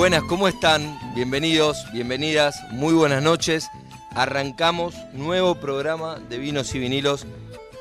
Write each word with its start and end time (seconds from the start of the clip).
Buenas, 0.00 0.22
¿cómo 0.22 0.48
están? 0.48 0.98
Bienvenidos, 1.14 1.84
bienvenidas, 1.92 2.58
muy 2.70 2.94
buenas 2.94 3.22
noches. 3.22 3.68
Arrancamos 4.12 4.94
nuevo 5.12 5.56
programa 5.56 6.18
de 6.18 6.38
vinos 6.38 6.74
y 6.74 6.78
vinilos 6.78 7.26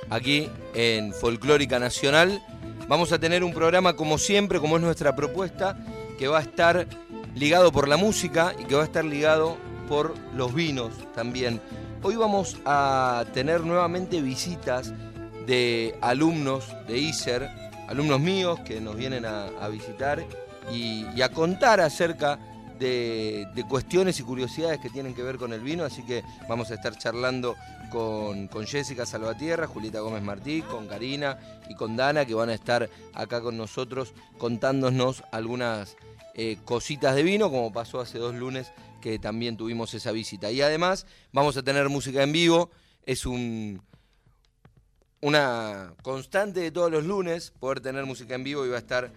aquí 0.10 0.50
en 0.74 1.14
Folclórica 1.14 1.80
Nacional. 1.80 2.44
Vamos 2.90 3.14
a 3.14 3.20
tener 3.20 3.42
un 3.42 3.54
programa 3.54 3.96
como 3.96 4.18
siempre, 4.18 4.60
como 4.60 4.76
es 4.76 4.82
nuestra 4.82 5.16
propuesta, 5.16 5.78
que 6.18 6.28
va 6.28 6.40
a 6.40 6.42
estar 6.42 6.88
ligado 7.36 7.72
por 7.72 7.88
la 7.88 7.96
música 7.96 8.54
y 8.60 8.66
que 8.66 8.76
va 8.76 8.82
a 8.82 8.86
estar 8.86 9.06
ligado 9.06 9.56
por 9.88 10.14
los 10.36 10.54
vinos 10.54 10.92
también. 11.16 11.62
Hoy 12.04 12.18
vamos 12.18 12.58
a 12.66 13.24
tener 13.34 13.62
nuevamente 13.62 14.22
visitas 14.22 14.92
de 15.48 15.98
alumnos 16.02 16.66
de 16.86 16.98
ISER, 16.98 17.50
alumnos 17.88 18.20
míos 18.20 18.60
que 18.66 18.82
nos 18.82 18.98
vienen 18.98 19.26
a, 19.26 19.46
a 19.62 19.70
visitar 19.70 20.22
y, 20.72 21.22
a 21.22 21.30
contar 21.30 21.82
acerca 21.82 22.40
de, 22.80 23.48
cuestiones 23.68 24.20
y 24.20 24.24
curiosidades 24.24 24.80
que 24.80 24.90
tienen 24.90 25.14
que 25.14 25.24
ver 25.24 25.38
con 25.38 25.52
el 25.54 25.62
vino, 25.62 25.84
así 25.84 26.04
que 26.04 26.24
vamos 26.48 26.72
a 26.72 26.76
estar 26.76 26.98
charlando 26.98 27.56
con, 27.92 28.50
Jessica 28.66 29.06
Salvatierra, 29.06 29.68
Julieta 29.68 30.00
Gómez 30.00 30.24
Martí, 30.24 30.62
con 30.62 30.88
Karina 30.88 31.38
y 31.70 31.76
con 31.76 31.96
Dana, 31.98 32.26
que 32.26 32.34
van 32.34 32.50
a 32.50 32.54
estar 32.54 32.90
acá 33.14 33.42
con 33.42 33.58
nosotros 33.58 34.14
contándonos 34.38 35.24
algunas 35.32 35.98
eh, 36.36 36.58
cositas 36.64 37.16
de 37.16 37.24
vino, 37.24 37.50
como 37.50 37.74
pasó 37.74 38.00
hace 38.00 38.18
dos 38.18 38.36
lunes 38.36 38.72
que 39.02 39.20
también 39.20 39.58
tuvimos 39.58 39.94
esa 39.94 40.12
visita. 40.12 40.52
Y 40.52 40.62
además 40.62 41.06
vamos 41.32 41.58
a 41.58 41.64
tener 41.64 41.90
música 41.90 42.24
en 42.24 42.32
vivo, 42.32 42.70
es 43.06 43.26
un, 43.26 43.82
una 45.22 45.94
constante 46.02 46.60
de 46.62 46.72
todos 46.72 46.92
los 46.92 47.04
lunes 47.04 47.52
poder 47.60 47.82
tener 47.82 48.06
música 48.06 48.36
en 48.36 48.44
vivo 48.44 48.66
y 48.66 48.70
va 48.70 48.76
a 48.76 48.80
estar 48.80 49.12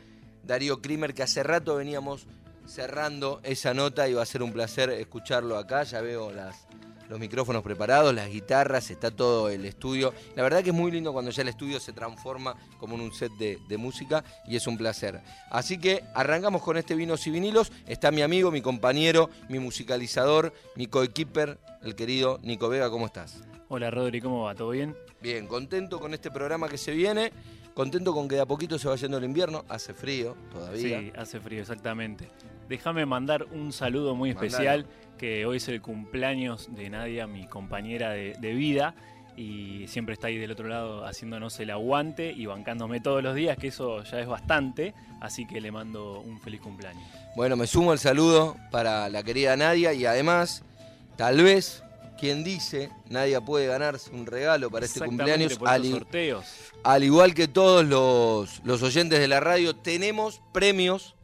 Darío 0.44 0.80
Krimer, 0.82 1.14
que 1.14 1.22
hace 1.22 1.42
rato 1.42 1.76
veníamos 1.76 2.26
cerrando 2.66 3.40
esa 3.42 3.74
nota 3.74 4.08
y 4.08 4.14
va 4.14 4.22
a 4.22 4.26
ser 4.26 4.42
un 4.42 4.52
placer 4.52 4.90
escucharlo 4.90 5.56
acá. 5.56 5.82
Ya 5.84 6.00
veo 6.00 6.32
las, 6.32 6.66
los 7.08 7.20
micrófonos 7.20 7.62
preparados, 7.62 8.14
las 8.14 8.28
guitarras, 8.28 8.90
está 8.90 9.10
todo 9.10 9.48
el 9.48 9.64
estudio. 9.64 10.14
La 10.34 10.42
verdad 10.42 10.62
que 10.62 10.70
es 10.70 10.76
muy 10.76 10.90
lindo 10.90 11.12
cuando 11.12 11.30
ya 11.30 11.42
el 11.42 11.48
estudio 11.48 11.78
se 11.80 11.92
transforma 11.92 12.56
como 12.78 12.94
en 12.94 13.02
un 13.02 13.12
set 13.12 13.32
de, 13.32 13.76
música 13.76 14.24
y 14.46 14.56
es 14.56 14.66
un 14.66 14.76
placer. 14.76 15.20
Así 15.50 15.78
que 15.78 16.04
arrancamos 16.14 16.62
con 16.62 16.76
este 16.76 16.94
Vinos 16.94 17.26
y 17.26 17.30
Vinilos. 17.30 17.72
Está 17.86 18.10
mi 18.10 18.22
amigo, 18.22 18.50
mi 18.50 18.62
compañero, 18.62 19.30
mi 19.48 19.58
musicalizador, 19.58 20.52
mi 20.76 20.86
coequiper, 20.86 21.58
el 21.82 21.94
querido 21.94 22.38
Nico 22.42 22.68
Vega. 22.68 22.90
¿Cómo 22.90 23.06
estás? 23.06 23.42
Hola 23.68 23.90
Rodri, 23.90 24.20
¿cómo 24.20 24.42
va? 24.42 24.54
¿Todo 24.54 24.70
bien? 24.70 24.94
Bien, 25.22 25.46
contento 25.46 25.98
con 26.00 26.12
este 26.14 26.30
programa 26.30 26.68
que 26.68 26.76
se 26.76 26.92
viene 26.92 27.32
Contento 27.74 28.12
con 28.12 28.28
que 28.28 28.34
de 28.34 28.42
a 28.42 28.46
poquito 28.46 28.78
se 28.78 28.86
va 28.86 28.96
yendo 28.96 29.16
el 29.16 29.24
invierno, 29.24 29.64
hace 29.68 29.94
frío 29.94 30.36
todavía. 30.52 31.00
Sí, 31.00 31.12
hace 31.16 31.40
frío, 31.40 31.62
exactamente. 31.62 32.28
Déjame 32.68 33.06
mandar 33.06 33.46
un 33.50 33.72
saludo 33.72 34.14
muy 34.14 34.30
especial, 34.30 34.86
que 35.16 35.46
hoy 35.46 35.56
es 35.56 35.68
el 35.68 35.80
cumpleaños 35.80 36.68
de 36.74 36.90
Nadia, 36.90 37.26
mi 37.26 37.46
compañera 37.46 38.10
de, 38.10 38.54
vida, 38.54 38.94
y 39.38 39.86
siempre 39.88 40.12
está 40.12 40.26
ahí 40.26 40.36
del 40.36 40.50
otro 40.50 40.68
lado 40.68 41.06
haciéndonos 41.06 41.58
el 41.60 41.70
aguante 41.70 42.30
y 42.30 42.44
bancándome 42.44 43.00
todos 43.00 43.22
los 43.22 43.34
días, 43.34 43.56
que 43.56 43.68
eso 43.68 44.02
ya 44.04 44.20
es 44.20 44.26
bastante, 44.26 44.92
así 45.22 45.46
que 45.46 45.60
le 45.60 45.72
mando 45.72 46.20
un 46.20 46.40
feliz 46.40 46.60
cumpleaños. 46.60 47.02
Bueno, 47.36 47.56
me 47.56 47.66
sumo 47.66 47.94
el 47.94 47.98
saludo 47.98 48.56
para 48.70 49.08
la 49.08 49.22
querida 49.22 49.56
Nadia 49.56 49.94
y 49.94 50.04
además, 50.04 50.62
tal 51.16 51.42
vez 51.42 51.82
quien 52.18 52.44
dice, 52.44 52.90
nadie 53.08 53.40
puede 53.40 53.66
ganarse 53.66 54.10
un 54.10 54.26
regalo 54.26 54.70
para 54.70 54.86
este 54.86 55.00
cumpleaños. 55.00 55.58
al, 55.64 55.90
sorteos. 55.90 56.44
al 56.84 57.04
igual 57.04 57.34
que 57.34 57.48
todos 57.48 57.84
los, 57.84 58.60
los 58.64 58.82
oyentes 58.82 59.18
de 59.18 59.28
la 59.28 59.40
radio, 59.40 59.74
tenemos 59.74 60.40
premios 60.52 61.14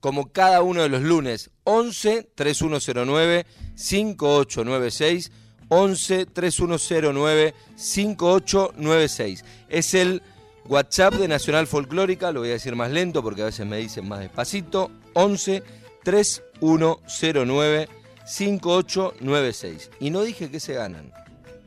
como 0.00 0.32
cada 0.32 0.62
uno 0.62 0.82
de 0.82 0.88
los 0.88 1.02
lunes. 1.02 1.50
11 1.64 2.30
3109 2.34 3.46
5896 3.74 5.32
11 5.68 6.26
3109 6.26 7.54
5896. 7.76 9.44
Es 9.68 9.94
el 9.94 10.22
WhatsApp 10.66 11.14
de 11.14 11.28
Nacional 11.28 11.66
Folclórica, 11.66 12.32
lo 12.32 12.40
voy 12.40 12.50
a 12.50 12.52
decir 12.52 12.74
más 12.76 12.90
lento 12.90 13.22
porque 13.22 13.42
a 13.42 13.46
veces 13.46 13.66
me 13.66 13.78
dicen 13.78 14.08
más 14.08 14.20
despacito. 14.20 14.90
11 15.14 15.62
3109 16.04 17.88
5896. 18.28 19.90
Y 20.00 20.10
no 20.10 20.22
dije 20.22 20.50
qué 20.50 20.60
se 20.60 20.74
ganan. 20.74 21.12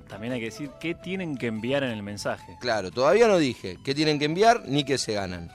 También 0.08 0.34
hay 0.34 0.40
que 0.40 0.46
decir 0.48 0.70
qué 0.80 0.94
tienen 0.94 1.38
que 1.38 1.48
enviar 1.48 1.84
en 1.84 1.92
el 1.92 2.04
mensaje. 2.04 2.58
Claro, 2.60 2.92
todavía 2.92 3.28
no 3.28 3.38
dije 3.38 3.78
qué 3.84 3.96
tienen 3.96 4.20
que 4.20 4.26
enviar 4.26 4.64
ni 4.68 4.84
qué 4.84 4.98
se 4.98 5.14
ganan. 5.14 5.50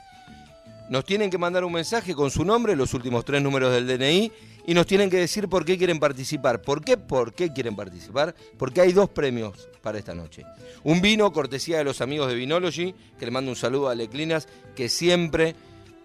Nos 0.89 1.05
tienen 1.05 1.31
que 1.31 1.39
mandar 1.39 1.65
un 1.65 1.73
mensaje 1.73 2.15
con 2.15 2.31
su 2.31 2.45
nombre, 2.45 2.77
los 2.77 2.95
últimos 2.95 3.25
tres 3.25 3.43
números 3.43 3.73
del 3.73 3.87
DNI, 3.87 4.33
y 4.67 4.75
nos 4.75 4.87
tienen 4.87 5.11
que 5.11 5.19
decir 5.19 5.49
por 5.49 5.65
qué 5.65 5.77
quieren 5.77 5.99
participar. 5.99 6.63
¿Por 6.63 6.83
qué? 6.85 6.97
¿Por 6.97 7.35
qué 7.35 7.53
quieren 7.53 7.77
participar? 7.77 8.35
Porque 8.57 8.81
hay 8.81 8.93
dos 8.93 9.11
premios 9.11 9.69
para 9.83 9.99
esta 9.99 10.15
noche. 10.15 10.45
Un 10.85 11.01
vino, 11.01 11.33
cortesía 11.33 11.79
de 11.79 11.85
los 11.85 12.01
amigos 12.01 12.29
de 12.29 12.35
Vinology, 12.35 12.95
que 13.19 13.25
le 13.27 13.31
mando 13.31 13.51
un 13.51 13.57
saludo 13.57 13.89
a 13.89 13.95
Leclinas, 13.95 14.49
que 14.75 14.89
siempre 14.89 15.55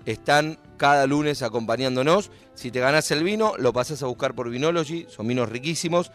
están 0.06 0.58
cada 0.78 1.06
lunes 1.08 1.42
acompañándonos. 1.42 2.32
Si 2.56 2.72
te 2.72 2.80
ganas 2.80 3.12
el 3.12 3.24
vino, 3.24 3.54
lo 3.58 3.74
pasas 3.74 4.02
a 4.04 4.08
buscar 4.08 4.34
por 4.34 4.50
Vinology, 4.50 5.06
son 5.10 5.28
vinos 5.28 5.50
riquísimos. 5.50 6.12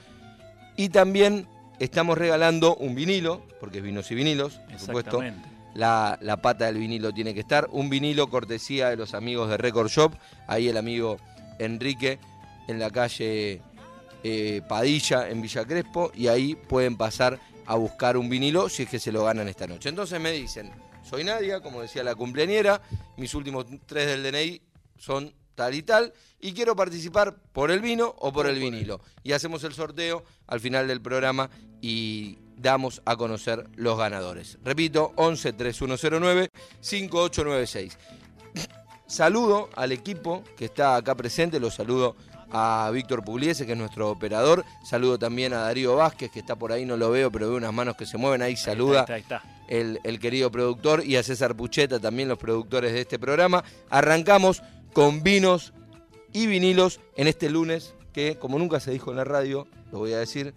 Y 0.76 0.90
también 0.90 1.48
estamos 1.78 2.18
regalando 2.18 2.76
un 2.76 2.94
vinilo, 2.94 3.42
porque 3.60 3.78
es 3.78 3.84
vinos 3.84 4.10
y 4.10 4.14
vinilos, 4.14 4.60
por 4.70 4.78
supuesto. 4.78 5.22
La, 5.74 6.18
la, 6.22 6.40
pata 6.40 6.66
del 6.66 6.78
vinilo 6.78 7.12
tiene 7.12 7.34
que 7.34 7.40
estar. 7.40 7.68
Un 7.70 7.90
vinilo 7.90 8.30
cortesía 8.30 8.88
de 8.88 8.96
los 8.96 9.12
amigos 9.12 9.50
de 9.50 9.58
Record 9.58 9.88
Shop. 9.88 10.14
Ahí 10.46 10.68
el 10.68 10.78
amigo 10.78 11.18
Enrique 11.58 12.18
en 12.66 12.78
la 12.78 12.90
calle 12.90 13.60
eh, 14.24 14.62
Padilla 14.66 15.28
en 15.28 15.42
Villa 15.42 15.66
Crespo. 15.66 16.10
Y 16.14 16.28
ahí 16.28 16.54
pueden 16.54 16.96
pasar 16.96 17.38
a 17.66 17.74
buscar 17.74 18.16
un 18.16 18.30
vinilo 18.30 18.68
si 18.68 18.84
es 18.84 18.88
que 18.88 18.98
se 18.98 19.12
lo 19.12 19.24
ganan 19.24 19.48
esta 19.48 19.66
noche. 19.66 19.90
Entonces 19.90 20.18
me 20.18 20.32
dicen, 20.32 20.72
soy 21.08 21.22
Nadia, 21.22 21.60
como 21.60 21.82
decía 21.82 22.02
la 22.02 22.14
cumpleañera, 22.14 22.82
mis 23.16 23.34
últimos 23.34 23.66
tres 23.86 24.08
del 24.08 24.22
DNI 24.24 24.60
son 24.98 25.32
tal 25.54 25.74
y 25.74 25.82
tal, 25.82 26.12
y 26.40 26.52
quiero 26.52 26.74
participar 26.74 27.36
por 27.52 27.70
el 27.70 27.80
vino 27.80 28.14
o 28.18 28.32
por 28.32 28.46
el 28.46 28.58
vinilo. 28.58 29.00
Y 29.22 29.32
hacemos 29.32 29.64
el 29.64 29.72
sorteo 29.72 30.24
al 30.46 30.60
final 30.60 30.88
del 30.88 31.00
programa 31.00 31.48
y 31.80 32.38
damos 32.56 33.02
a 33.04 33.16
conocer 33.16 33.68
los 33.76 33.96
ganadores. 33.96 34.58
Repito, 34.64 35.12
11 35.16 35.52
3109 35.52 36.50
5896. 36.80 37.98
Saludo 39.06 39.70
al 39.76 39.92
equipo 39.92 40.42
que 40.56 40.64
está 40.64 40.96
acá 40.96 41.14
presente, 41.14 41.60
los 41.60 41.74
saludo 41.74 42.16
a 42.50 42.90
Víctor 42.92 43.24
Pugliese, 43.24 43.66
que 43.66 43.72
es 43.72 43.78
nuestro 43.78 44.10
operador. 44.10 44.64
Saludo 44.84 45.18
también 45.18 45.52
a 45.52 45.58
Darío 45.58 45.96
Vázquez, 45.96 46.30
que 46.30 46.40
está 46.40 46.56
por 46.56 46.72
ahí, 46.72 46.84
no 46.84 46.96
lo 46.96 47.10
veo, 47.10 47.30
pero 47.30 47.48
veo 47.48 47.56
unas 47.56 47.72
manos 47.72 47.96
que 47.96 48.06
se 48.06 48.18
mueven 48.18 48.42
ahí. 48.42 48.56
Saluda 48.56 49.06
El, 49.68 50.00
el, 50.04 50.20
querido 50.20 50.50
productor 50.50 51.04
y 51.04 51.16
a 51.16 51.22
César 51.22 51.56
Pucheta, 51.56 51.98
también 51.98 52.28
los 52.28 52.38
productores 52.38 52.92
de 52.92 53.00
este 53.00 53.18
programa. 53.18 53.64
Arrancamos 53.90 54.62
con 54.92 55.22
vinos 55.22 55.72
y 56.32 56.46
vinilos 56.46 57.00
en 57.16 57.28
este 57.28 57.50
lunes, 57.50 57.94
que 58.12 58.36
como 58.38 58.58
nunca 58.58 58.80
se 58.80 58.90
dijo 58.90 59.10
en 59.10 59.16
la 59.16 59.24
radio, 59.24 59.66
lo 59.90 59.98
voy 59.98 60.12
a 60.12 60.18
decir, 60.18 60.54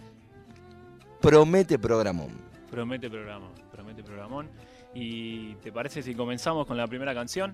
promete 1.21 1.79
programón. 1.79 2.29
Promete 2.69 3.09
programón, 3.09 3.51
promete 3.71 4.03
programón. 4.03 4.49
¿Y 4.93 5.53
te 5.55 5.71
parece 5.71 6.01
si 6.01 6.15
comenzamos 6.15 6.65
con 6.65 6.77
la 6.77 6.87
primera 6.87 7.13
canción? 7.13 7.53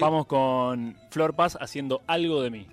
Vamos 0.00 0.26
con 0.26 0.96
Flor 1.10 1.34
Paz 1.34 1.56
haciendo 1.60 2.02
algo 2.06 2.42
de 2.42 2.50
mí. 2.50 2.66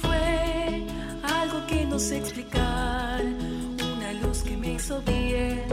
Fue 0.00 0.86
algo 1.22 1.66
que 1.66 1.84
no 1.84 1.98
sé 1.98 2.18
explicar 2.18 2.88
hizo 4.78 5.02
bien 5.02 5.67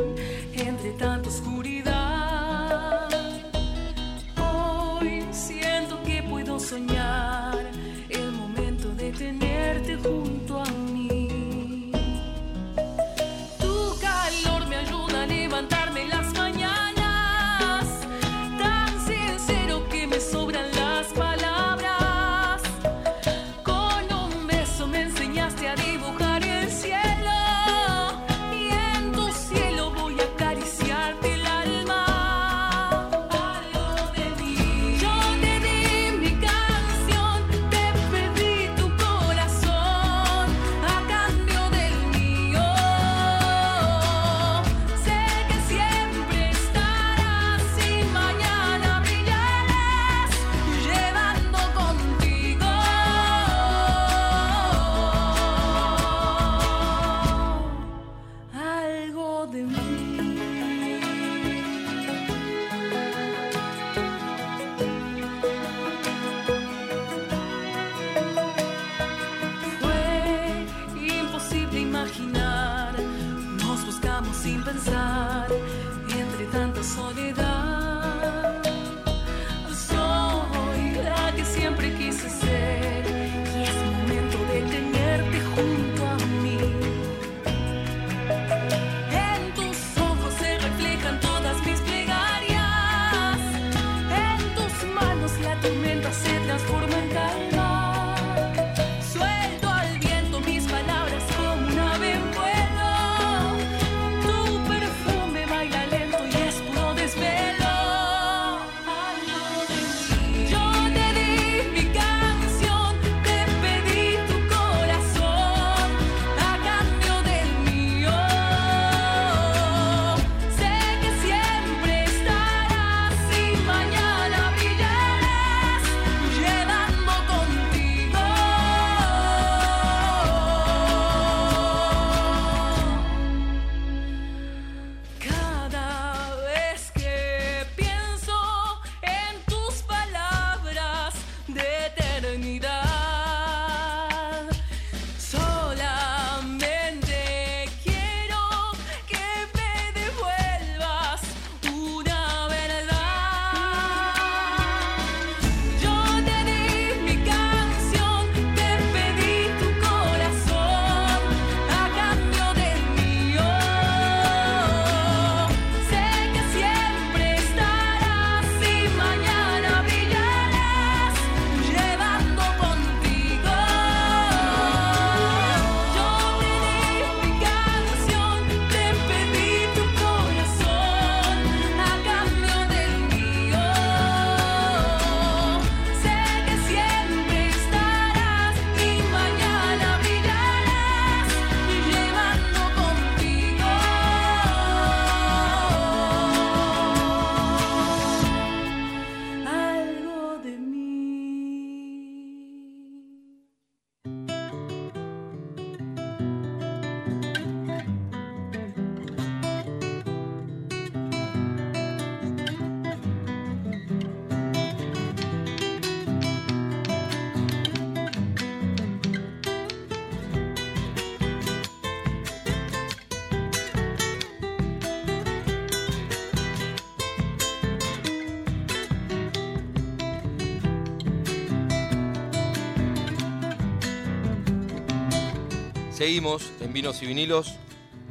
Seguimos 236.05 236.51
en 236.61 236.71
Vinos 236.71 237.01
y 237.01 237.07
Vinilos. 237.07 237.55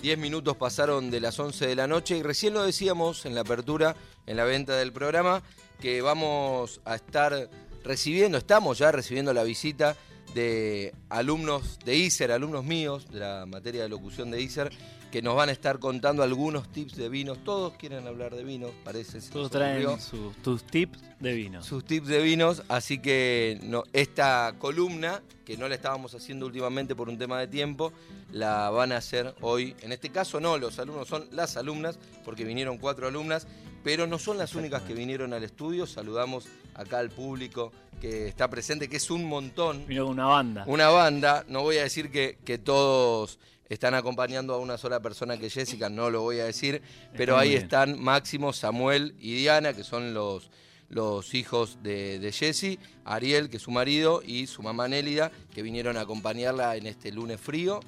10 0.03 0.19
minutos 0.19 0.57
pasaron 0.57 1.13
de 1.13 1.21
las 1.21 1.39
11 1.39 1.65
de 1.65 1.77
la 1.77 1.87
noche 1.87 2.17
y 2.17 2.25
recién 2.25 2.53
lo 2.53 2.65
decíamos 2.65 3.25
en 3.25 3.37
la 3.37 3.43
apertura, 3.43 3.95
en 4.27 4.37
la 4.37 4.43
venta 4.43 4.75
del 4.77 4.93
programa, 4.93 5.45
que 5.81 6.03
vamos 6.03 6.81
a 6.85 6.97
estar 6.97 7.49
recibiendo, 7.85 8.37
estamos 8.37 8.79
ya 8.79 8.91
recibiendo 8.91 9.33
la 9.33 9.45
visita 9.45 9.95
de 10.35 10.95
alumnos 11.09 11.79
de 11.85 11.97
ISER, 11.97 12.33
alumnos 12.33 12.65
míos 12.65 13.07
de 13.11 13.21
la 13.21 13.47
materia 13.47 13.83
de 13.83 13.89
locución 13.89 14.31
de 14.31 14.41
ISER, 14.43 14.71
que 15.11 15.23
nos 15.23 15.37
van 15.37 15.49
a 15.49 15.53
estar 15.53 15.79
contando 15.79 16.25
algunos 16.25 16.71
tips 16.73 16.97
de 16.97 17.09
vinos. 17.09 17.39
Todos 17.45 17.75
quieren 17.75 18.05
hablar 18.09 18.35
de 18.35 18.43
vinos, 18.43 18.73
parece. 18.85 19.21
Todos 19.31 19.49
traen 19.51 20.01
su- 20.01 20.33
tus 20.43 20.65
tips 20.65 20.99
de 21.21 21.33
vino. 21.35 21.63
sus 21.63 21.85
tips 21.85 22.09
de 22.09 22.21
vinos, 22.21 22.63
así 22.69 22.99
que 22.99 23.61
no, 23.63 23.85
esta 23.93 24.57
columna, 24.59 25.23
que 25.45 25.57
no 25.57 25.69
la 25.69 25.77
estábamos 25.77 26.15
haciendo 26.17 26.47
últimamente 26.47 26.97
por 26.97 27.09
un 27.09 27.17
tema 27.17 27.39
de 27.39 27.47
tiempo, 27.47 27.93
la 28.33 28.71
van 28.71 28.91
a 28.91 28.97
hacer 28.97 29.35
hoy. 29.41 29.77
En 29.83 29.93
este 29.93 30.11
caso 30.11 30.41
no, 30.41 30.59
los 30.59 30.81
alumnos 30.81 31.07
son 31.07 31.29
las 31.31 31.57
alumnas, 31.57 31.97
porque 32.25 32.45
vinieron 32.45 32.79
cuatro 32.79 33.07
alumnas, 33.07 33.47
pero 33.85 34.07
no 34.07 34.19
son 34.19 34.39
las 34.39 34.55
únicas 34.55 34.83
que 34.83 34.95
vinieron 34.95 35.35
al 35.35 35.45
estudio. 35.45 35.87
Saludamos 35.87 36.47
acá 36.75 36.99
al 36.99 37.11
público 37.11 37.71
que 38.01 38.27
está 38.27 38.49
presente, 38.49 38.89
que 38.89 38.97
es 38.97 39.11
un 39.11 39.27
montón. 39.27 39.87
Vino 39.87 40.07
una 40.09 40.25
banda. 40.25 40.65
Una 40.67 40.89
banda, 40.89 41.45
no 41.49 41.63
voy 41.63 41.77
a 41.77 41.83
decir 41.83 42.11
que, 42.11 42.39
que 42.45 42.57
todos 42.59 43.39
están 43.69 43.95
acompañando 43.95 44.55
a 44.55 44.59
una 44.59 44.79
sola 44.79 45.01
persona 45.01 45.37
que 45.37 45.47
es 45.47 45.55
Jessica, 45.55 45.91
no 45.91 46.11
lo 46.11 46.23
voy 46.23 46.41
a 46.41 46.45
decir, 46.45 46.83
pero 47.17 47.37
ahí 47.37 47.55
están 47.55 48.01
Máximo, 48.01 48.53
Samuel 48.53 49.15
y 49.19 49.35
Diana, 49.35 49.75
que 49.75 49.85
son 49.85 50.15
los, 50.15 50.51
los 50.89 51.35
hijos 51.35 51.79
de, 51.83 52.19
de 52.19 52.33
Jessy, 52.33 52.79
Ariel, 53.05 53.51
que 53.51 53.57
es 53.59 53.63
su 53.63 53.71
marido, 53.71 54.23
y 54.25 54.47
su 54.47 54.63
mamá 54.63 54.89
Nélida, 54.89 55.31
que 55.55 55.63
vinieron 55.63 55.97
a 55.97 56.03
acompañarla 56.03 56.77
en 56.77 56.87
este 56.87 57.13
lunes 57.13 57.41
frío. 57.41 57.81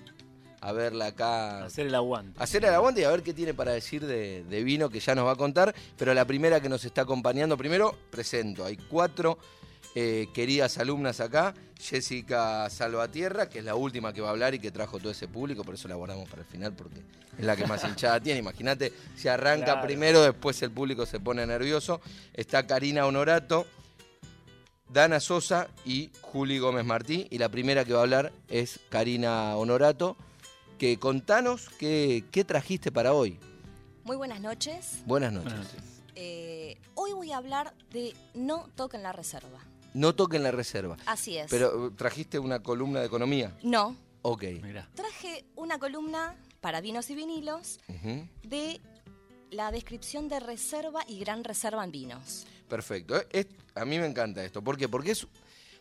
A 0.60 0.72
verla 0.72 1.06
acá. 1.06 1.64
Hacer 1.64 1.86
el 1.86 1.94
aguante. 1.94 2.40
Hacer 2.42 2.64
el 2.64 2.74
aguante 2.74 3.00
y 3.00 3.04
a 3.04 3.10
ver 3.10 3.22
qué 3.22 3.32
tiene 3.34 3.54
para 3.54 3.72
decir 3.72 4.06
de, 4.06 4.44
de 4.44 4.64
vino 4.64 4.88
que 4.90 5.00
ya 5.00 5.14
nos 5.14 5.26
va 5.26 5.32
a 5.32 5.36
contar. 5.36 5.74
Pero 5.96 6.14
la 6.14 6.24
primera 6.24 6.60
que 6.60 6.68
nos 6.68 6.84
está 6.84 7.02
acompañando, 7.02 7.56
primero 7.56 7.96
presento, 8.10 8.64
hay 8.64 8.76
cuatro 8.76 9.38
eh, 9.94 10.28
queridas 10.34 10.78
alumnas 10.78 11.20
acá. 11.20 11.54
Jessica 11.78 12.68
Salvatierra, 12.70 13.48
que 13.50 13.58
es 13.58 13.64
la 13.64 13.74
última 13.74 14.12
que 14.12 14.20
va 14.22 14.28
a 14.28 14.30
hablar 14.30 14.54
y 14.54 14.58
que 14.58 14.70
trajo 14.70 14.98
todo 14.98 15.10
ese 15.12 15.28
público, 15.28 15.62
por 15.62 15.74
eso 15.74 15.88
la 15.88 15.94
guardamos 15.94 16.26
para 16.28 16.40
el 16.40 16.48
final, 16.48 16.72
porque 16.72 17.00
es 17.38 17.44
la 17.44 17.54
que 17.54 17.66
más 17.66 17.84
hinchada 17.88 18.18
tiene. 18.20 18.40
Imagínate, 18.40 18.92
si 19.14 19.28
arranca 19.28 19.66
Claro. 19.66 19.82
primero, 19.86 20.22
después 20.22 20.60
el 20.62 20.70
público 20.70 21.04
se 21.06 21.20
pone 21.20 21.46
nervioso. 21.46 22.00
Está 22.32 22.66
Karina 22.66 23.04
Honorato, 23.06 23.66
Dana 24.88 25.20
Sosa 25.20 25.68
y 25.84 26.10
Juli 26.22 26.58
Gómez 26.58 26.84
Martí. 26.84 27.26
Y 27.30 27.38
la 27.38 27.48
primera 27.50 27.84
que 27.84 27.92
va 27.92 28.00
a 28.00 28.02
hablar 28.02 28.32
es 28.48 28.80
Karina 28.88 29.54
Honorato. 29.56 30.16
Que 30.78 30.98
contanos 30.98 31.68
qué, 31.78 32.24
qué 32.30 32.44
trajiste 32.44 32.92
para 32.92 33.14
hoy. 33.14 33.38
Muy 34.04 34.16
buenas 34.16 34.40
noches. 34.40 34.98
Buenas 35.06 35.32
noches. 35.32 35.52
Buenas 35.52 35.72
noches. 35.72 36.02
Eh, 36.14 36.78
hoy 36.94 37.12
voy 37.12 37.32
a 37.32 37.38
hablar 37.38 37.74
de 37.90 38.14
no 38.34 38.68
toquen 38.74 39.02
la 39.02 39.12
reserva. 39.12 39.58
No 39.94 40.14
toquen 40.14 40.42
la 40.42 40.50
reserva. 40.50 40.96
Así 41.06 41.38
es. 41.38 41.50
Pero 41.50 41.88
eh, 41.88 41.90
trajiste 41.96 42.38
una 42.38 42.62
columna 42.62 43.00
de 43.00 43.06
economía. 43.06 43.56
no, 43.62 43.96
Ok. 44.22 44.42
Mirá. 44.60 44.88
traje 44.94 45.44
una 45.54 45.78
columna 45.78 46.34
para 46.60 46.80
vinos 46.80 47.08
y 47.10 47.14
vinilos 47.14 47.78
de 48.42 48.80
la 49.52 49.70
descripción 49.70 50.28
de 50.28 50.40
reserva 50.40 51.04
y 51.06 51.20
gran 51.20 51.44
reserva 51.44 51.84
en 51.84 51.92
vinos. 51.92 52.44
Perfecto. 52.68 53.16
Eh, 53.16 53.26
es- 53.30 53.46
a 53.76 53.84
mí 53.84 53.98
me 54.00 54.06
encanta 54.06 54.44
esto. 54.44 54.62
¿Por 54.62 54.76
qué? 54.76 54.88
Porque 54.88 55.12
es 55.12 55.26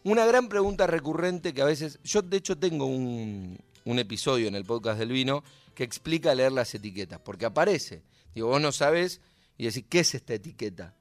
una 0.04 0.25
gran 0.28 0.48
pregunta 0.48 0.86
recurrente 0.86 1.54
que 1.56 1.62
a 1.64 1.66
veces. 1.66 2.00
Yo, 2.04 2.22
de 2.22 2.38
hecho, 2.38 2.56
tengo 2.56 2.86
un, 2.86 3.58
un 3.86 4.00
episodio 4.00 4.48
en 4.48 4.56
el 4.56 4.65
podcast 4.65 5.00
del 5.00 5.12
vino 5.12 5.44
que 5.74 5.84
explica 5.84 6.36
leer 6.36 6.51
las 6.51 6.74
etiquetas. 6.75 7.20
Porque 7.20 7.46
aparece. 7.46 8.04
Digo, 8.34 8.50
vos 8.50 8.62
no 8.62 8.72
sabés 8.72 9.22
y 9.58 9.65
decís, 9.65 9.86
¿qué 9.89 10.00
es 10.00 10.15
esta 10.15 10.34
etiqueta? 10.34 10.96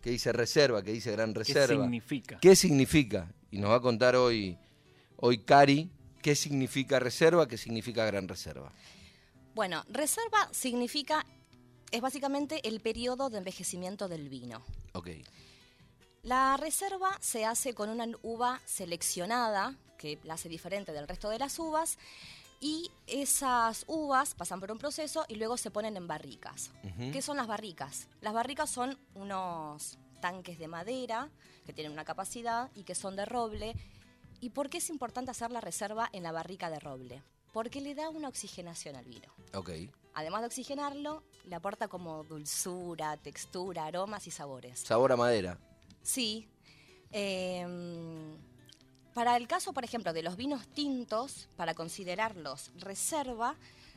¿Qué 0.00 0.10
dice 0.10 0.32
reserva? 0.32 0.82
¿Qué 0.82 0.92
dice 0.92 1.12
gran 1.12 1.32
¿Qué 1.32 1.40
reserva? 1.40 1.84
significa? 1.84 2.38
¿Qué 2.40 2.56
significa? 2.56 3.32
Y 3.50 3.58
nos 3.58 3.70
va 3.70 3.76
a 3.76 3.80
contar 3.80 4.16
hoy, 4.16 4.58
hoy 5.16 5.44
Cari, 5.44 5.90
qué 6.22 6.34
significa 6.34 6.98
reserva, 6.98 7.46
qué 7.46 7.58
significa 7.58 8.04
gran 8.06 8.26
reserva. 8.26 8.72
Bueno, 9.54 9.84
reserva 9.88 10.48
significa, 10.52 11.26
es 11.90 12.00
básicamente 12.00 12.66
el 12.66 12.80
periodo 12.80 13.28
de 13.30 13.38
envejecimiento 13.38 14.08
del 14.08 14.28
vino. 14.28 14.64
Ok. 14.94 15.08
La 16.22 16.56
reserva 16.56 17.16
se 17.20 17.44
hace 17.44 17.74
con 17.74 17.88
una 17.88 18.06
uva 18.22 18.60
seleccionada, 18.64 19.76
que 20.00 20.18
la 20.24 20.34
hace 20.34 20.48
diferente 20.48 20.92
del 20.92 21.06
resto 21.06 21.28
de 21.28 21.38
las 21.38 21.58
uvas, 21.58 21.98
y 22.58 22.90
esas 23.06 23.84
uvas 23.86 24.34
pasan 24.34 24.60
por 24.60 24.72
un 24.72 24.78
proceso 24.78 25.24
y 25.28 25.36
luego 25.36 25.56
se 25.56 25.70
ponen 25.70 25.96
en 25.96 26.06
barricas. 26.06 26.70
¿Qué 27.12 27.22
son 27.22 27.36
las 27.36 27.46
barricas? 27.46 28.08
Las 28.20 28.34
barricas 28.34 28.68
son 28.68 28.98
unos 29.14 29.98
tanques 30.20 30.58
de 30.58 30.68
madera 30.68 31.30
que 31.64 31.72
tienen 31.72 31.92
una 31.92 32.04
capacidad 32.04 32.70
y 32.74 32.82
que 32.82 32.94
son 32.94 33.16
de 33.16 33.24
roble. 33.24 33.74
¿Y 34.40 34.50
por 34.50 34.68
qué 34.68 34.78
es 34.78 34.90
importante 34.90 35.30
hacer 35.30 35.50
la 35.50 35.60
reserva 35.60 36.10
en 36.12 36.22
la 36.22 36.32
barrica 36.32 36.68
de 36.68 36.78
roble? 36.80 37.22
Porque 37.52 37.80
le 37.80 37.94
da 37.94 38.10
una 38.10 38.28
oxigenación 38.28 38.94
al 38.94 39.06
vino. 39.06 39.28
Ok. 39.54 39.70
Además 40.14 40.42
de 40.42 40.46
oxigenarlo, 40.46 41.22
le 41.44 41.56
aporta 41.56 41.88
como 41.88 42.24
dulzura, 42.24 43.16
textura, 43.16 43.86
aromas 43.86 44.26
y 44.26 44.30
sabores. 44.30 44.80
Sabor 44.80 45.12
a 45.12 45.16
madera. 45.16 45.58
Sí. 46.02 46.46
Em, 47.10 48.36
para 49.14 49.36
el 49.36 49.48
caso, 49.48 49.72
por 49.72 49.84
ejemplo, 49.84 50.12
de 50.12 50.22
los 50.22 50.36
vinos 50.36 50.66
tintos, 50.68 51.48
para 51.56 51.74
considerarlos 51.74 52.70
reserva, 52.76 53.56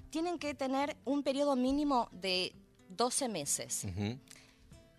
tienen 0.10 0.40
que 0.40 0.54
tener 0.54 0.98
un 1.06 1.24
periodo 1.24 1.56
mínimo 1.56 2.10
de 2.12 2.54
12 2.90 3.30
meses. 3.30 3.86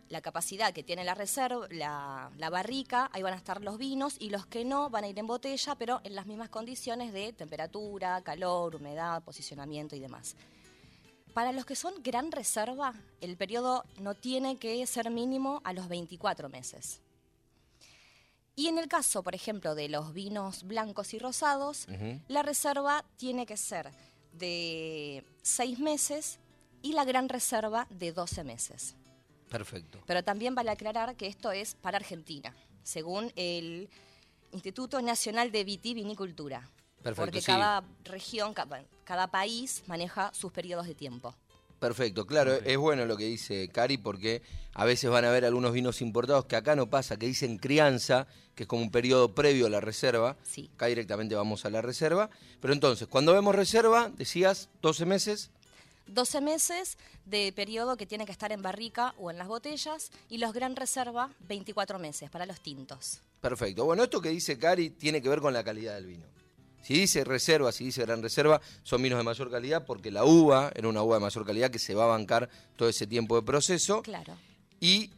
La 0.09 0.21
capacidad 0.21 0.73
que 0.73 0.83
tiene 0.83 1.04
la 1.04 1.14
reserva, 1.14 1.66
la, 1.71 2.30
la 2.37 2.50
barrica, 2.50 3.11
ahí 3.12 3.23
van 3.23 3.33
a 3.33 3.37
estar 3.37 3.62
los 3.62 3.78
vinos 3.78 4.16
y 4.18 4.30
los 4.30 4.47
que 4.47 4.64
no 4.64 4.90
van 4.90 5.04
a 5.04 5.09
ir 5.09 5.18
en 5.18 5.26
botella, 5.26 5.75
pero 5.76 6.00
en 6.04 6.14
las 6.14 6.26
mismas 6.26 6.49
condiciones 6.49 7.12
de 7.12 7.33
temperatura, 7.33 8.21
calor, 8.23 8.76
humedad, 8.76 9.23
posicionamiento 9.25 9.97
y 9.97 10.00
demás. 10.00 10.37
Para 11.33 11.50
los 11.50 11.64
que 11.64 11.75
son 11.75 11.94
gran 12.02 12.30
reserva, 12.30 12.94
el 13.21 13.37
periodo 13.37 13.85
no 14.00 14.14
tiene 14.14 14.56
que 14.56 14.87
ser 14.87 15.11
mínimo 15.11 15.61
a 15.64 15.73
los 15.73 15.88
24 15.88 16.49
meses. 16.49 17.00
Y 18.57 18.69
en 18.69 18.79
el 18.79 18.89
caso, 18.89 19.23
por 19.23 19.35
ejemplo, 19.35 19.75
de 19.75 19.89
los 19.89 20.13
vinos 20.13 20.63
blancos 20.63 21.13
y 21.15 21.19
rosados, 21.19 21.87
la 22.29 22.43
reserva 22.43 23.05
tiene 23.17 23.47
que 23.47 23.57
ser 23.57 23.91
de 24.33 25.25
6 25.43 25.79
meses 25.81 26.39
y 26.83 26.93
la 26.93 27.05
gran 27.05 27.29
reserva 27.29 27.87
de 27.91 28.13
12 28.13 28.45
meses. 28.45 28.95
Perfecto. 29.49 30.03
Pero 30.07 30.23
también 30.25 30.55
vale 30.55 30.71
aclarar 30.71 31.17
que 31.17 31.27
esto 31.27 31.51
es 31.53 31.75
para 31.75 31.97
Argentina, 31.99 32.55
según 32.83 33.33
el 33.37 33.89
Instituto 34.53 35.01
Nacional 35.03 35.51
de 35.51 35.65
Vitivinicultura. 35.65 36.69
Perfecto, 37.03 37.23
Porque 37.27 37.41
sí. 37.41 37.47
cada 37.47 37.85
región, 38.05 38.55
ca- 38.55 38.67
cada 39.05 39.27
país 39.27 39.83
maneja 39.87 40.33
sus 40.33 40.53
periodos 40.53 40.87
de 40.87 40.95
tiempo. 40.95 41.35
Perfecto, 41.85 42.26
claro, 42.26 42.55
es 42.55 42.79
bueno 42.79 43.05
lo 43.05 43.14
que 43.14 43.26
dice 43.26 43.69
Cari 43.69 43.99
porque 43.99 44.41
a 44.73 44.87
veces 44.87 45.11
van 45.11 45.26
a 45.26 45.31
ver 45.31 45.45
algunos 45.45 45.75
vinos 45.75 46.00
importados 46.00 46.47
que 46.47 46.57
acá 46.57 46.75
no 46.75 46.88
pasa, 46.88 47.19
que 47.19 47.26
dicen 47.26 47.59
crianza, 47.59 48.26
que 48.55 48.62
es 48.62 48.67
como 48.67 48.81
un 48.81 48.91
periodo 48.91 49.35
previo 49.35 49.67
a 49.67 49.69
la 49.69 49.83
reserva. 49.83 50.38
Sí. 50.45 50.71
Acá 50.76 50.87
directamente 50.87 51.35
vamos 51.35 51.67
a 51.67 51.69
la 51.69 51.83
reserva. 51.83 52.31
Pero 52.62 52.73
entonces, 52.73 53.07
cuando 53.07 53.35
vemos 53.35 53.55
reserva, 53.55 54.11
decías 54.17 54.71
12 54.81 55.05
meses. 55.05 55.50
12 56.07 56.41
meses 56.41 56.97
de 57.26 57.53
periodo 57.53 57.99
que 57.99 58.07
tiene 58.07 58.25
que 58.25 58.33
estar 58.33 58.50
en 58.50 58.62
barrica 58.62 59.14
o 59.19 59.31
en 59.31 59.37
las 59.37 59.49
botellas 59.49 60.11
y 60.31 60.38
los 60.38 60.55
gran 60.55 60.76
reserva 60.76 61.35
24 61.49 61.99
meses 61.99 62.31
para 62.31 62.47
los 62.47 62.62
tintos. 62.62 63.21
Perfecto. 63.43 63.85
Bueno, 63.85 64.05
esto 64.05 64.23
que 64.23 64.31
dice 64.31 64.59
Cari 64.59 64.88
tiene 64.88 65.21
que 65.21 65.29
ver 65.29 65.43
con 65.43 65.53
la 65.53 65.62
calidad 65.62 65.97
del 65.97 66.07
vino. 66.07 66.25
Si 66.85 66.93
dice 66.93 67.25
reserva, 67.25 67.73
si 67.73 67.87
dice 67.87 68.03
gran 68.03 68.23
reserva, 68.23 68.61
son 68.83 69.03
vinos 69.03 69.17
de 69.17 69.25
mayor 69.25 69.50
calidad 69.50 69.87
porque 69.87 70.11
la 70.11 70.26
uva 70.26 70.71
era 70.75 70.87
una 70.87 71.03
uva 71.03 71.17
de 71.17 71.23
mayor 71.23 71.47
calidad 71.47 71.71
que 71.71 71.79
se 71.79 71.95
va 71.95 72.05
a 72.05 72.09
bancar 72.09 72.50
todo 72.76 72.91
ese 72.91 73.07
tiempo 73.07 73.37
de 73.37 73.43
proceso. 73.43 74.03
Claro. 74.03 74.37
Y 74.81 75.11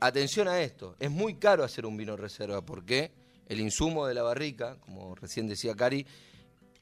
atención 0.00 0.48
a 0.48 0.62
esto, 0.62 0.96
es 0.98 1.10
muy 1.10 1.34
caro 1.34 1.62
hacer 1.62 1.84
un 1.84 1.98
vino 1.98 2.16
reserva 2.16 2.62
porque 2.62 3.12
el 3.50 3.60
insumo 3.60 4.06
de 4.06 4.14
la 4.14 4.22
barrica, 4.22 4.78
como 4.80 5.14
recién 5.14 5.46
decía 5.46 5.74
Cari, 5.74 6.06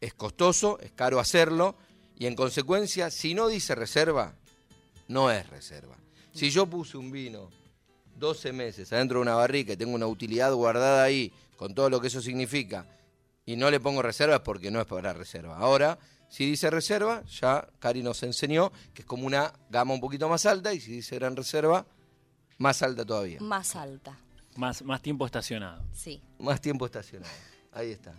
es 0.01 0.15
costoso, 0.15 0.79
es 0.79 0.93
caro 0.93 1.19
hacerlo 1.19 1.75
y 2.17 2.27
en 2.27 2.37
consecuencia, 2.37 3.11
si 3.11 3.35
no 3.35 3.49
dice 3.49 3.75
reserva, 3.75 4.37
no 5.09 5.33
es 5.33 5.49
reserva. 5.51 5.97
Si 6.33 6.51
yo 6.51 6.67
puse 6.67 6.97
un 6.97 7.11
vino 7.11 7.51
12 8.21 8.53
meses 8.53 8.93
adentro 8.93 9.19
de 9.19 9.23
una 9.23 9.35
barrica 9.35 9.73
y 9.73 9.77
tengo 9.77 9.97
una 9.97 10.07
utilidad 10.07 10.55
guardada 10.55 11.03
ahí, 11.03 11.33
con 11.57 11.75
todo 11.75 11.91
lo 11.91 12.01
que 12.01 12.07
eso 12.07 12.23
significa, 12.23 12.87
y 13.53 13.57
no 13.57 13.71
le 13.71 13.81
pongo 13.81 14.03
reserva 14.03 14.35
es 14.37 14.41
porque 14.43 14.71
no 14.71 14.81
es 14.81 14.87
para 14.87 15.13
reserva. 15.13 15.57
Ahora, 15.57 15.99
si 16.29 16.45
dice 16.45 16.69
reserva, 16.71 17.23
ya 17.25 17.67
Cari 17.79 18.03
nos 18.03 18.23
enseñó 18.23 18.71
que 18.93 19.03
es 19.03 19.07
como 19.07 19.27
una 19.27 19.53
gama 19.71 19.95
un 19.95 20.01
poquito 20.01 20.29
más 20.29 20.45
alta 20.45 20.75
y 20.75 20.81
si 20.81 20.93
dice 20.93 21.15
gran 21.17 21.35
reserva, 21.35 21.87
más 22.59 22.83
alta 22.83 23.05
todavía. 23.07 23.41
Más 23.41 23.75
alta, 23.77 24.19
Más, 24.57 24.83
más 24.83 25.01
tiempo 25.01 25.25
estacionado. 25.25 25.83
sí. 25.93 26.21
Más 26.39 26.61
tiempo 26.61 26.85
estacionado. 26.87 27.33
Ahí 27.73 27.91
está. 27.93 28.15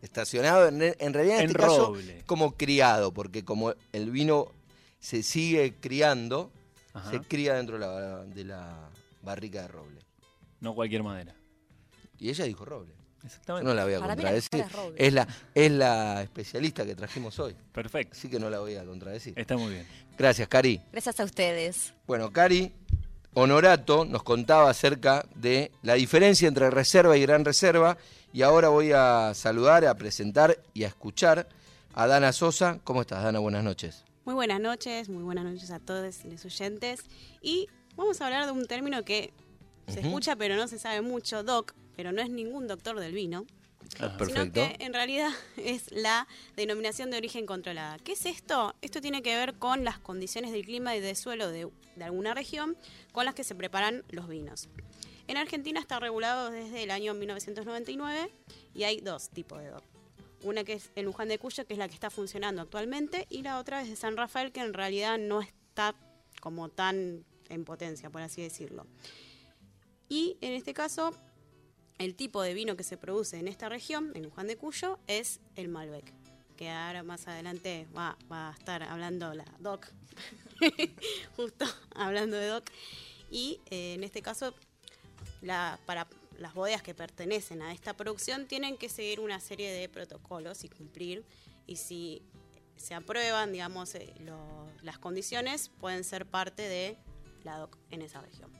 Estacionado, 0.00 0.68
en, 0.68 0.80
en 0.98 1.12
realidad 1.12 1.36
en, 1.38 1.42
En 1.44 1.50
este 1.50 1.58
caso, 1.60 1.86
roble. 1.88 2.22
como 2.24 2.56
criado, 2.56 3.12
porque 3.12 3.44
como 3.44 3.74
el 3.92 4.10
vino 4.10 4.50
se 4.98 5.22
sigue 5.22 5.74
criando, 5.78 6.50
Ajá. 6.94 7.10
se 7.10 7.20
cría 7.20 7.54
dentro 7.54 7.78
de 7.78 7.80
la, 7.86 8.24
de 8.24 8.44
la 8.44 8.88
barrica 9.22 9.62
de 9.62 9.68
roble. 9.68 10.00
No 10.60 10.74
cualquier 10.74 11.02
madera. 11.02 11.34
Y 12.18 12.30
ella 12.30 12.44
dijo 12.46 12.64
roble. 12.64 12.94
Yo 13.22 13.26
Exactamente. 13.26 13.68
no 13.68 13.74
la 13.74 13.84
voy 13.84 13.94
a 13.94 14.00
Para 14.00 14.16
mí 14.16 14.22
la 14.22 14.30
contradecir. 14.30 14.64
mejor 14.64 14.94
es 14.96 15.12
la, 15.12 15.28
es 15.54 15.70
la 15.70 16.22
especialista 16.22 16.86
que 16.86 16.94
trajimos 16.94 17.38
hoy. 17.38 17.54
Perfecto. 17.72 18.16
Así 18.16 18.28
que 18.30 18.38
no 18.40 18.48
la 18.50 18.60
voy 18.60 18.76
a 18.76 18.84
contradecir. 18.84 19.34
Está 19.36 19.56
muy 19.56 19.72
bien. 19.74 19.86
Gracias, 20.18 20.48
Cari. 20.48 20.80
Gracias 20.92 21.20
a 21.20 21.24
ustedes. 21.24 21.92
Bueno, 22.06 22.32
Cari 22.32 22.72
Honorato 23.34 24.04
nos 24.04 24.22
contaba 24.22 24.68
acerca 24.70 25.24
de 25.36 25.70
la 25.82 25.94
diferencia 25.94 26.48
entre 26.48 26.70
reserva 26.70 27.16
y 27.16 27.22
gran 27.22 27.44
reserva. 27.44 27.96
Y 28.32 28.42
ahora 28.42 28.68
voy 28.68 28.92
a 28.92 29.32
saludar, 29.34 29.84
a 29.84 29.94
presentar 29.94 30.58
y 30.74 30.84
a 30.84 30.88
escuchar 30.88 31.48
a 31.94 32.06
Dana 32.06 32.32
Sosa. 32.32 32.78
¿Cómo 32.84 33.02
estás, 33.02 33.22
Dana? 33.22 33.38
Buenas 33.38 33.62
noches. 33.64 34.04
Muy 34.24 34.34
buenas 34.34 34.60
noches, 34.60 35.08
muy 35.08 35.22
buenas 35.22 35.44
noches 35.44 35.70
a 35.70 35.78
todos 35.78 36.24
los 36.24 36.44
oyentes. 36.44 37.00
Y 37.42 37.68
vamos 37.96 38.20
a 38.20 38.26
hablar 38.26 38.46
de 38.46 38.52
un 38.52 38.66
término 38.66 39.04
que 39.04 39.32
se 39.88 40.00
escucha 40.00 40.36
pero 40.36 40.54
no 40.56 40.68
se 40.68 40.78
sabe 40.78 41.00
mucho, 41.00 41.42
DOC, 41.42 41.74
pero 42.00 42.12
no 42.12 42.22
es 42.22 42.30
ningún 42.30 42.66
doctor 42.66 42.98
del 42.98 43.12
vino. 43.12 43.44
Perfecto. 43.98 44.24
sino 44.24 44.52
que 44.52 44.76
en 44.78 44.94
realidad 44.94 45.28
es 45.58 45.92
la 45.92 46.26
denominación 46.56 47.10
de 47.10 47.18
origen 47.18 47.44
controlada. 47.44 47.98
¿Qué 47.98 48.12
es 48.12 48.24
esto? 48.24 48.74
Esto 48.80 49.02
tiene 49.02 49.20
que 49.20 49.36
ver 49.36 49.58
con 49.58 49.84
las 49.84 49.98
condiciones 49.98 50.52
del 50.52 50.64
clima 50.64 50.96
y 50.96 51.00
de 51.00 51.14
suelo 51.14 51.50
de, 51.50 51.68
de 51.96 52.04
alguna 52.04 52.32
región 52.32 52.74
con 53.12 53.26
las 53.26 53.34
que 53.34 53.44
se 53.44 53.54
preparan 53.54 54.02
los 54.08 54.28
vinos. 54.28 54.70
En 55.28 55.36
Argentina 55.36 55.78
está 55.78 56.00
regulado 56.00 56.50
desde 56.50 56.84
el 56.84 56.90
año 56.90 57.12
1999 57.12 58.32
y 58.72 58.84
hay 58.84 59.02
dos 59.02 59.28
tipos 59.28 59.58
de 59.58 59.68
DOC. 59.68 59.84
Una 60.44 60.64
que 60.64 60.72
es 60.72 60.92
en 60.94 61.04
Luján 61.04 61.28
de 61.28 61.38
Cuyo, 61.38 61.66
que 61.66 61.74
es 61.74 61.78
la 61.78 61.86
que 61.86 61.92
está 61.92 62.08
funcionando 62.08 62.62
actualmente, 62.62 63.26
y 63.28 63.42
la 63.42 63.58
otra 63.58 63.82
es 63.82 63.90
de 63.90 63.96
San 63.96 64.16
Rafael, 64.16 64.52
que 64.52 64.60
en 64.60 64.72
realidad 64.72 65.18
no 65.18 65.42
está 65.42 65.94
como 66.40 66.70
tan 66.70 67.26
en 67.50 67.66
potencia, 67.66 68.08
por 68.08 68.22
así 68.22 68.40
decirlo. 68.40 68.86
Y 70.08 70.36
en 70.40 70.54
este 70.54 70.74
caso, 70.74 71.12
el 72.00 72.14
tipo 72.14 72.40
de 72.40 72.54
vino 72.54 72.76
que 72.76 72.82
se 72.82 72.96
produce 72.96 73.38
en 73.38 73.46
esta 73.46 73.68
región, 73.68 74.12
en 74.14 74.22
Luján 74.22 74.46
de 74.46 74.56
Cuyo, 74.56 74.98
es 75.06 75.38
el 75.54 75.68
Malbec. 75.68 76.10
Que 76.56 76.70
ahora 76.70 77.02
más 77.02 77.28
adelante 77.28 77.86
va, 77.96 78.16
a 78.30 78.54
estar 78.58 78.82
hablando 78.82 79.34
la 79.34 79.44
Doc, 79.58 79.86
justo 81.36 81.66
hablando 81.94 82.38
de 82.38 82.46
Doc. 82.46 82.70
Y 83.30 83.60
eh, 83.70 83.94
en 83.94 84.04
este 84.04 84.22
caso, 84.22 84.54
para 85.84 86.08
las 86.38 86.54
bodegas 86.54 86.82
que 86.82 86.94
pertenecen 86.94 87.60
a 87.60 87.72
esta 87.74 87.94
producción 87.94 88.46
tienen 88.46 88.78
que 88.78 88.88
seguir 88.88 89.20
una 89.20 89.38
serie 89.38 89.70
de 89.70 89.86
protocolos 89.90 90.64
y 90.64 90.70
cumplir. 90.70 91.22
Y 91.66 91.76
si 91.76 92.22
se 92.76 92.94
aprueban, 92.94 93.52
digamos, 93.52 93.94
eh, 93.94 94.10
las 94.82 94.98
condiciones, 94.98 95.68
pueden 95.68 96.04
ser 96.04 96.24
parte 96.24 96.62
de 96.62 96.96
la 97.44 97.58
DOC 97.58 97.76
en 97.90 98.00
esa 98.00 98.22
región. 98.22 98.50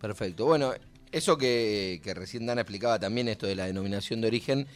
Perfecto. 0.00 0.46
Bueno, 0.46 0.72
eso 1.12 1.38
que, 1.38 2.00
que 2.02 2.14
recién 2.14 2.46
Dana 2.46 2.62
explicaba 2.62 2.98
también, 2.98 3.28
esto 3.28 3.46
de 3.46 3.56
la 3.56 3.66
denominación 3.66 4.20
de 4.20 4.28
origen, 4.28 4.66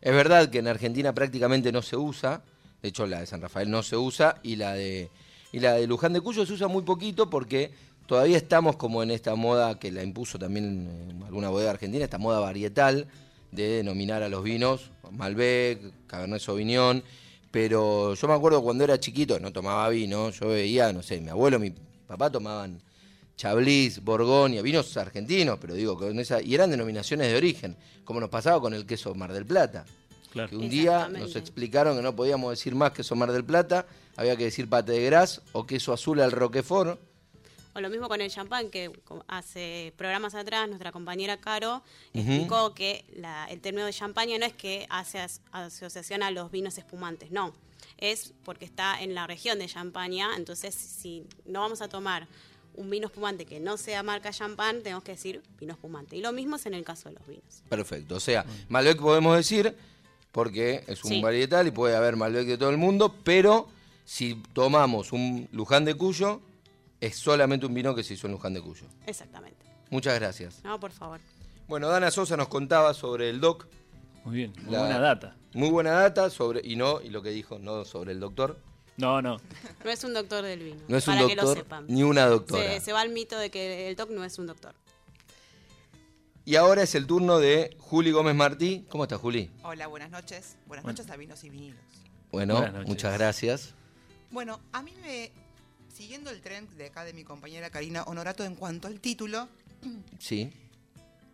es 0.00 0.12
verdad 0.12 0.50
que 0.50 0.58
en 0.58 0.68
Argentina 0.68 1.14
prácticamente 1.14 1.72
no 1.72 1.82
se 1.82 1.96
usa, 1.96 2.42
de 2.82 2.88
hecho 2.88 3.06
la 3.06 3.20
de 3.20 3.26
San 3.26 3.40
Rafael 3.40 3.70
no 3.70 3.82
se 3.82 3.96
usa, 3.96 4.36
y 4.42 4.56
la 4.56 4.74
de, 4.74 5.10
y 5.52 5.60
la 5.60 5.74
de 5.74 5.86
Luján 5.86 6.12
de 6.12 6.20
Cuyo 6.20 6.44
se 6.44 6.52
usa 6.52 6.68
muy 6.68 6.82
poquito 6.82 7.30
porque 7.30 7.70
todavía 8.06 8.36
estamos 8.36 8.76
como 8.76 9.02
en 9.02 9.10
esta 9.10 9.34
moda 9.34 9.78
que 9.78 9.90
la 9.90 10.02
impuso 10.02 10.38
también 10.38 10.88
eh, 10.90 11.24
alguna 11.24 11.48
bodega 11.48 11.70
argentina, 11.70 12.04
esta 12.04 12.18
moda 12.18 12.40
varietal 12.40 13.06
de 13.50 13.68
denominar 13.68 14.22
a 14.22 14.28
los 14.28 14.42
vinos 14.42 14.90
Malbec, 15.10 16.06
Cabernet 16.06 16.40
Sauvignon, 16.40 17.02
pero 17.50 18.14
yo 18.14 18.28
me 18.28 18.34
acuerdo 18.34 18.62
cuando 18.62 18.84
era 18.84 18.98
chiquito, 18.98 19.38
no 19.38 19.52
tomaba 19.52 19.88
vino, 19.88 20.30
yo 20.30 20.48
veía, 20.48 20.92
no 20.92 21.02
sé, 21.02 21.20
mi 21.20 21.30
abuelo, 21.30 21.58
mi 21.58 21.72
papá 22.06 22.30
tomaban 22.30 22.80
Chablis, 23.36 24.02
Borgoña, 24.02 24.62
vinos 24.62 24.96
argentinos, 24.96 25.58
pero 25.60 25.74
digo, 25.74 25.98
con 25.98 26.18
esa, 26.18 26.40
y 26.40 26.54
eran 26.54 26.70
denominaciones 26.70 27.28
de 27.28 27.36
origen, 27.36 27.76
como 28.04 28.20
nos 28.20 28.30
pasaba 28.30 28.60
con 28.60 28.74
el 28.74 28.86
queso 28.86 29.14
Mar 29.14 29.32
del 29.32 29.44
Plata. 29.46 29.84
Claro. 30.30 30.50
Que 30.50 30.56
un 30.56 30.68
día 30.68 31.08
nos 31.08 31.36
explicaron 31.36 31.96
que 31.96 32.02
no 32.02 32.14
podíamos 32.14 32.50
decir 32.50 32.74
más 32.74 32.92
queso 32.92 33.14
Mar 33.16 33.32
del 33.32 33.44
Plata, 33.44 33.86
había 34.16 34.36
que 34.36 34.44
decir 34.44 34.68
pate 34.68 34.92
de 34.92 35.04
gras 35.04 35.42
o 35.52 35.66
queso 35.66 35.92
azul 35.92 36.20
al 36.20 36.32
Roquefort. 36.32 36.98
O 37.76 37.80
lo 37.80 37.90
mismo 37.90 38.06
con 38.08 38.20
el 38.20 38.30
champán, 38.30 38.70
que 38.70 38.92
hace 39.26 39.92
programas 39.96 40.36
atrás 40.36 40.68
nuestra 40.68 40.92
compañera 40.92 41.40
Caro 41.40 41.82
explicó 42.12 42.72
que 42.72 43.04
la- 43.16 43.46
el 43.50 43.60
término 43.60 43.84
de 43.84 43.92
champaña 43.92 44.38
no 44.38 44.46
es 44.46 44.52
que 44.52 44.86
hace 44.90 45.18
as- 45.18 45.40
asociación 45.50 46.22
a 46.22 46.30
los 46.30 46.52
vinos 46.52 46.78
espumantes, 46.78 47.32
no. 47.32 47.52
Es 47.98 48.32
porque 48.44 48.64
está 48.64 49.00
en 49.02 49.14
la 49.14 49.26
región 49.26 49.58
de 49.58 49.66
Champaña, 49.66 50.30
entonces 50.36 50.74
si 50.74 51.24
no 51.46 51.60
vamos 51.60 51.80
a 51.80 51.88
tomar 51.88 52.26
un 52.74 52.90
vino 52.90 53.06
espumante 53.06 53.44
que 53.46 53.60
no 53.60 53.76
sea 53.76 54.02
marca 54.02 54.30
champán, 54.32 54.82
tenemos 54.82 55.04
que 55.04 55.12
decir 55.12 55.42
vino 55.60 55.72
espumante. 55.74 56.16
Y 56.16 56.20
lo 56.20 56.32
mismo 56.32 56.56
es 56.56 56.66
en 56.66 56.74
el 56.74 56.84
caso 56.84 57.08
de 57.08 57.14
los 57.16 57.26
vinos. 57.26 57.62
Perfecto, 57.68 58.16
o 58.16 58.20
sea, 58.20 58.44
Malbec 58.68 58.98
podemos 59.00 59.36
decir, 59.36 59.74
porque 60.32 60.84
es 60.86 61.02
un 61.04 61.10
Sí. 61.10 61.20
varietal 61.22 61.66
y 61.66 61.70
puede 61.70 61.94
haber 61.96 62.16
Malbec 62.16 62.46
de 62.46 62.58
todo 62.58 62.70
el 62.70 62.76
mundo, 62.76 63.14
pero 63.24 63.68
si 64.04 64.34
tomamos 64.52 65.12
un 65.12 65.48
Luján 65.52 65.84
de 65.84 65.94
Cuyo, 65.94 66.40
es 67.00 67.16
solamente 67.16 67.66
un 67.66 67.74
vino 67.74 67.94
que 67.94 68.02
se 68.02 68.14
hizo 68.14 68.26
en 68.26 68.32
Luján 68.32 68.54
de 68.54 68.60
Cuyo. 68.62 68.86
Exactamente. 69.06 69.64
Muchas 69.90 70.18
gracias. 70.18 70.60
No, 70.64 70.80
por 70.80 70.90
favor. 70.90 71.20
Bueno, 71.68 71.88
Dana 71.88 72.10
Sosa 72.10 72.36
nos 72.36 72.48
contaba 72.48 72.92
sobre 72.94 73.30
el 73.30 73.40
DOC, 73.40 73.66
Muy 74.24 74.36
bien, 74.36 74.52
muy 74.62 74.72
La- 74.72 74.78
buena 74.80 74.98
data. 74.98 75.36
muy 75.52 75.68
buena 75.70 75.90
data 75.92 76.30
sobre 76.30 76.60
y 76.64 76.76
no 76.76 77.00
y 77.02 77.10
lo 77.10 77.20
que 77.22 77.28
dijo 77.30 77.58
no 77.58 77.84
sobre 77.84 78.12
el 78.12 78.20
doctor. 78.20 78.58
No, 78.96 79.20
no. 79.22 79.38
No 79.84 79.90
es 79.90 80.04
un 80.04 80.14
doctor 80.14 80.44
del 80.44 80.60
vino. 80.62 80.80
No 80.88 80.96
es 80.96 81.08
un 81.08 81.14
para 81.14 81.26
que 81.26 81.34
lo 81.36 81.42
doctor 81.42 81.64
sepan. 81.64 81.86
ni 81.88 82.02
una 82.02 82.26
doctora. 82.26 82.62
Se, 82.74 82.80
se 82.80 82.92
va 82.92 83.02
el 83.02 83.10
mito 83.10 83.36
de 83.38 83.50
que 83.50 83.88
el 83.88 83.96
doc 83.96 84.10
no 84.10 84.24
es 84.24 84.38
un 84.38 84.46
doctor. 84.46 84.74
Y 86.44 86.56
ahora 86.56 86.82
es 86.82 86.94
el 86.94 87.06
turno 87.06 87.38
de 87.38 87.74
Juli 87.80 88.10
Gómez 88.10 88.34
Martí. 88.34 88.84
¿Cómo 88.90 89.04
estás, 89.04 89.18
Juli? 89.20 89.50
Hola, 89.62 89.86
buenas 89.86 90.10
noches. 90.10 90.56
Buenas 90.66 90.84
Bueno. 90.84 90.98
noches 90.98 91.10
a 91.10 91.16
Vinos 91.16 91.42
y 91.44 91.50
Vinilos. 91.50 91.80
Bueno, 92.30 92.54
Buenas 92.54 92.72
noches. 92.74 92.88
muchas 92.88 93.14
gracias. 93.14 93.74
Bueno, 94.30 94.60
a 94.72 94.82
mí 94.82 94.92
me. 95.02 95.30
Siguiendo 95.92 96.30
el 96.30 96.40
tren 96.40 96.68
de 96.76 96.86
acá 96.86 97.04
de 97.04 97.12
mi 97.12 97.22
compañera 97.24 97.70
Karina 97.70 98.02
Honorato 98.02 98.44
en 98.44 98.56
cuanto 98.56 98.88
al 98.88 99.00
título, 99.00 99.48
Sí. 100.18 100.52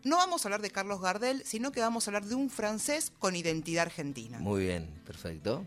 no 0.05 0.17
vamos 0.17 0.45
a 0.45 0.49
hablar 0.49 0.61
de 0.63 0.71
Carlos 0.71 1.01
Gardel, 1.01 1.43
sino 1.47 1.73
que 1.73 1.81
vamos 1.81 2.07
a 2.07 2.11
hablar 2.11 2.27
de 2.27 2.35
un 2.35 2.51
francés 2.51 3.11
con 3.19 3.35
identidad 3.37 3.83
argentina. 3.87 4.39
Muy 4.39 4.65
bien, 4.65 4.87
perfecto. 5.07 5.65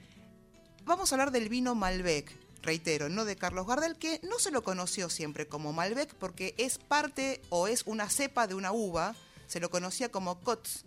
Vamos 0.85 1.11
a 1.11 1.15
hablar 1.15 1.31
del 1.31 1.49
vino 1.49 1.75
Malbec, 1.75 2.31
reitero, 2.61 3.09
no 3.09 3.25
de 3.25 3.35
Carlos 3.35 3.65
Gardel, 3.67 3.97
que 3.97 4.19
no 4.23 4.39
se 4.39 4.51
lo 4.51 4.63
conoció 4.63 5.09
siempre 5.09 5.47
como 5.47 5.73
Malbec 5.73 6.13
porque 6.15 6.53
es 6.57 6.77
parte 6.77 7.41
o 7.49 7.67
es 7.67 7.83
una 7.85 8.09
cepa 8.09 8.47
de 8.47 8.55
una 8.55 8.71
uva, 8.71 9.15
se 9.47 9.59
lo 9.59 9.69
conocía 9.69 10.09
como 10.09 10.39
Cots. 10.41 10.85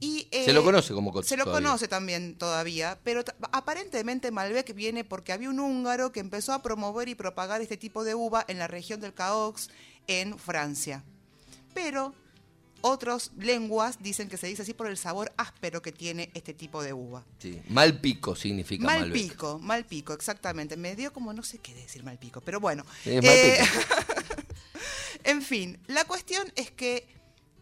Y, 0.00 0.28
eh, 0.32 0.44
Se 0.44 0.52
lo 0.52 0.62
conoce 0.62 0.92
como 0.92 1.12
Cots 1.14 1.28
Se 1.28 1.36
lo 1.38 1.44
todavía. 1.44 1.66
conoce 1.68 1.88
también 1.88 2.36
todavía, 2.36 2.98
pero 3.02 3.24
aparentemente 3.52 4.30
Malbec 4.30 4.74
viene 4.74 5.02
porque 5.02 5.32
había 5.32 5.48
un 5.48 5.58
húngaro 5.60 6.12
que 6.12 6.20
empezó 6.20 6.52
a 6.52 6.60
promover 6.62 7.08
y 7.08 7.14
propagar 7.14 7.62
este 7.62 7.78
tipo 7.78 8.04
de 8.04 8.14
uva 8.14 8.44
en 8.48 8.58
la 8.58 8.66
región 8.66 9.00
del 9.00 9.14
Caux, 9.14 9.70
en 10.08 10.38
Francia. 10.38 11.04
Pero 11.72 12.14
otras 12.88 13.30
lenguas 13.38 13.98
dicen 14.02 14.28
que 14.28 14.36
se 14.36 14.46
dice 14.46 14.62
así 14.62 14.74
por 14.74 14.86
el 14.88 14.96
sabor 14.96 15.32
áspero 15.36 15.82
que 15.82 15.92
tiene 15.92 16.30
este 16.34 16.54
tipo 16.54 16.82
de 16.82 16.92
uva. 16.92 17.24
Sí. 17.38 17.60
Mal 17.68 18.00
pico 18.00 18.34
significa 18.36 18.84
Mal 18.84 19.00
Malbec. 19.00 19.30
pico, 19.30 19.58
mal 19.58 19.84
pico, 19.84 20.12
exactamente. 20.12 20.76
Me 20.76 20.96
dio 20.96 21.12
como 21.12 21.32
no 21.32 21.42
sé 21.42 21.58
qué 21.58 21.74
decir 21.74 22.02
mal 22.04 22.18
pico, 22.18 22.40
pero 22.40 22.60
bueno. 22.60 22.84
Sí, 23.04 23.10
Eh, 23.22 23.58
en 25.24 25.42
fin, 25.42 25.78
la 25.86 26.04
cuestión 26.04 26.50
es 26.56 26.70
que 26.70 27.06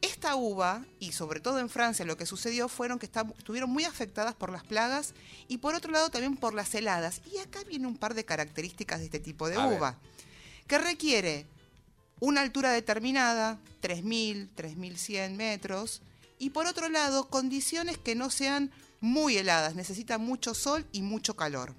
esta 0.02 0.36
uva, 0.36 0.84
y 1.00 1.12
sobre 1.12 1.40
todo 1.40 1.58
en 1.60 1.70
Francia, 1.70 2.04
lo 2.04 2.16
que 2.18 2.26
sucedió 2.26 2.68
fueron 2.68 2.98
que 2.98 3.06
estuvieron 3.06 3.70
muy 3.70 3.84
afectadas 3.84 4.34
por 4.34 4.52
las 4.52 4.62
plagas 4.62 5.14
y 5.48 5.58
por 5.58 5.74
otro 5.74 5.90
lado 5.92 6.10
también 6.10 6.36
por 6.36 6.52
las 6.52 6.74
heladas. 6.74 7.22
Y 7.32 7.38
acá 7.38 7.64
viene 7.64 7.86
un 7.86 7.96
par 7.96 8.12
de 8.14 8.24
características 8.24 8.98
de 8.98 9.06
este 9.06 9.20
tipo 9.20 9.48
de 9.48 9.56
A 9.56 9.66
ver. 9.66 9.78
uva, 9.78 9.98
que 10.66 10.78
requiere 10.78 11.46
una 12.20 12.40
altura 12.40 12.72
determinada, 12.72 13.58
3.000, 13.82 14.48
3.100 14.54 15.34
metros, 15.34 16.02
y 16.38 16.50
por 16.50 16.66
otro 16.66 16.88
lado, 16.88 17.28
condiciones 17.28 17.98
que 17.98 18.14
no 18.14 18.30
sean 18.30 18.70
muy 19.00 19.36
heladas, 19.36 19.74
necesita 19.74 20.18
mucho 20.18 20.54
sol 20.54 20.86
y 20.92 21.02
mucho 21.02 21.36
calor. 21.36 21.74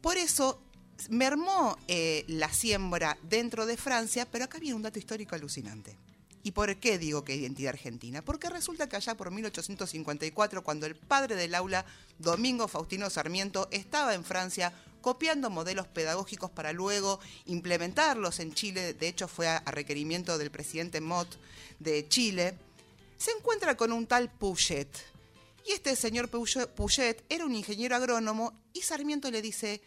Por 0.00 0.16
eso 0.16 0.62
mermó 1.08 1.78
eh, 1.88 2.24
la 2.28 2.52
siembra 2.52 3.18
dentro 3.22 3.66
de 3.66 3.76
Francia, 3.76 4.26
pero 4.30 4.44
acá 4.44 4.58
viene 4.58 4.74
un 4.74 4.82
dato 4.82 4.98
histórico 4.98 5.34
alucinante. 5.34 5.96
¿Y 6.42 6.52
por 6.52 6.74
qué 6.76 6.98
digo 6.98 7.22
que 7.22 7.36
identidad 7.36 7.74
argentina? 7.74 8.22
Porque 8.22 8.48
resulta 8.48 8.88
que 8.88 8.96
allá 8.96 9.14
por 9.14 9.30
1854, 9.30 10.64
cuando 10.64 10.86
el 10.86 10.96
padre 10.96 11.36
del 11.36 11.54
aula, 11.54 11.84
Domingo 12.18 12.66
Faustino 12.66 13.10
Sarmiento, 13.10 13.68
estaba 13.70 14.14
en 14.14 14.24
Francia 14.24 14.72
copiando 15.02 15.50
modelos 15.50 15.86
pedagógicos 15.86 16.50
para 16.50 16.72
luego 16.72 17.20
implementarlos 17.46 18.40
en 18.40 18.54
Chile, 18.54 18.94
de 18.94 19.08
hecho 19.08 19.28
fue 19.28 19.48
a, 19.48 19.60
requerimiento 19.66 20.38
del 20.38 20.50
presidente 20.50 21.00
Mott 21.00 21.28
de 21.78 22.08
Chile, 22.08 22.54
se 23.16 23.32
encuentra 23.32 23.76
con 23.76 23.92
un 23.92 24.06
tal 24.06 24.30
Puget. 24.30 24.88
Y 25.66 25.72
este 25.72 25.94
señor 25.94 26.28
Puget 26.28 27.22
era 27.28 27.44
un 27.44 27.54
ingeniero 27.54 27.96
agrónomo 27.96 28.54
y 28.72 28.80
Sarmiento 28.80 29.30
le 29.30 29.42
dice, 29.42 29.82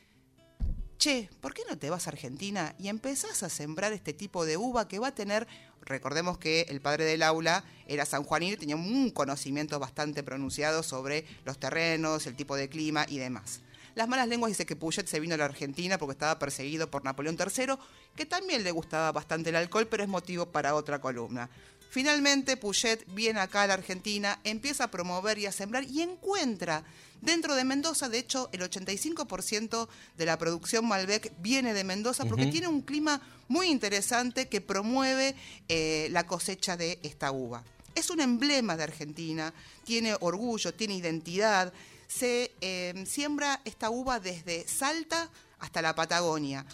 che, 1.03 1.29
¿por 1.41 1.53
qué 1.53 1.63
no 1.69 1.77
te 1.77 1.89
vas 1.89 2.07
a 2.07 2.11
Argentina 2.11 2.75
y 2.79 2.87
empezás 2.87 3.43
a 3.43 3.49
sembrar 3.49 3.91
este 3.91 4.13
tipo 4.13 4.45
de 4.45 4.55
uva 4.55 4.87
que 4.87 4.99
va 4.99 5.09
a 5.09 5.13
tener, 5.13 5.47
recordemos 5.81 6.37
que 6.37 6.61
el 6.69 6.79
padre 6.79 7.03
del 7.03 7.23
aula 7.23 7.65
era 7.89 8.05
sanjuanino 8.05 8.53
y 8.53 8.57
tenía 8.57 8.77
un 8.77 9.09
conocimiento 9.09 9.77
bastante 9.79 10.23
pronunciado 10.23 10.81
sobre 10.81 11.25
los 11.43 11.59
terrenos, 11.59 12.25
el 12.25 12.37
tipo 12.37 12.55
de 12.55 12.69
clima 12.69 13.05
y 13.09 13.17
demás. 13.17 13.59
Las 13.95 14.07
malas 14.07 14.29
lenguas 14.29 14.49
dicen 14.49 14.65
que 14.65 14.77
Puget 14.77 15.05
se 15.05 15.19
vino 15.19 15.35
a 15.35 15.37
la 15.37 15.43
Argentina 15.43 15.97
porque 15.97 16.13
estaba 16.13 16.39
perseguido 16.39 16.89
por 16.89 17.03
Napoleón 17.03 17.37
III, 17.37 17.73
que 18.15 18.25
también 18.25 18.63
le 18.63 18.71
gustaba 18.71 19.11
bastante 19.11 19.49
el 19.49 19.57
alcohol, 19.57 19.87
pero 19.87 20.03
es 20.03 20.09
motivo 20.09 20.45
para 20.53 20.73
otra 20.73 21.01
columna. 21.01 21.49
Finalmente, 21.93 22.58
Puget 22.58 23.06
viene 23.13 23.39
acá 23.39 23.62
a 23.62 23.67
la 23.67 23.75
Argentina, 23.75 24.39
empieza 24.43 24.86
a 24.86 24.89
promover 24.89 25.38
y 25.38 25.45
a 25.45 25.51
sembrar 25.51 25.84
y 25.84 26.01
encuentra 26.01 26.84
dentro 27.21 27.53
de 27.53 27.63
Mendoza, 27.63 28.10
de 28.10 28.17
hecho, 28.17 28.49
el 28.51 28.62
85% 28.62 29.88
de 30.17 30.25
la 30.25 30.39
producción 30.39 30.88
Malbec 30.88 31.32
viene 31.38 31.75
de 31.75 31.84
Mendoza 31.84 32.25
porque 32.25 32.47
tiene 32.47 32.67
un 32.67 32.82
clima 32.82 33.21
muy 33.47 33.67
interesante 33.67 34.47
que 34.47 34.60
promueve 34.60 35.36
eh, 35.69 36.08
la 36.10 36.25
cosecha 36.25 36.75
de 36.77 36.97
esta 37.03 37.32
uva. 37.32 37.63
Es 37.93 38.10
un 38.10 38.21
emblema 38.21 38.75
de 38.75 38.86
Argentina, 38.86 39.53
tiene 39.84 40.15
orgullo, 40.19 40.73
tiene 40.73 40.95
identidad. 40.95 41.71
Se 42.08 42.53
eh, 42.62 43.03
siembra 43.06 43.62
esta 43.65 43.91
uva 43.91 44.19
desde 44.19 44.67
Salta 44.67 45.29
hasta 45.60 45.84
la 45.84 45.93
Patagonia. 45.93 46.65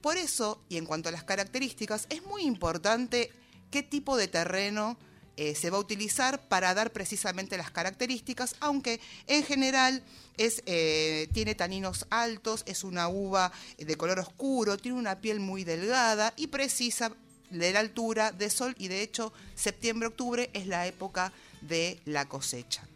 Por 0.00 0.16
eso, 0.16 0.60
y 0.68 0.78
en 0.78 0.84
cuanto 0.84 1.10
a 1.10 1.12
las 1.12 1.22
características, 1.22 2.08
es 2.10 2.24
muy 2.26 2.42
importante 2.42 3.30
qué 3.74 3.82
tipo 3.82 4.16
de 4.16 4.28
terreno 4.28 4.96
eh, 5.36 5.56
se 5.56 5.68
va 5.68 5.78
a 5.78 5.80
utilizar 5.80 6.46
para 6.46 6.74
dar 6.74 6.92
precisamente 6.92 7.56
las 7.56 7.72
características, 7.72 8.54
aunque 8.60 9.00
en 9.26 9.42
general 9.42 10.00
es, 10.36 10.62
eh, 10.66 11.28
tiene 11.32 11.56
taninos 11.56 12.06
altos, 12.08 12.62
es 12.66 12.84
una 12.84 13.08
uva 13.08 13.50
de 13.76 13.96
color 13.96 14.20
oscuro, 14.20 14.76
tiene 14.76 14.96
una 14.96 15.20
piel 15.20 15.40
muy 15.40 15.64
delgada 15.64 16.32
y 16.36 16.46
precisa 16.46 17.10
de 17.50 17.72
la 17.72 17.80
altura 17.80 18.30
de 18.30 18.48
sol 18.48 18.76
y 18.78 18.86
de 18.86 19.02
hecho 19.02 19.32
septiembre-octubre 19.56 20.50
es 20.52 20.68
la 20.68 20.86
época 20.86 21.32
de 21.60 21.98
la 22.04 22.28
cosecha. 22.28 22.86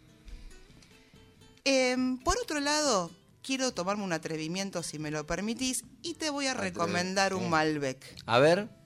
Em, 1.64 2.18
por 2.18 2.38
otro 2.38 2.60
lado, 2.60 3.10
quiero 3.42 3.74
tomarme 3.74 4.04
un 4.04 4.12
atrevimiento 4.12 4.84
si 4.84 5.00
me 5.00 5.10
lo 5.10 5.26
permitís 5.26 5.82
y 6.02 6.14
te 6.14 6.30
voy 6.30 6.46
a 6.46 6.54
recomendar 6.54 7.34
un 7.34 7.50
Malbec. 7.50 8.14
A 8.26 8.38
ver. 8.38 8.77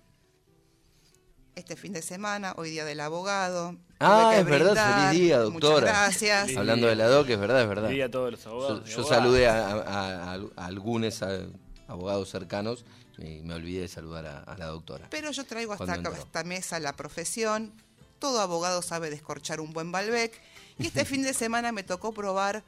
Este 1.55 1.77
fin 1.77 1.93
de 1.93 2.01
semana, 2.01 2.55
hoy 2.57 2.71
día 2.71 2.85
del 2.87 3.01
abogado. 3.01 3.77
Ah, 4.01 4.35
es 4.39 4.45
verdad, 4.47 5.09
feliz 5.11 5.21
día, 5.21 5.39
Muchas 5.41 5.53
doctora. 5.61 5.87
gracias. 5.93 6.45
Feliz 6.47 6.57
Hablando 6.59 6.87
de 6.87 6.97
la 6.97 7.07
DOC, 7.09 7.29
es 7.29 7.39
verdad, 7.39 7.63
es 7.63 7.69
verdad. 7.69 7.89
Día 7.91 8.07
a 8.07 8.11
todos 8.11 8.33
los 8.33 8.47
abogados. 8.47 8.89
Yo, 8.89 9.05
saludé 9.05 9.49
a, 9.49 9.69
a- 9.69 10.33
a- 10.33 10.41
a 10.57 10.67
algunos 10.67 11.23
a- 11.23 11.41
abogados 11.89 12.31
cercanos 12.31 12.87
y 13.19 13.43
me 13.43 13.53
olvidé 13.55 13.83
de 13.83 13.89
saludar 13.89 14.25
a, 14.27 14.39
a 14.45 14.57
la 14.57 14.67
doctora. 14.67 15.09
Pero 15.11 15.31
yo 15.31 15.45
traigo 15.45 15.75
hasta 15.75 15.93
acá- 15.93 16.13
esta 16.19 16.43
mesa 16.43 16.81
la 16.81 16.95
profesión. 16.97 17.73
Todo 18.19 18.41
abogado 18.41 18.81
sabe 18.81 19.11
descorchar 19.11 19.61
un 19.61 19.75
buen 19.75 19.89
Malbec. 19.89 20.41
Y 20.79 20.87
este 20.87 21.05
fin 21.05 21.23
de 21.23 21.35
semana 21.35 21.71
me 21.71 21.83
tocó 21.83 22.13
probar 22.15 22.65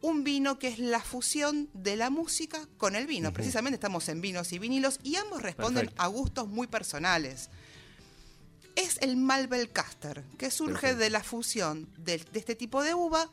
un 0.00 0.22
vino 0.22 0.60
que 0.60 0.68
es 0.68 0.78
la 0.78 1.00
fusión 1.00 1.68
de 1.74 1.96
la 1.96 2.08
música 2.08 2.60
con 2.76 2.94
el 2.94 3.06
vino. 3.08 3.32
Precisamente 3.32 3.74
estamos 3.74 4.08
en 4.08 4.20
vinos 4.20 4.52
y 4.52 4.60
vinilos 4.60 5.00
y 5.02 5.16
ambos 5.16 5.42
responden 5.42 5.86
Perfecto. 5.86 6.02
a 6.02 6.06
gustos 6.06 6.46
muy 6.48 6.68
personales. 6.68 7.50
Es 8.76 8.98
el 9.02 9.16
Malbec 9.16 9.72
Caster, 9.72 10.22
que 10.38 10.50
surge 10.50 10.72
Perfecto. 10.74 10.98
de 10.98 11.10
la 11.10 11.22
fusión 11.22 11.88
de, 11.98 12.18
de 12.18 12.38
este 12.38 12.54
tipo 12.54 12.82
de 12.82 12.94
uva 12.94 13.28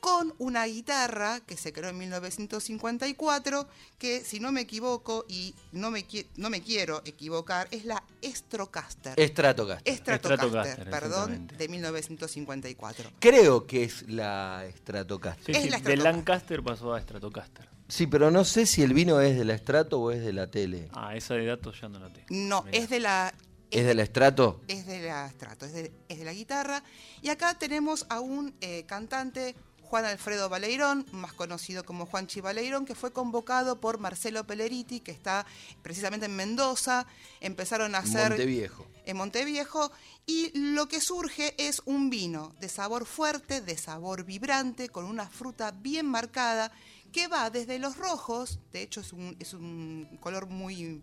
con 0.00 0.34
una 0.38 0.64
guitarra 0.66 1.40
que 1.46 1.56
se 1.56 1.72
creó 1.72 1.90
en 1.90 1.98
1954, 1.98 3.68
que 3.98 4.20
si 4.24 4.40
no 4.40 4.50
me 4.50 4.62
equivoco 4.62 5.24
y 5.28 5.54
no 5.70 5.92
me, 5.92 6.04
qui- 6.06 6.26
no 6.36 6.50
me 6.50 6.60
quiero 6.60 7.02
equivocar, 7.04 7.68
es 7.70 7.84
la 7.84 8.02
Stratocaster. 8.22 9.14
Stratocaster. 9.28 9.94
Stratocaster, 9.96 10.90
perdón, 10.90 11.46
de 11.46 11.68
1954. 11.68 13.12
Creo 13.20 13.66
que 13.66 13.84
es 13.84 14.08
la 14.08 14.64
Stratocaster. 14.78 15.54
Sí, 15.54 15.60
Es 15.60 15.64
sí, 15.66 15.70
la 15.70 15.78
de. 15.78 15.96
Lancaster 15.96 16.62
pasó 16.62 16.92
a 16.94 17.00
Stratocaster. 17.00 17.68
Sí, 17.88 18.06
pero 18.06 18.30
no 18.30 18.44
sé 18.44 18.66
si 18.66 18.82
el 18.82 18.94
vino 18.94 19.20
es 19.20 19.36
de 19.36 19.44
la 19.44 19.56
Strato 19.56 20.00
o 20.00 20.10
es 20.10 20.20
de 20.24 20.32
la 20.32 20.48
tele. 20.50 20.88
Ah, 20.92 21.14
esa 21.14 21.34
de 21.34 21.46
datos 21.46 21.80
ya 21.80 21.88
no 21.88 21.98
la 21.98 22.12
tengo. 22.12 22.26
No, 22.30 22.62
Mirá. 22.62 22.78
es 22.78 22.88
de 22.90 23.00
la 23.00 23.34
¿Es 23.72 23.86
de 23.86 23.94
la 23.94 24.04
Strato? 24.04 24.60
es 24.68 24.86
de 24.86 25.00
la 25.00 25.28
Strato, 25.30 25.66
es 25.66 25.72
de, 25.72 25.92
es 26.08 26.18
de 26.18 26.24
la 26.24 26.32
guitarra. 26.32 26.82
Y 27.22 27.30
acá 27.30 27.58
tenemos 27.58 28.06
a 28.10 28.20
un 28.20 28.54
eh, 28.60 28.84
cantante, 28.86 29.54
Juan 29.82 30.04
Alfredo 30.04 30.48
Baleirón, 30.48 31.06
más 31.12 31.32
conocido 31.32 31.84
como 31.84 32.06
Juanchi 32.06 32.40
Baleirón, 32.40 32.86
que 32.86 32.94
fue 32.94 33.12
convocado 33.12 33.80
por 33.80 33.98
Marcelo 33.98 34.46
Pelleriti, 34.46 35.00
que 35.00 35.10
está 35.10 35.46
precisamente 35.82 36.26
en 36.26 36.36
Mendoza. 36.36 37.06
Empezaron 37.40 37.94
a 37.94 37.98
hacer 37.98 38.30
Monteviejo. 38.30 38.86
en 39.04 39.16
Monteviejo 39.16 39.92
y 40.26 40.50
lo 40.58 40.88
que 40.88 41.00
surge 41.00 41.54
es 41.58 41.82
un 41.84 42.10
vino 42.10 42.54
de 42.60 42.68
sabor 42.68 43.06
fuerte, 43.06 43.60
de 43.60 43.76
sabor 43.76 44.24
vibrante, 44.24 44.88
con 44.88 45.04
una 45.04 45.28
fruta 45.28 45.72
bien 45.72 46.06
marcada, 46.06 46.72
que 47.12 47.28
va 47.28 47.50
desde 47.50 47.78
los 47.78 47.96
rojos, 47.96 48.58
de 48.72 48.82
hecho 48.82 49.00
es 49.00 49.12
un, 49.12 49.36
es 49.38 49.52
un 49.52 50.18
color 50.20 50.46
muy, 50.46 51.02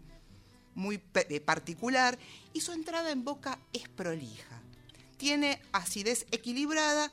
muy 0.80 1.02
eh, 1.14 1.40
particular, 1.42 2.18
y 2.54 2.62
su 2.62 2.72
entrada 2.72 3.12
en 3.12 3.24
boca 3.24 3.60
es 3.74 3.88
prolija. 3.90 4.62
Tiene 5.18 5.62
acidez 5.74 6.26
equilibrada 6.32 7.12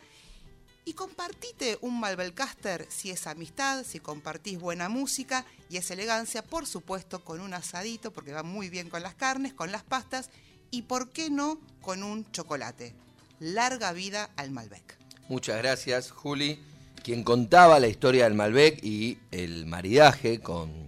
y 0.85 0.92
compartite 0.92 1.79
un 1.81 1.98
Malbelcaster 1.98 2.87
si 2.88 3.11
es 3.11 3.26
amistad, 3.26 3.85
si 3.85 3.98
compartís 3.98 4.61
buena 4.61 4.88
música 4.88 5.44
y 5.68 5.79
es 5.79 5.90
elegancia, 5.90 6.42
por 6.42 6.66
supuesto 6.66 7.24
con 7.24 7.40
un 7.40 7.52
asadito, 7.52 8.12
porque 8.12 8.33
va 8.33 8.44
muy 8.44 8.70
bien 8.70 8.88
con 8.88 9.02
las 9.02 9.16
carnes, 9.16 9.52
con 9.52 9.72
las 9.72 9.83
pastas 9.83 10.31
y 10.70 10.83
por 10.83 11.11
qué 11.11 11.29
no 11.29 11.61
con 11.81 12.05
un 12.05 12.31
chocolate. 12.31 12.94
Larga 13.40 13.92
vida 13.92 14.31
al 14.37 14.52
Malbec. 14.52 14.96
Muchas 15.29 15.59
gracias, 15.59 16.12
Juli, 16.12 16.61
quien 17.02 17.24
contaba 17.24 17.81
la 17.81 17.88
historia 17.88 18.24
del 18.24 18.35
Malbec 18.35 18.83
y 18.85 19.18
el 19.33 19.66
maridaje 19.66 20.40
con, 20.40 20.86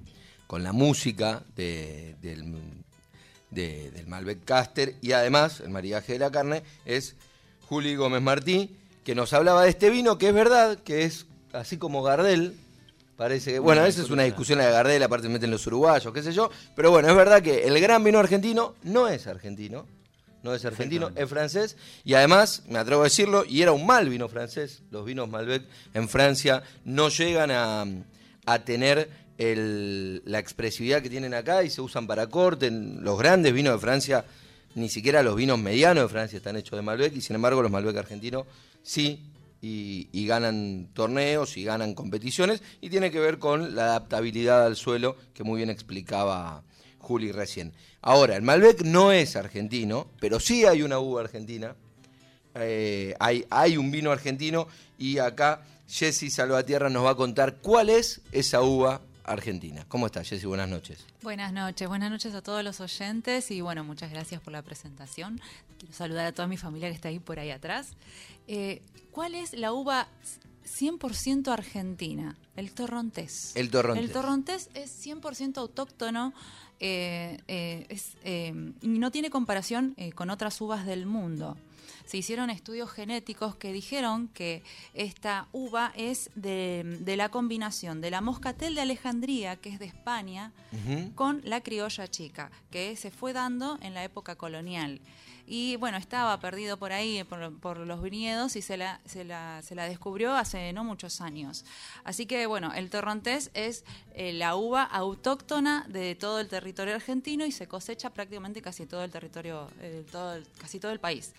con 0.49 0.65
la 0.65 0.73
música 0.73 1.43
de- 1.55 2.17
del, 2.21 2.55
de- 3.53 3.91
del 3.93 4.07
Malbec 4.09 4.45
Caster 4.45 4.95
y 5.01 5.13
además 5.13 5.61
el 5.61 5.71
maridaje 5.71 6.15
de 6.15 6.19
la 6.19 6.31
carne 6.33 6.65
es 6.85 7.15
Juli 7.69 7.95
Gómez 7.95 8.23
Martí, 8.23 8.75
que 9.05 9.15
nos 9.15 9.33
hablaba 9.33 9.63
de 9.63 9.71
este 9.71 9.91
vino, 9.91 10.19
que 10.19 10.29
es 10.29 10.35
verdad, 10.35 10.79
que 10.79 11.05
es 11.05 11.27
así 11.53 11.77
como 11.77 12.03
Gardel. 12.03 12.57
Parece 13.17 13.53
que, 13.53 13.59
bueno, 13.59 13.85
esa 13.85 14.01
es 14.03 14.11
una 14.11 14.23
discusión 14.23 14.59
la 14.59 14.67
de 14.67 14.73
Gardel, 14.73 15.03
aparte 15.03 15.29
meten 15.29 15.51
los 15.51 15.67
uruguayos, 15.67 16.13
qué 16.15 16.23
sé 16.23 16.33
yo, 16.33 16.51
pero 16.77 16.91
bueno, 16.91 17.09
es 17.09 17.17
verdad 17.17 17.43
que 17.43 17.65
el 17.67 17.79
gran 17.81 18.03
vino 18.05 18.19
argentino 18.19 18.75
no 18.85 19.09
es 19.09 19.27
argentino, 19.27 19.87
no 20.45 20.55
es 20.55 20.65
argentino, 20.65 21.11
es 21.17 21.29
francés 21.29 21.77
y 22.05 22.15
además, 22.15 22.63
me 22.69 22.79
atrevo 22.79 23.01
a 23.03 23.05
decirlo, 23.05 23.45
y 23.45 23.61
era 23.63 23.73
un 23.73 23.85
mal 23.87 24.09
vino 24.09 24.29
francés, 24.29 24.83
los 24.93 25.05
vinos 25.05 25.29
Malbec 25.29 25.65
en 25.95 26.09
Francia 26.09 26.63
no 26.85 27.09
llegan 27.09 27.51
a, 27.51 27.85
a 28.47 28.59
tener 28.61 29.11
la 29.39 30.39
expresividad 30.39 31.01
que 31.01 31.09
tienen 31.09 31.33
acá 31.33 31.63
y 31.63 31.71
se 31.71 31.81
usan 31.81 32.07
para 32.07 32.27
corte, 32.27 32.71
los 32.71 33.19
grandes 33.19 33.53
vinos 33.53 33.75
de 33.75 33.79
Francia, 33.79 34.25
ni 34.75 34.89
siquiera 34.89 35.23
los 35.23 35.37
vinos 35.37 35.59
medianos 35.59 36.05
de 36.05 36.09
Francia 36.09 36.37
están 36.37 36.57
hechos 36.57 36.77
de 36.77 36.83
Malbec 36.83 37.15
y 37.15 37.21
sin 37.21 37.37
embargo 37.37 37.63
los 37.63 37.71
Malbec 37.71 37.97
argentinos 37.97 38.47
sí. 38.83 39.25
Y, 39.61 40.25
ganan 40.29 40.89
torneos 40.93 41.57
y 41.57 41.65
ganan 41.65 41.95
competiciones 41.95 42.63
y 42.81 42.91
tiene 42.91 43.11
que 43.11 43.19
ver 43.19 43.41
con 43.41 43.75
la 43.75 43.87
adaptabilidad 43.87 44.65
al 44.65 44.77
suelo 44.77 45.17
que 45.35 45.43
muy 45.43 45.57
bien 45.57 45.69
explicaba 45.69 46.63
Juli 46.99 47.33
recién. 47.33 47.73
Ahora, 48.01 48.37
el 48.37 48.43
Malbec 48.43 48.83
no 48.83 49.11
es 49.11 49.35
argentino, 49.35 50.07
pero 50.21 50.39
sí 50.39 50.65
hay 50.65 50.83
una 50.83 51.01
uva 51.01 51.23
argentina. 51.23 51.75
Eh, 52.55 53.17
hay, 53.19 53.47
hay 53.51 53.77
un 53.77 53.91
vino 53.91 54.13
argentino 54.13 54.69
y 54.97 55.19
acá 55.19 55.63
Jessy 55.89 56.31
Salvatierra 56.31 56.89
nos 56.89 57.05
va 57.05 57.11
a 57.11 57.17
contar 57.17 57.57
cuál 57.57 57.91
es 57.91 58.21
esa 58.31 58.63
uva 58.63 59.01
argentina. 59.29 59.85
¿Cómo 59.89 60.07
estás, 60.07 60.29
Jessy? 60.29 60.47
Buenas 60.47 60.69
noches. 60.69 61.05
Buenas 61.23 61.53
noches, 61.53 61.89
buenas 61.89 62.11
noches 62.11 62.35
a 62.35 62.43
todos 62.43 62.65
los 62.65 62.81
oyentes 62.81 63.51
y 63.51 63.61
bueno, 63.61 63.85
muchas 63.85 64.11
gracias 64.11 64.41
por 64.41 64.53
la 64.53 64.63
presentación. 64.63 65.41
Quiero 65.79 65.95
saludar 65.95 66.27
a 66.27 66.33
toda 66.33 66.49
mi 66.49 66.57
familia 66.57 66.89
que 66.89 66.95
está 66.95 67.09
ahí 67.09 67.19
por 67.19 67.39
ahí 67.39 67.51
atrás. 67.51 67.93
Eh, 68.47 68.83
¿Cuál 69.11 69.35
es 69.35 69.53
la 69.53 69.73
uva 69.73 70.09
100% 70.65 71.49
argentina? 71.53 72.37
El 72.57 72.73
torrontés. 72.73 73.55
El 73.55 73.71
torrontés. 73.71 74.05
El 74.05 74.13
torrontés 74.13 74.71
es 74.75 75.07
100% 75.07 75.59
autóctono 75.59 76.33
eh, 76.81 77.39
eh, 77.49 77.87
es, 77.89 78.17
y 78.25 78.89
no 78.89 79.11
tiene 79.11 79.31
comparación 79.31 79.97
con 80.15 80.31
otras 80.31 80.61
uvas 80.61 80.87
del 80.87 81.07
mundo. 81.07 81.57
Se 82.09 82.17
hicieron 82.17 82.49
estudios 82.49 82.91
genéticos 82.91 83.55
que 83.57 83.71
dijeron 83.71 84.29
que 84.29 84.63
esta 84.95 85.47
uva 85.53 85.93
es 85.95 86.31
de, 86.35 86.97
de 87.01 87.17
la 87.19 87.29
combinación 87.29 88.01
de 88.01 88.11
la 88.11 88.23
moscatel 88.23 88.75
de 88.75 88.81
Alejandría, 88.81 89.57
que 89.57 89.69
es 89.69 89.79
de 89.79 89.85
España, 89.85 90.53
con 91.15 91.43
la 91.45 91.61
criolla 91.61 92.09
chica, 92.09 92.51
que 92.71 92.97
se 92.97 93.11
fue 93.11 93.35
dando 93.35 93.79
en 93.83 93.93
la 93.93 94.05
época 94.05 94.37
colonial. 94.37 95.03
Y 95.51 95.77
bueno, 95.77 95.97
estaba 95.97 96.39
perdido 96.41 96.77
por 96.77 96.93
ahí, 96.93 97.25
por, 97.25 97.59
por 97.59 97.79
los 97.79 98.03
viñedos, 98.03 98.55
y 98.55 98.61
se 98.61 98.77
la, 98.77 99.01
se, 99.07 99.25
la, 99.25 99.63
se 99.63 99.75
la 99.75 99.89
descubrió 99.89 100.35
hace 100.35 100.75
no 100.75 100.85
muchos 100.85 101.23
años. 101.23 101.65
Así 102.05 102.27
que 102.27 102.45
bueno, 102.45 102.75
el 102.75 102.91
torrontés 102.91 103.51
es 103.55 103.83
eh, 104.15 104.35
la 104.35 104.57
uva 104.57 104.83
autóctona 104.83 105.87
de 105.89 106.15
todo 106.15 106.39
el 106.41 106.49
territorio 106.49 106.95
argentino 106.95 107.47
y 107.47 107.53
se 107.53 107.67
cosecha 107.67 108.11
prácticamente 108.11 108.61
casi 108.61 108.85
todo 108.85 109.03
el 109.03 109.11
territorio, 109.11 109.69
eh, 109.81 110.05
todo 110.13 110.39
casi 110.59 110.79
todo 110.79 110.93
el 110.93 111.01
país. 111.01 111.33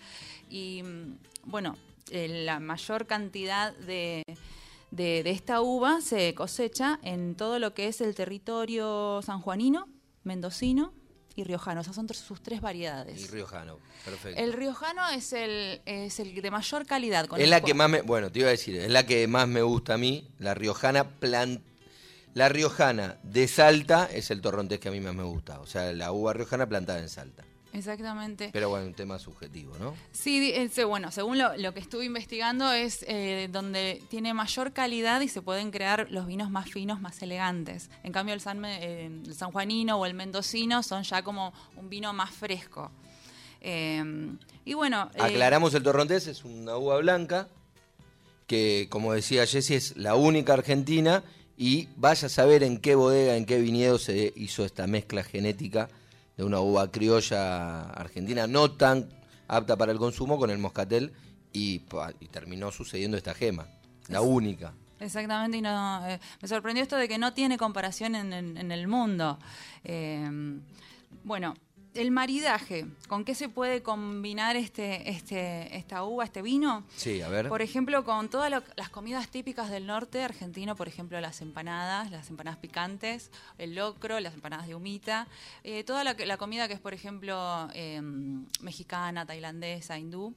Y 0.48 0.82
mm, 0.82 1.18
bueno, 1.44 1.76
eh, 2.10 2.42
la 2.44 2.58
mayor 2.58 3.06
cantidad 3.06 3.72
de, 3.76 4.24
de 4.90 5.30
esta 5.30 5.60
uva 5.60 6.00
se 6.00 6.34
cosecha 6.34 6.98
en 7.04 7.36
todo 7.36 7.60
lo 7.60 7.74
que 7.74 7.86
es 7.86 8.00
el 8.00 8.16
territorio 8.16 9.20
sanjuanino, 9.22 9.86
mendocino 10.24 10.99
y 11.40 11.44
riojano. 11.44 11.80
Esas 11.80 11.94
son 11.94 12.08
sus 12.08 12.40
tres 12.42 12.60
variedades. 12.60 13.20
Y 13.20 13.26
riojano, 13.26 13.78
perfecto. 14.04 14.40
El 14.40 14.52
riojano 14.52 15.08
es 15.10 15.32
el, 15.32 15.80
es 15.86 16.20
el 16.20 16.34
de 16.40 16.50
mayor 16.50 16.86
calidad. 16.86 17.26
con 17.26 17.40
es 17.40 17.48
la 17.48 17.60
cual- 17.60 17.70
que 17.70 17.74
más 17.74 17.90
me, 17.90 18.02
bueno, 18.02 18.30
te 18.30 18.38
iba 18.40 18.48
a 18.48 18.52
decir, 18.52 18.76
es 18.76 18.90
la 18.90 19.04
que 19.06 19.26
más 19.26 19.48
me 19.48 19.62
gusta 19.62 19.94
a 19.94 19.98
mí, 19.98 20.28
la 20.38 20.54
riojana 20.54 21.08
la 22.34 22.48
riojana 22.48 23.18
de 23.24 23.48
Salta 23.48 24.08
es 24.12 24.30
el 24.30 24.40
torrontés 24.40 24.78
que 24.78 24.88
a 24.88 24.92
mí 24.92 25.00
más 25.00 25.14
me 25.14 25.24
gusta, 25.24 25.60
o 25.60 25.66
sea, 25.66 25.92
la 25.92 26.12
uva 26.12 26.32
riojana 26.32 26.68
plantada 26.68 27.00
en 27.00 27.08
Salta. 27.08 27.44
Exactamente. 27.72 28.50
Pero 28.52 28.68
bueno, 28.68 28.86
un 28.86 28.94
tema 28.94 29.18
subjetivo, 29.18 29.76
¿no? 29.78 29.94
Sí, 30.12 30.52
ese, 30.54 30.84
bueno, 30.84 31.10
según 31.12 31.38
lo, 31.38 31.56
lo 31.56 31.72
que 31.72 31.80
estuve 31.80 32.04
investigando 32.04 32.72
es 32.72 33.04
eh, 33.08 33.48
donde 33.50 34.02
tiene 34.08 34.34
mayor 34.34 34.72
calidad 34.72 35.20
y 35.20 35.28
se 35.28 35.40
pueden 35.40 35.70
crear 35.70 36.08
los 36.10 36.26
vinos 36.26 36.50
más 36.50 36.70
finos, 36.70 37.00
más 37.00 37.22
elegantes. 37.22 37.90
En 38.02 38.12
cambio 38.12 38.34
el, 38.34 38.40
San, 38.40 38.64
eh, 38.64 39.06
el 39.06 39.34
sanjuanino 39.34 39.98
o 39.98 40.06
el 40.06 40.14
mendocino 40.14 40.82
son 40.82 41.04
ya 41.04 41.22
como 41.22 41.52
un 41.76 41.88
vino 41.88 42.12
más 42.12 42.30
fresco. 42.30 42.90
Eh, 43.60 44.02
y 44.64 44.74
bueno, 44.74 45.10
eh, 45.14 45.22
Aclaramos 45.22 45.74
el 45.74 45.82
torrontés, 45.82 46.26
es 46.26 46.44
una 46.44 46.76
uva 46.76 46.98
blanca 46.98 47.48
que, 48.46 48.88
como 48.90 49.12
decía 49.12 49.46
Jessy, 49.46 49.74
es 49.74 49.96
la 49.96 50.16
única 50.16 50.54
argentina 50.54 51.22
y 51.56 51.88
vaya 51.96 52.26
a 52.26 52.30
saber 52.30 52.62
en 52.62 52.78
qué 52.78 52.94
bodega, 52.94 53.36
en 53.36 53.46
qué 53.46 53.58
viñedo 53.58 53.98
se 53.98 54.32
hizo 54.34 54.64
esta 54.64 54.86
mezcla 54.86 55.22
genética 55.22 55.88
de 56.40 56.46
una 56.46 56.60
uva 56.60 56.90
criolla 56.90 57.82
argentina 57.90 58.46
no 58.46 58.70
tan 58.70 59.10
apta 59.46 59.76
para 59.76 59.92
el 59.92 59.98
consumo 59.98 60.38
con 60.38 60.48
el 60.50 60.56
moscatel 60.56 61.12
y, 61.52 61.82
y 62.18 62.28
terminó 62.28 62.72
sucediendo 62.72 63.18
esta 63.18 63.34
gema, 63.34 63.66
la 64.08 64.22
única. 64.22 64.72
Exactamente, 65.00 65.58
y 65.58 65.60
no, 65.60 66.06
eh, 66.08 66.18
me 66.40 66.48
sorprendió 66.48 66.82
esto 66.82 66.96
de 66.96 67.08
que 67.08 67.18
no 67.18 67.34
tiene 67.34 67.58
comparación 67.58 68.14
en, 68.14 68.32
en- 68.32 68.56
en 68.56 68.72
el 68.72 68.88
mundo. 68.88 69.38
Eh, 69.84 70.30
bueno, 71.24 71.54
el 71.94 72.10
maridaje, 72.10 72.86
¿con 73.08 73.24
qué 73.24 73.34
se 73.34 73.48
puede 73.48 73.82
combinar 73.82 74.56
este, 74.56 75.10
este, 75.10 75.76
esta 75.76 76.04
uva, 76.04 76.24
este 76.24 76.42
vino? 76.42 76.84
Sí, 76.96 77.20
a 77.22 77.28
ver. 77.28 77.48
Por 77.48 77.62
ejemplo, 77.62 78.04
con 78.04 78.28
todas 78.28 78.50
lo- 78.50 78.62
las 78.76 78.88
comidas 78.90 79.28
típicas 79.28 79.70
del 79.70 79.86
norte 79.86 80.22
argentino, 80.22 80.76
por 80.76 80.88
ejemplo, 80.88 81.20
las 81.20 81.40
empanadas, 81.40 82.10
las 82.10 82.30
empanadas 82.30 82.58
picantes, 82.58 83.30
el 83.58 83.74
locro, 83.74 84.20
las 84.20 84.34
empanadas 84.34 84.66
de 84.66 84.74
humita, 84.74 85.26
eh, 85.64 85.82
toda 85.84 86.04
la, 86.04 86.14
la 86.14 86.36
comida 86.36 86.68
que 86.68 86.74
es, 86.74 86.80
por 86.80 86.94
ejemplo, 86.94 87.68
eh, 87.74 88.00
mexicana, 88.60 89.26
tailandesa, 89.26 89.98
hindú, 89.98 90.34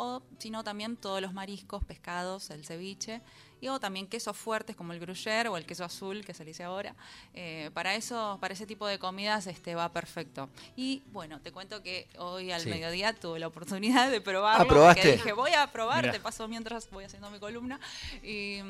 o 0.00 0.22
si 0.38 0.50
no, 0.50 0.62
también 0.62 0.96
todos 0.96 1.20
los 1.20 1.32
mariscos, 1.32 1.84
pescados, 1.84 2.50
el 2.50 2.64
ceviche, 2.64 3.20
y 3.60 3.66
o 3.66 3.80
también 3.80 4.06
quesos 4.06 4.36
fuertes 4.36 4.76
como 4.76 4.92
el 4.92 5.00
gruyère 5.00 5.48
o 5.48 5.56
el 5.56 5.66
queso 5.66 5.84
azul 5.84 6.24
que 6.24 6.32
se 6.32 6.44
le 6.44 6.50
dice 6.50 6.62
ahora. 6.62 6.94
Eh, 7.34 7.70
para 7.74 7.96
eso, 7.96 8.38
para 8.40 8.54
ese 8.54 8.66
tipo 8.66 8.86
de 8.86 9.00
comidas 9.00 9.48
este 9.48 9.74
va 9.74 9.88
perfecto. 9.92 10.48
Y 10.76 11.02
bueno, 11.10 11.40
te 11.40 11.50
cuento 11.50 11.82
que 11.82 12.06
hoy 12.18 12.52
al 12.52 12.60
Sí. 12.60 12.70
mediodía 12.70 13.12
tuve 13.12 13.40
la 13.40 13.48
oportunidad 13.48 14.10
de 14.12 14.20
probarlo. 14.20 14.62
Ah, 14.62 14.68
¿probaste? 14.68 15.00
porque 15.02 15.16
dije, 15.16 15.32
voy 15.32 15.50
a 15.54 15.66
probar, 15.72 16.02
Mirá. 16.02 16.12
te 16.12 16.20
paso 16.20 16.46
mientras 16.46 16.88
voy 16.90 17.02
haciendo 17.04 17.28
mi 17.30 17.40
columna. 17.40 17.80
Y 18.22 18.60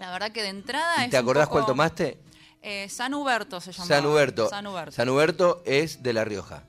la 0.00 0.10
verdad 0.10 0.32
que 0.32 0.42
de 0.42 0.48
entrada 0.48 0.94
¿Y 1.02 1.04
es 1.04 1.10
¿Te 1.10 1.16
acordás 1.16 1.46
poco- 1.46 1.58
cuál 1.58 1.66
tomaste? 1.66 2.18
Eh, 2.62 2.88
San 2.88 3.14
Huberto 3.14 3.60
se 3.60 3.70
llama. 3.70 3.86
San 3.86 4.04
Huberto. 4.06 4.48
San 4.48 4.66
Huberto. 4.66 4.90
San 4.92 5.08
Huberto 5.08 5.62
es 5.64 6.02
de 6.02 6.12
La 6.12 6.24
Rioja, 6.24 6.64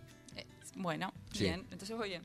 bueno, 0.76 1.14
Sí. 1.34 1.44
bien, 1.44 1.66
entonces 1.72 1.96
voy 1.98 2.10
bien. 2.10 2.24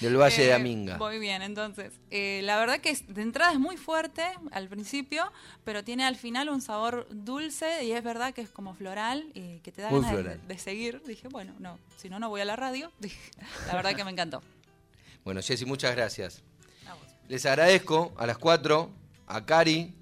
del 0.00 0.16
Valle 0.16 0.42
de 0.42 0.48
Eh, 0.48 0.52
Aminga. 0.54 0.96
Voy 0.96 1.18
bien, 1.18 1.42
entonces. 1.42 1.92
eh, 2.10 2.40
la 2.44 2.56
verdad 2.58 2.80
que 2.80 2.94
de 2.94 3.22
entrada 3.22 3.52
es 3.52 3.58
muy 3.58 3.76
fuerte 3.76 4.24
al 4.50 4.68
principio, 4.68 5.30
pero 5.64 5.84
tiene 5.84 6.04
al 6.04 6.16
final 6.16 6.48
un 6.48 6.60
sabor 6.62 7.06
dulce 7.10 7.84
y 7.84 7.92
es 7.92 8.02
verdad 8.02 8.32
que 8.34 8.40
es 8.40 8.48
como 8.50 8.74
floral 8.74 9.30
y 9.34 9.58
que 9.60 9.72
te 9.72 9.82
da 9.82 9.90
Muy 9.90 10.00
ganas 10.02 10.46
de, 10.48 10.58
seguir. 10.58 11.02
Dije, 11.06 11.28
bueno, 11.28 11.52
no, 11.58 11.78
si 11.96 12.08
no, 12.08 12.18
no 12.18 12.28
voy 12.28 12.40
a 12.40 12.44
la 12.44 12.56
radio. 12.56 12.90
La 13.66 13.74
verdad 13.74 13.94
que 13.94 14.04
me 14.04 14.10
encantó. 14.10 14.42
Bueno, 15.24 15.40
Jessy, 15.42 15.64
muchas 15.66 15.94
gracias. 15.94 16.42
A 16.88 16.94
vos. 16.94 17.04
Les 17.28 17.46
agradezco 17.46 18.12
a 18.16 18.26
las 18.26 18.38
cuatro, 18.38 18.90
a 19.26 19.44
Cari, 19.46 19.94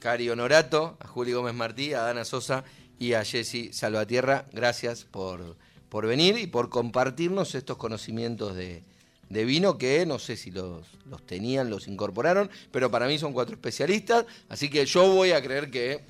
Cari 0.00 0.30
Honorato, 0.30 0.96
a 1.00 1.08
Juli 1.08 1.32
Gómez 1.32 1.54
Martí, 1.54 1.92
a 1.94 2.02
Dana 2.02 2.24
Sosa 2.24 2.62
y 2.98 3.14
a 3.14 3.24
Jessy 3.24 3.72
Salvatierra. 3.72 4.46
Gracias 4.52 5.04
por, 5.04 5.56
por 5.88 6.06
venir 6.06 6.38
y 6.38 6.46
por 6.46 6.68
compartirnos 6.68 7.54
estos 7.54 7.76
conocimientos 7.76 8.54
de, 8.54 8.82
de 9.28 9.44
vino 9.44 9.78
que 9.78 10.06
no 10.06 10.18
sé 10.18 10.36
si 10.36 10.50
los, 10.50 10.86
los 11.06 11.24
tenían, 11.26 11.70
los 11.70 11.88
incorporaron, 11.88 12.50
pero 12.70 12.90
para 12.90 13.06
mí 13.06 13.18
son 13.18 13.32
cuatro 13.32 13.54
especialistas, 13.54 14.24
así 14.48 14.68
que 14.70 14.84
yo 14.86 15.06
voy 15.12 15.32
a 15.32 15.42
creer 15.42 15.70
que 15.70 16.00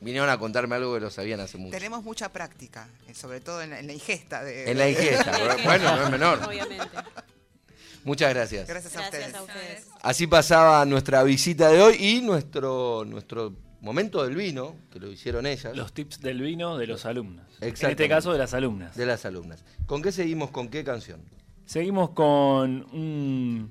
vinieron 0.00 0.30
a 0.30 0.38
contarme 0.38 0.76
algo 0.76 0.94
que 0.94 1.00
lo 1.00 1.10
sabían 1.10 1.40
hace 1.40 1.58
mucho. 1.58 1.72
Tenemos 1.76 2.04
mucha 2.04 2.32
práctica, 2.32 2.88
eh, 3.08 3.14
sobre 3.14 3.40
todo 3.40 3.62
en 3.62 3.70
la, 3.70 3.80
en 3.80 3.86
la 3.86 3.92
ingesta. 3.92 4.44
De, 4.44 4.70
En 4.70 4.78
la 4.78 4.88
ingesta, 4.88 5.32
bueno, 5.64 5.96
no 5.96 6.04
es 6.04 6.10
menor. 6.10 6.40
Obviamente. 6.46 6.86
Muchas 8.04 8.32
gracias. 8.32 8.66
Gracias 8.66 8.96
a 8.96 9.00
Gracias 9.00 9.28
ustedes. 9.28 9.34
a 9.34 9.42
ustedes. 9.42 9.86
Así 10.02 10.26
pasaba 10.26 10.84
nuestra 10.84 11.22
visita 11.24 11.68
de 11.68 11.82
hoy 11.82 11.96
y 11.98 12.20
nuestro, 12.22 13.04
nuestro 13.04 13.52
momento 13.80 14.24
del 14.24 14.34
vino, 14.34 14.76
que 14.90 14.98
lo 15.00 15.10
hicieron 15.10 15.46
ellas, 15.46 15.76
Los 15.76 15.92
tips 15.92 16.20
del 16.20 16.40
vino 16.40 16.76
de 16.78 16.86
los 16.86 17.06
alumnos. 17.06 17.46
En 17.60 17.68
Exactamente. 17.68 18.04
este 18.04 18.08
caso 18.14 18.32
de 18.32 18.38
las 18.38 18.54
alumnas. 18.54 18.96
de 18.96 19.06
las 19.06 19.24
alumnas. 19.24 19.64
¿Con 19.86 20.02
qué 20.02 20.12
seguimos? 20.12 20.50
¿Con 20.50 20.68
qué 20.68 20.84
canción? 20.84 21.20
Seguimos 21.64 22.10
con 22.10 22.86
un, 22.92 23.70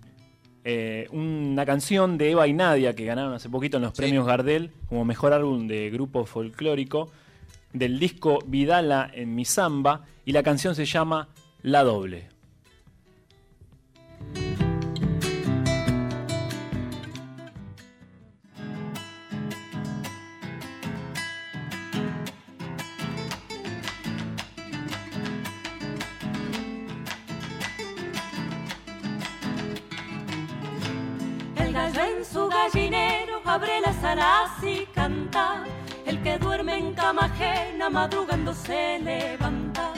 eh, 0.64 1.08
una 1.12 1.66
canción 1.66 2.18
de 2.18 2.32
Eva 2.32 2.48
y 2.48 2.54
Nadia 2.54 2.96
que 2.96 3.06
ganaron 3.06 3.34
hace 3.34 3.50
poquito 3.50 3.78
en 3.78 3.84
los 3.84 3.94
Sí. 3.94 3.98
premios 4.04 4.26
Gardel 4.28 4.72
como 4.88 5.04
mejor 5.04 5.34
álbum 5.34 5.68
de 5.68 5.90
grupo 5.90 6.26
folclórico 6.26 7.12
del 7.74 8.00
disco 8.00 8.40
Vidala 8.48 9.10
en 9.14 9.36
mi 9.36 9.46
samba 9.46 10.06
y 10.26 10.32
la 10.32 10.44
canción 10.44 10.76
se 10.76 10.86
llama 10.86 11.30
La 11.64 11.84
Doble. 11.84 12.30
Canta. 34.94 35.64
El 36.06 36.22
que 36.24 36.38
duerme 36.38 36.78
en 36.78 36.94
cama 36.94 37.26
ajena 37.26 37.90
madrugando 37.90 38.54
se 38.54 39.00
levanta. 39.00 39.94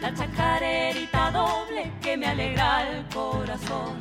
La 0.00 0.14
chacarerita 0.14 1.30
doble 1.30 1.92
que 2.00 2.16
me 2.16 2.26
alegra 2.26 2.88
el 2.88 3.06
corazón. 3.08 3.98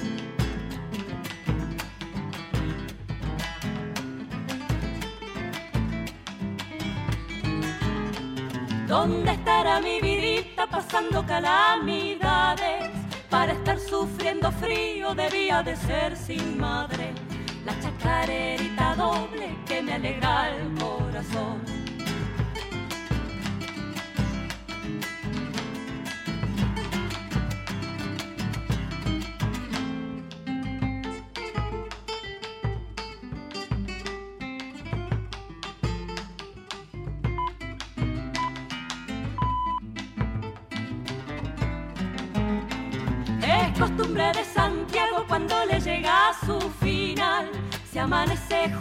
¿Dónde 8.88 9.32
estará 9.32 9.80
mi 9.82 10.02
vidita 10.02 10.66
pasando 10.66 11.24
calamidades? 11.26 12.90
Para 13.30 13.52
estar 13.52 13.78
sufriendo 13.78 14.52
frío 14.52 15.14
debía 15.14 15.62
de 15.62 15.76
ser 15.76 16.16
sin 16.16 16.60
madre. 16.60 16.89
La 17.66 17.78
chacarerita 17.80 18.96
doble 18.96 19.56
que 19.68 19.82
me 19.82 19.94
alegra 19.94 20.50
el 20.56 20.74
corazón. 20.80 21.79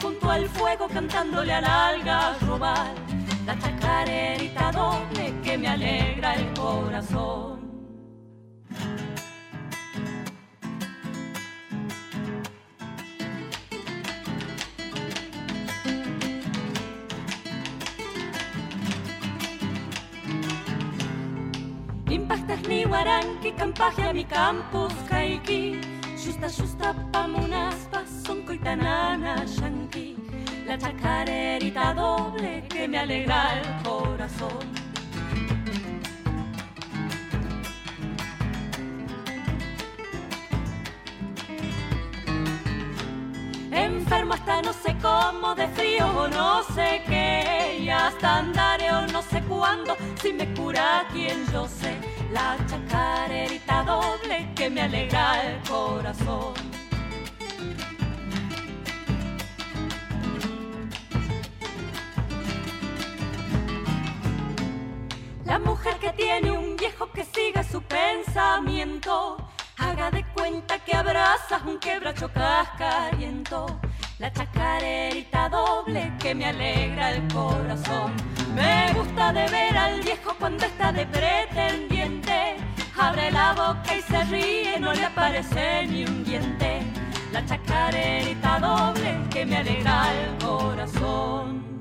Junto 0.00 0.31
al 0.31 0.48
fuego 0.48 0.88
cantándole 0.88 1.52
al 1.52 1.64
algarrobal. 1.64 2.94
La 3.44 3.59
chacarerita 3.59 4.72
doble 4.72 5.35
que 5.42 5.59
me 5.59 5.68
alegra 5.68 6.35
el 6.35 6.52
corazón. 6.54 7.59
Impactas 22.11 22.62
ni 22.68 22.85
guaranqui, 22.85 23.52
campaje 23.52 24.14
mi 24.14 24.24
campus 24.24 24.94
caiki. 25.09 25.81
Justa, 26.16 26.48
justa, 26.48 26.94
pamunas, 27.12 27.88
son 28.24 28.42
coitanana. 28.42 29.38
La 30.68 30.76
chacarerita 30.76 31.94
doble 31.94 32.62
que 32.68 32.87
me 32.87 32.98
alegra 32.98 33.59
el 33.59 33.83
corazón. 33.83 34.68
Enfermo 43.72 44.35
hasta 44.35 44.61
no 44.61 44.74
sé 44.74 44.94
cómo, 45.00 45.54
de 45.54 45.68
frío 45.68 46.07
o 46.07 46.28
no 46.28 46.62
sé 46.74 47.02
qué, 47.07 47.78
y 47.81 47.88
hasta 47.88 48.37
andaré 48.37 48.90
o 48.90 49.07
no 49.07 49.22
sé 49.22 49.40
cuándo, 49.44 49.96
si 50.20 50.35
me 50.35 50.52
cura 50.52 51.07
quien 51.11 51.46
yo 51.50 51.66
sé, 51.66 51.96
la 52.31 52.59
chacarerita 52.66 53.85
doble 53.85 54.52
que 54.54 54.68
me 54.68 54.83
alegra 54.83 55.46
el 55.46 55.66
corazón. 55.66 56.67
Mujer 65.64 65.99
que 65.99 66.12
tiene 66.12 66.51
un 66.51 66.77
viejo 66.77 67.11
que 67.12 67.25
siga 67.25 67.62
su 67.62 67.83
pensamiento, 67.83 69.37
cuenta 70.35 70.79
que 70.79 70.94
abrazas 70.94 71.62
un 71.66 71.79
quebracho 71.79 72.31
cascariento. 72.33 73.66
La 74.18 74.33
chacarerita 74.33 75.49
doble 75.49 76.12
que 76.18 76.35
me 76.35 76.47
alegra 76.47 77.12
el 77.12 77.33
corazón. 77.33 78.12
Me 78.55 78.92
gusta 78.94 79.33
de 79.33 79.49
ver 79.49 79.77
al 79.77 80.01
viejo 80.01 80.35
cuando 80.38 80.64
está 80.64 80.92
de 80.92 81.07
pretendiente. 81.07 82.57
Abre 82.97 83.31
la 83.31 83.53
boca 83.53 83.97
y 83.97 84.03
se 84.03 84.25
ríe, 84.25 84.81
no 84.81 84.92
le 84.92 85.05
aparece 85.05 85.87
ni 85.87 86.05
un 86.05 86.25
diente. 86.25 86.81
La 87.33 87.44
chacarerita 87.44 88.59
doble 88.59 89.18
que 89.31 89.47
me 89.47 89.59
alegra 89.59 90.12
el 90.14 90.44
corazón. 90.44 91.78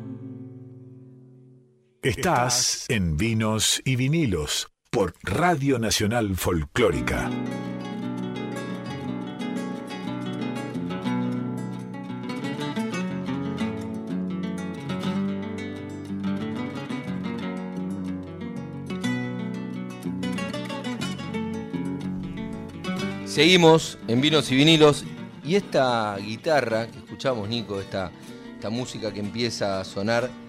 Estás 2.08 2.86
en 2.88 3.18
Vinos 3.18 3.82
y 3.84 3.98
Vinilos 3.98 4.70
por 4.90 5.14
Radio 5.24 5.78
Nacional 5.78 6.38
Folclórica. 6.38 7.30
Seguimos 23.26 23.98
en 24.08 24.22
Vinos 24.22 24.50
y 24.50 24.56
Vinilos 24.56 25.04
y 25.44 25.56
esta 25.56 26.16
guitarra 26.20 26.88
que 26.88 27.00
escuchamos, 27.00 27.50
Nico, 27.50 27.82
esta, 27.82 28.14
esta 28.56 28.70
música 28.70 29.12
que 29.12 29.20
empieza 29.20 29.82
a 29.82 29.84
sonar 29.84 30.47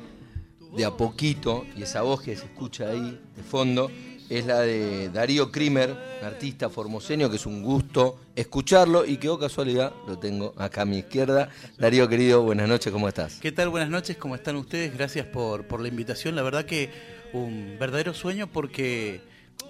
de 0.77 0.85
a 0.85 0.97
poquito 0.97 1.67
y 1.77 1.83
esa 1.83 2.03
voz 2.03 2.23
que 2.23 2.37
se 2.37 2.45
escucha 2.45 2.89
ahí 2.89 3.21
de 3.37 3.43
fondo 3.43 3.91
es 4.29 4.45
la 4.45 4.61
de 4.61 5.09
Darío 5.09 5.51
Krimer, 5.51 5.97
un 6.21 6.27
artista 6.27 6.69
formoseño 6.69 7.31
que 7.31 7.37
es 7.37 7.47
un 7.47 7.63
gusto 7.63 8.21
escucharlo 8.37 9.07
y 9.07 9.17
que, 9.17 9.29
oh 9.29 9.39
casualidad, 9.39 9.93
lo 10.07 10.19
tengo 10.19 10.53
acá 10.59 10.83
a 10.83 10.85
mi 10.85 10.99
izquierda. 10.99 11.49
Darío 11.79 12.09
querido, 12.09 12.43
buenas 12.43 12.69
noches, 12.69 12.93
¿cómo 12.93 13.09
estás? 13.09 13.39
¿Qué 13.41 13.53
tal? 13.53 13.71
Buenas 13.71 13.89
noches, 13.89 14.19
¿cómo 14.19 14.35
están 14.35 14.57
ustedes? 14.57 14.93
Gracias 14.93 15.27
por, 15.27 15.67
por 15.67 15.81
la 15.81 15.89
invitación. 15.89 16.37
La 16.37 16.43
verdad 16.43 16.67
que 16.67 16.91
un 17.33 17.77
verdadero 17.79 18.13
sueño 18.13 18.49
porque, 18.49 19.23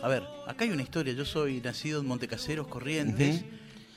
a 0.02 0.08
ver, 0.08 0.24
acá 0.46 0.64
hay 0.64 0.70
una 0.70 0.82
historia. 0.82 1.12
Yo 1.12 1.24
soy 1.24 1.60
nacido 1.60 2.00
en 2.00 2.06
Montecaseros, 2.06 2.66
Corrientes. 2.66 3.44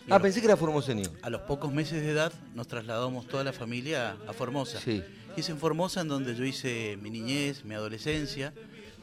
Ah, 0.09 0.19
pensé 0.19 0.41
que 0.41 0.47
era 0.47 0.57
formoseño. 0.57 1.09
A 1.21 1.29
los 1.29 1.41
pocos 1.41 1.71
meses 1.71 2.01
de 2.01 2.11
edad 2.11 2.33
nos 2.53 2.67
trasladamos 2.67 3.27
toda 3.27 3.43
la 3.43 3.53
familia 3.53 4.17
a 4.27 4.33
Formosa. 4.33 4.79
Sí. 4.79 5.03
Y 5.35 5.39
es 5.41 5.49
en 5.49 5.57
Formosa 5.57 6.01
en 6.01 6.07
donde 6.07 6.35
yo 6.35 6.43
hice 6.45 6.97
mi 7.01 7.09
niñez, 7.09 7.63
mi 7.63 7.75
adolescencia. 7.75 8.53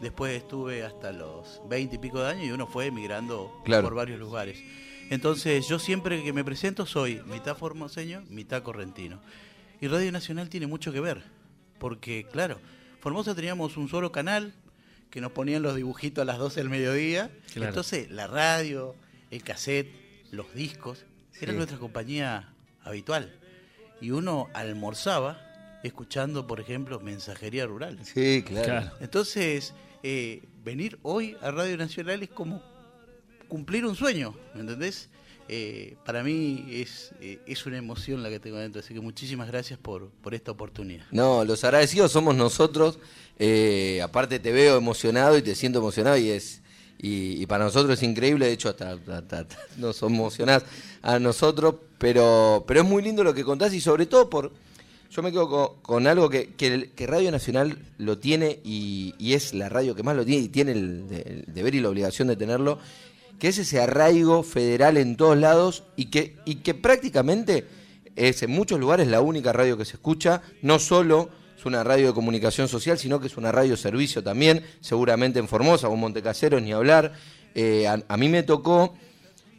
Después 0.00 0.36
estuve 0.36 0.84
hasta 0.84 1.10
los 1.12 1.60
20 1.68 1.96
y 1.96 1.98
pico 1.98 2.20
de 2.20 2.28
años 2.28 2.44
y 2.46 2.50
uno 2.50 2.66
fue 2.66 2.86
emigrando 2.86 3.60
Claro. 3.64 3.84
por 3.84 3.94
varios 3.94 4.20
lugares. 4.20 4.58
Entonces 5.10 5.66
yo 5.68 5.78
siempre 5.78 6.22
que 6.22 6.32
me 6.32 6.44
presento 6.44 6.86
soy 6.86 7.20
mitad 7.26 7.56
formoseño, 7.56 8.22
mitad 8.28 8.62
correntino. 8.62 9.20
Y 9.80 9.88
Radio 9.88 10.12
Nacional 10.12 10.48
tiene 10.50 10.66
mucho 10.66 10.92
que 10.92 11.00
ver, 11.00 11.22
porque 11.78 12.26
claro, 12.30 12.60
Formosa 13.00 13.34
teníamos 13.34 13.76
un 13.76 13.88
solo 13.88 14.12
canal 14.12 14.52
que 15.10 15.20
nos 15.20 15.32
ponían 15.32 15.62
los 15.62 15.76
dibujitos 15.76 16.22
a 16.22 16.24
las 16.26 16.38
12 16.38 16.60
del 16.60 16.68
mediodía. 16.68 17.30
Claro. 17.54 17.68
Entonces 17.70 18.10
la 18.10 18.26
radio, 18.26 18.94
el 19.30 19.42
cassette, 19.42 19.88
los 20.30 20.52
discos, 20.54 21.04
era 21.40 21.52
Sí. 21.52 21.56
nuestra 21.56 21.78
compañía 21.78 22.52
habitual. 22.84 23.32
Y 24.00 24.10
uno 24.10 24.48
almorzaba 24.52 25.47
escuchando, 25.82 26.46
por 26.46 26.60
ejemplo, 26.60 27.00
mensajería 27.00 27.66
rural. 27.66 27.98
Sí, 28.04 28.42
claro. 28.46 28.64
Claro. 28.66 28.90
Entonces, 29.00 29.74
eh, 30.02 30.42
venir 30.64 30.98
hoy 31.02 31.36
a 31.40 31.50
Radio 31.50 31.76
Nacional 31.76 32.22
es 32.22 32.30
como 32.30 32.62
cumplir 33.48 33.84
un 33.86 33.94
sueño, 33.96 34.34
¿me 34.54 34.60
entendés? 34.60 35.08
Eh, 35.50 35.96
para 36.04 36.22
mí 36.22 36.66
es, 36.70 37.12
eh, 37.22 37.38
es 37.46 37.64
una 37.64 37.78
emoción 37.78 38.22
la 38.22 38.28
que 38.28 38.38
tengo 38.38 38.58
adentro, 38.58 38.80
así 38.80 38.92
que 38.92 39.00
muchísimas 39.00 39.48
gracias 39.48 39.78
por, 39.78 40.10
por 40.10 40.34
esta 40.34 40.50
oportunidad. 40.50 41.06
No, 41.10 41.42
los 41.46 41.64
agradecidos 41.64 42.12
somos 42.12 42.34
nosotros. 42.36 42.98
Eh, 43.38 44.02
aparte 44.02 44.38
te 44.40 44.52
veo 44.52 44.76
emocionado 44.76 45.38
y 45.38 45.42
te 45.42 45.54
siento 45.54 45.78
emocionado 45.78 46.18
y 46.18 46.28
es 46.30 46.60
y, 47.00 47.40
y 47.40 47.46
para 47.46 47.64
nosotros 47.64 47.96
es 47.96 48.02
increíble. 48.02 48.44
De 48.46 48.52
hecho, 48.52 48.68
hasta, 48.68 48.90
hasta- 48.92 49.18
hasta 49.38 49.46
nos 49.78 50.02
emocionás 50.02 50.64
a 51.00 51.18
nosotros. 51.18 51.76
Pero, 51.96 52.64
pero 52.66 52.80
es 52.82 52.86
muy 52.86 53.02
lindo 53.02 53.24
lo 53.24 53.32
que 53.32 53.42
contás 53.44 53.72
y 53.72 53.80
sobre 53.80 54.04
todo 54.06 54.28
por... 54.28 54.52
Yo 55.10 55.22
me 55.22 55.30
quedo 55.32 55.76
con, 55.82 56.06
algo 56.06 56.28
que, 56.28 56.54
que 56.54 57.06
Radio 57.06 57.30
Nacional 57.30 57.78
lo 57.96 58.18
tiene 58.18 58.60
y, 58.62 59.14
y 59.18 59.32
es 59.32 59.54
la 59.54 59.68
radio 59.68 59.94
que 59.94 60.02
más 60.02 60.14
lo 60.14 60.24
tiene 60.24 60.42
y 60.44 60.48
tiene 60.48 60.72
el, 60.72 61.08
de- 61.08 61.22
el 61.22 61.54
deber 61.54 61.74
y 61.74 61.80
la 61.80 61.88
obligación 61.88 62.28
de 62.28 62.36
tenerlo, 62.36 62.78
que 63.38 63.48
es 63.48 63.58
ese 63.58 63.80
arraigo 63.80 64.42
federal 64.42 64.96
en 64.98 65.16
todos 65.16 65.38
lados 65.38 65.84
y 65.96 66.06
que, 66.06 66.36
y 66.44 66.56
que 66.56 66.74
prácticamente 66.74 67.64
es 68.16 68.42
en 68.42 68.50
muchos 68.50 68.78
lugares 68.78 69.08
la 69.08 69.20
única 69.22 69.52
radio 69.52 69.78
que 69.78 69.84
se 69.86 69.94
escucha, 69.94 70.42
no 70.60 70.78
solo 70.78 71.30
es 71.56 71.64
una 71.64 71.82
radio 71.84 72.08
de 72.08 72.12
comunicación 72.14 72.68
social, 72.68 72.98
sino 72.98 73.18
que 73.18 73.28
es 73.28 73.36
una 73.36 73.50
radio 73.50 73.76
servicio 73.76 74.22
también, 74.22 74.62
seguramente 74.80 75.38
en 75.38 75.48
Formosa 75.48 75.88
o 75.88 75.94
en 75.94 76.00
Montecaseros, 76.00 76.60
ni 76.62 76.72
hablar. 76.72 77.14
Eh, 77.54 77.86
a 77.88 78.16
mí 78.16 78.28
me 78.28 78.42
tocó, 78.42 78.94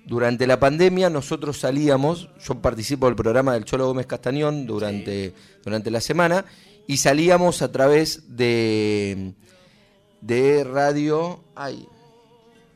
durante 0.09 0.47
la 0.47 0.59
pandemia 0.59 1.07
nosotros 1.11 1.59
salíamos, 1.59 2.29
yo 2.43 2.55
participo 2.55 3.05
del 3.05 3.15
programa 3.15 3.53
del 3.53 3.63
Cholo 3.63 3.85
Gómez 3.85 4.07
Castañón 4.07 4.65
durante, 4.65 5.35
durante 5.63 5.91
la 5.91 6.01
semana, 6.01 6.45
y 6.87 6.97
salíamos 6.97 7.61
a 7.61 7.71
través 7.71 8.35
de, 8.35 9.33
de 10.21 10.63
radio... 10.63 11.43
Ay, 11.55 11.87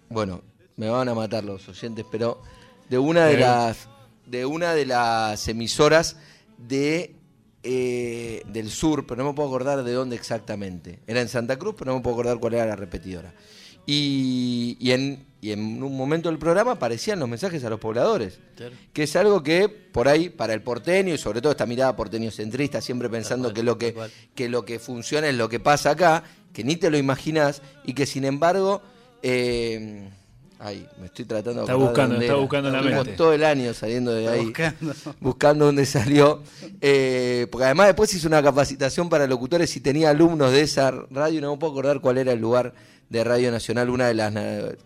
bueno, 0.10 0.44
me 0.78 0.90
van 0.90 1.10
a 1.10 1.16
matar 1.16 1.44
los 1.44 1.68
oyentes, 1.68 2.06
pero 2.12 2.40
de 2.88 3.00
una 3.00 3.26
de 3.26 3.38
Bien. 3.38 3.50
las 3.50 3.90
de 4.28 4.46
una 4.46 4.76
de 4.76 4.86
las 4.86 5.48
emisoras 5.48 6.18
de 6.60 7.16
eh, 7.64 8.44
del 8.46 8.70
sur, 8.70 9.08
pero 9.08 9.24
no 9.24 9.32
me 9.32 9.36
puedo 9.36 9.50
acordar 9.50 9.84
de 9.84 9.92
dónde 9.92 10.16
exactamente. 10.16 11.00
Era 11.08 11.20
en 11.20 11.30
Santa 11.30 11.58
Cruz, 11.58 11.74
pero 11.80 11.92
no 11.92 11.98
me 11.98 12.04
puedo 12.04 12.16
acordar 12.16 12.38
cuál 12.40 12.54
era 12.54 12.68
la 12.68 12.76
repetidora. 12.76 13.34
Y, 13.86 14.78
y 14.80 14.92
en, 14.92 15.26
y 15.42 15.52
en 15.52 15.84
un 15.84 15.98
momento 15.98 16.30
del 16.30 16.38
programa 16.40 16.72
aparecían 16.74 17.20
los 17.20 17.28
mensajes 17.28 17.64
a 17.66 17.70
los 17.70 17.80
pobladores, 17.80 18.40
Claro. 18.56 18.74
que 18.94 19.04
es 19.04 19.16
algo 19.16 19.44
que 19.44 19.68
por 19.68 20.08
ahí, 20.08 20.30
para 20.30 20.54
el 20.54 20.62
porteño, 20.62 21.14
y 21.14 21.18
sobre 21.18 21.42
todo 21.42 21.52
esta 21.52 21.66
mirada 21.66 21.96
porteño 21.96 22.32
centrista, 22.32 22.80
siempre 22.82 23.10
pensando 23.10 23.50
cual, 23.50 23.54
que 23.54 23.64
lo 23.64 23.78
que, 23.78 23.96
que 24.36 24.48
lo 24.50 24.64
que 24.64 24.80
funciona 24.80 25.28
es 25.28 25.36
lo 25.36 25.50
que 25.50 25.60
pasa 25.60 25.92
acá, 25.92 26.24
que 26.54 26.64
ni 26.64 26.76
te 26.78 26.90
lo 26.90 26.98
imaginas 26.98 27.62
y 27.84 27.94
que 27.94 28.06
sin 28.06 28.24
embargo... 28.26 28.82
eh, 29.22 30.10
ay, 30.60 30.88
me 30.98 31.08
estoy 31.08 31.26
tratando 31.26 31.60
de 31.62 31.66
Está 31.66 31.76
buscando, 31.76 32.14
dónde 32.14 32.26
está 32.26 32.38
buscando 32.38 32.70
la 32.70 32.82
mente. 32.82 33.12
todo 33.18 33.34
el 33.34 33.44
año 33.44 33.74
saliendo 33.74 34.14
de 34.14 34.22
Está 34.22 34.34
ahí 34.36 34.46
buscando. 34.46 34.94
buscando 35.20 35.66
dónde 35.66 35.86
salió. 35.86 36.42
Eh, 36.80 37.48
porque 37.52 37.66
además 37.66 37.88
después 37.88 38.14
hice 38.14 38.28
una 38.28 38.42
capacitación 38.42 39.10
para 39.10 39.28
locutores 39.28 39.76
y 39.76 39.82
tenía 39.82 40.10
alumnos 40.12 40.52
de 40.54 40.62
esa 40.62 40.90
radio, 41.12 41.42
no 41.42 41.52
me 41.52 41.58
puedo 41.58 41.74
acordar 41.74 42.00
cuál 42.00 42.18
era 42.18 42.32
el 42.32 42.40
lugar 42.40 42.74
de 43.10 43.24
Radio 43.24 43.52
Nacional, 43.52 43.90
una 43.90 44.08
de 44.08 44.14
las, 44.14 44.34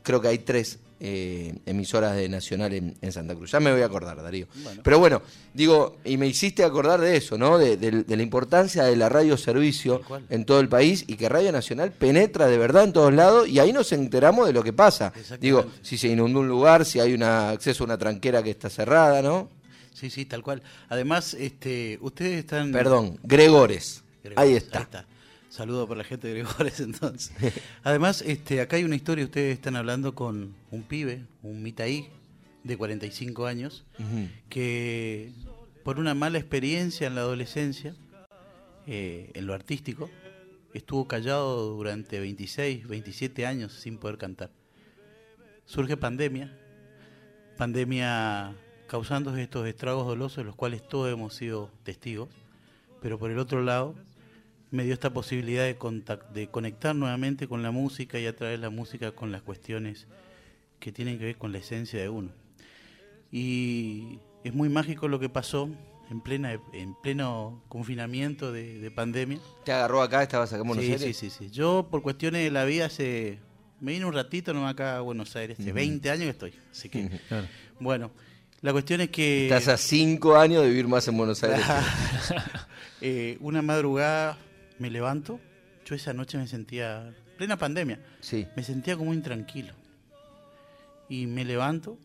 creo 0.04 0.20
que 0.22 0.28
hay 0.28 0.40
tres 0.40 0.80
eh, 1.00 1.54
emisoras 1.68 2.16
de 2.16 2.28
Nacional 2.28 2.74
en, 2.74 2.96
en 3.02 3.12
Santa 3.12 3.36
Cruz. 3.36 3.52
Ya 3.52 3.60
me 3.60 3.72
voy 3.72 3.82
a 3.82 3.86
acordar, 3.86 4.22
Darío. 4.22 4.48
Pero 4.84 4.98
bueno, 5.00 5.22
digo, 5.54 5.98
y 6.04 6.18
me 6.18 6.26
hiciste 6.28 6.64
acordar 6.64 7.00
de 7.00 7.16
eso, 7.16 7.38
¿no? 7.38 7.58
De, 7.60 7.78
de- 7.78 8.04
de 8.04 8.18
la 8.18 8.24
importancia 8.24 8.84
de 8.84 8.96
la 8.96 9.08
radio 9.08 9.38
servicio 9.38 10.02
en 10.30 10.44
todo 10.46 10.60
el 10.60 10.68
país 10.70 11.04
y 11.08 11.16
que 11.16 11.30
Radio 11.30 11.52
Nacional 11.52 11.92
penetra 11.92 12.48
de 12.48 12.58
verdad 12.58 12.84
en 12.86 12.94
todos 12.94 13.14
lados 13.14 13.48
y 13.48 13.60
ahí 13.60 13.72
nos 13.72 13.92
enteramos 13.92 14.48
de 14.48 14.54
lo 14.54 14.64
que 14.64 14.74
pasa. 14.74 15.14
Digo, 15.40 15.66
si 15.84 15.98
se 16.00 16.08
inundó 16.08 16.40
un 16.40 16.48
lugar, 16.48 16.84
si 16.84 17.00
hay 17.00 17.14
una 17.14 17.52
acceso 17.52 17.84
a 17.84 17.86
una 17.86 17.98
tranquera 18.00 18.42
que 18.42 18.50
está 18.50 18.70
cerrada, 18.70 19.22
¿no? 19.22 19.50
Sí, 19.94 20.10
sí, 20.10 20.26
tal 20.26 20.42
cual. 20.44 20.62
Además, 20.90 21.34
este, 21.36 21.98
ustedes 22.02 22.40
están... 22.40 22.72
Perdón, 22.72 23.20
Gregores. 23.24 24.04
Gregores, 24.24 24.38
Ahí 24.50 24.56
está. 24.56 25.06
Saludo 25.58 25.88
para 25.88 25.98
la 25.98 26.04
gente 26.04 26.28
de 26.28 26.36
Gregores 26.36 26.80
entonces. 26.82 27.32
Además, 27.84 28.22
este, 28.22 28.62
acá 28.62 28.76
hay 28.76 28.84
una 28.84 28.96
historia, 28.96 29.26
ustedes 29.26 29.56
están 29.56 29.76
hablando 29.76 30.14
con 30.14 30.54
un 30.70 30.84
pibe, 30.84 31.26
un 31.42 31.64
mitaí 31.64 32.10
de 32.64 32.78
45 32.78 33.48
años, 33.48 33.84
que 34.50 35.32
por 35.84 35.98
una 35.98 36.14
mala 36.14 36.38
experiencia 36.38 37.08
en 37.08 37.16
la 37.16 37.22
adolescencia, 37.22 37.96
eh, 38.86 39.32
en 39.34 39.48
lo 39.48 39.56
artístico, 39.56 40.12
estuvo 40.76 41.08
callado 41.08 41.76
durante 41.76 42.20
26, 42.20 42.88
27 42.88 43.48
años 43.48 43.74
sin 43.74 43.98
poder 43.98 44.20
cantar. 44.20 44.52
Surge 45.66 45.98
pandemia, 45.98 46.56
pandemia 47.58 48.54
causando 48.86 49.36
estos 49.36 49.68
estragos 49.68 50.06
dolosos 50.06 50.38
de 50.38 50.44
los 50.44 50.56
cuales 50.56 50.88
todos 50.88 51.12
hemos 51.12 51.34
sido 51.34 51.72
testigos, 51.82 52.30
pero 53.02 53.18
por 53.18 53.32
el 53.32 53.40
otro 53.40 53.64
lado 53.64 53.96
me 54.72 54.84
dio 54.84 54.94
esta 54.94 55.12
posibilidad 55.14 55.64
de, 55.64 55.78
contac- 55.80 56.30
de 56.32 56.48
conectar 56.50 56.96
nuevamente 56.96 57.48
con 57.48 57.62
la 57.64 57.72
música 57.72 58.20
y 58.20 58.26
atraer 58.28 58.60
la 58.60 58.70
música 58.70 59.12
con 59.14 59.32
las 59.32 59.42
cuestiones 59.42 60.08
que 60.80 60.92
tienen 60.92 61.18
que 61.18 61.26
ver 61.26 61.38
con 61.38 61.52
la 61.52 61.58
esencia 61.60 62.00
de 62.02 62.10
uno. 62.10 62.32
Y 63.32 64.20
es 64.44 64.54
muy 64.54 64.70
mágico 64.70 65.08
lo 65.08 65.20
que 65.20 65.30
pasó 65.30 65.70
en 66.10 66.22
plena 66.22 66.58
en 66.74 66.96
pleno 67.02 67.62
confinamiento 67.68 68.52
de, 68.52 68.80
de 68.80 68.92
pandemia. 68.92 69.40
¿Te 69.66 69.72
agarró 69.74 70.02
acá? 70.02 70.24
¿Estabas 70.24 70.52
acá 70.54 70.62
en 70.62 70.68
Buenos 70.68 70.86
Sí, 70.86 70.92
Aires? 70.94 71.18
sí, 71.18 71.30
sí, 71.30 71.46
sí. 71.46 71.52
Yo 71.52 71.88
por 71.92 72.02
cuestiones 72.02 72.44
de 72.44 72.52
la 72.52 72.64
vida 72.66 72.86
hace 72.86 73.40
Me 73.82 73.92
vine 73.92 74.06
un 74.06 74.14
ratito 74.14 74.54
nomás 74.54 74.74
acá 74.74 74.98
a 74.98 75.02
Buenos 75.02 75.36
Aires, 75.36 75.60
hace 75.60 75.72
20 75.74 76.10
años 76.10 76.24
que 76.24 76.30
estoy. 76.30 76.54
Así 76.72 76.90
que, 76.90 77.10
Claro. 77.28 77.48
bueno, 77.80 78.12
la 78.62 78.72
cuestión 78.72 79.02
es 79.02 79.10
que... 79.10 79.44
Estás 79.48 79.68
a 79.68 79.78
cinco 79.78 80.36
años 80.38 80.64
de 80.64 80.70
vivir 80.70 80.88
más 80.88 81.08
en 81.08 81.18
Buenos 81.18 81.44
Aires. 81.44 81.66
Eh, 83.00 83.38
una 83.42 83.62
madrugada 83.62 84.40
me 84.80 84.90
levanto, 84.90 85.40
yo 85.86 85.96
esa 85.96 86.14
noche 86.14 86.38
me 86.38 86.48
sentía, 86.48 87.14
plena 87.38 87.58
pandemia, 87.58 88.00
Sí. 88.20 88.48
me 88.56 88.64
sentía 88.64 88.96
como 88.98 89.14
intranquilo. 89.14 89.74
Y 91.10 91.26
me 91.28 91.46
levanto 91.46 91.98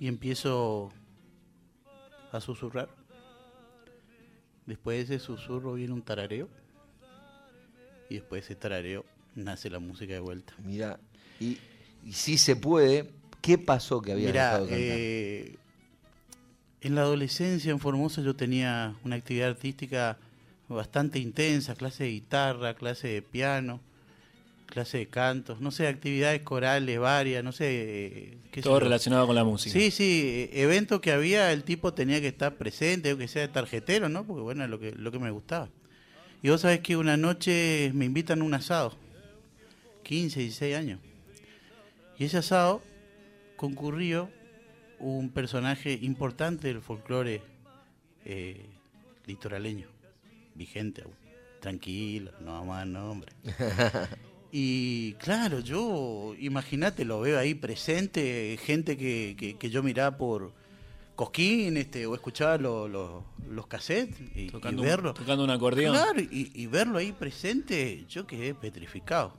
y 0.00 0.08
empiezo 0.08 0.92
a 2.32 2.40
susurrar. 2.40 2.88
Después 4.66 5.08
de 5.08 5.16
ese 5.16 5.24
susurro 5.24 5.74
viene 5.74 5.92
un 5.92 6.02
tarareo. 6.02 6.48
Y 8.08 8.14
después 8.16 8.42
de 8.42 8.52
ese 8.52 8.56
tarareo 8.60 9.04
nace 9.34 9.70
la 9.70 9.78
música 9.78 10.12
de 10.14 10.20
vuelta. 10.20 10.54
Mira, 10.64 10.98
y, 11.40 11.58
y 12.04 12.12
si 12.12 12.36
se 12.38 12.56
puede, 12.56 13.10
¿qué 13.40 13.58
pasó 13.58 14.00
que 14.02 14.12
había 14.12 14.26
Mira, 14.28 14.44
dejado 14.44 14.66
de 14.66 14.70
cantar? 14.70 14.96
eh, 14.98 15.56
en 16.82 16.94
la 16.96 17.02
adolescencia 17.02 17.70
en 17.70 17.78
Formosa 17.78 18.22
yo 18.22 18.34
tenía 18.34 18.96
una 19.04 19.16
actividad 19.16 19.50
artística 19.50 20.18
bastante 20.74 21.18
intensa, 21.18 21.74
clase 21.74 22.04
de 22.04 22.10
guitarra, 22.10 22.74
clase 22.74 23.08
de 23.08 23.22
piano, 23.22 23.80
clase 24.66 24.98
de 24.98 25.06
cantos, 25.08 25.60
no 25.60 25.70
sé, 25.70 25.86
actividades 25.86 26.42
corales 26.42 26.98
varias, 26.98 27.44
no 27.44 27.52
sé. 27.52 27.66
eh, 27.68 28.38
qué 28.50 28.62
Todo 28.62 28.80
relacionado 28.80 29.26
con 29.26 29.34
la 29.34 29.44
música. 29.44 29.72
Sí, 29.78 29.90
sí, 29.90 30.22
eh, 30.24 30.62
eventos 30.62 31.00
que 31.00 31.12
había, 31.12 31.52
el 31.52 31.62
tipo 31.64 31.92
tenía 31.92 32.20
que 32.20 32.28
estar 32.28 32.56
presente, 32.56 33.10
aunque 33.10 33.28
sea 33.28 33.42
de 33.42 33.48
tarjetero, 33.48 34.08
¿no? 34.08 34.24
Porque 34.24 34.42
bueno, 34.42 34.64
es 34.64 34.70
lo 34.70 34.78
que, 34.78 34.92
lo 34.92 35.12
que 35.12 35.18
me 35.18 35.30
gustaba. 35.30 35.68
Y 36.42 36.48
vos 36.48 36.62
sabés 36.62 36.80
que 36.80 36.96
una 36.96 37.16
noche 37.16 37.92
me 37.94 38.04
invitan 38.04 38.40
a 38.40 38.44
un 38.44 38.54
asado, 38.54 38.96
15, 40.02 40.40
16 40.40 40.76
años. 40.76 41.00
Y 42.18 42.24
ese 42.24 42.38
asado 42.38 42.82
concurrió 43.56 44.30
un 44.98 45.30
personaje 45.30 45.98
importante 46.02 46.68
del 46.68 46.80
folclore 46.80 47.42
eh, 48.24 48.66
litoraleño, 49.26 49.88
vigente 50.54 51.02
aún. 51.02 51.14
Tranquilo, 51.60 52.32
no 52.40 52.64
más 52.64 52.86
nombre. 52.86 53.32
Y 54.54 55.14
claro, 55.14 55.60
yo, 55.60 56.34
imagínate, 56.38 57.06
lo 57.06 57.22
veo 57.22 57.38
ahí 57.38 57.54
presente, 57.54 58.58
gente 58.62 58.98
que, 58.98 59.34
que, 59.38 59.56
que 59.56 59.70
yo 59.70 59.82
miraba 59.82 60.18
por 60.18 60.52
Cosquín 61.16 61.78
este, 61.78 62.04
o 62.04 62.14
escuchaba 62.14 62.58
lo- 62.58 62.86
lo- 62.86 63.24
los 63.48 63.66
cassettes 63.66 64.20
y, 64.34 64.40
y 64.42 64.50
Tocando, 64.50 64.82
un- 64.82 64.88
verlo. 64.88 65.14
tocando 65.14 65.42
un 65.44 65.48
acordeón. 65.48 65.94
Claro, 65.94 66.20
y, 66.20 66.50
y 66.54 66.66
verlo 66.66 66.98
ahí 66.98 67.12
presente, 67.12 68.04
yo 68.10 68.26
quedé 68.26 68.54
petrificado. 68.54 69.34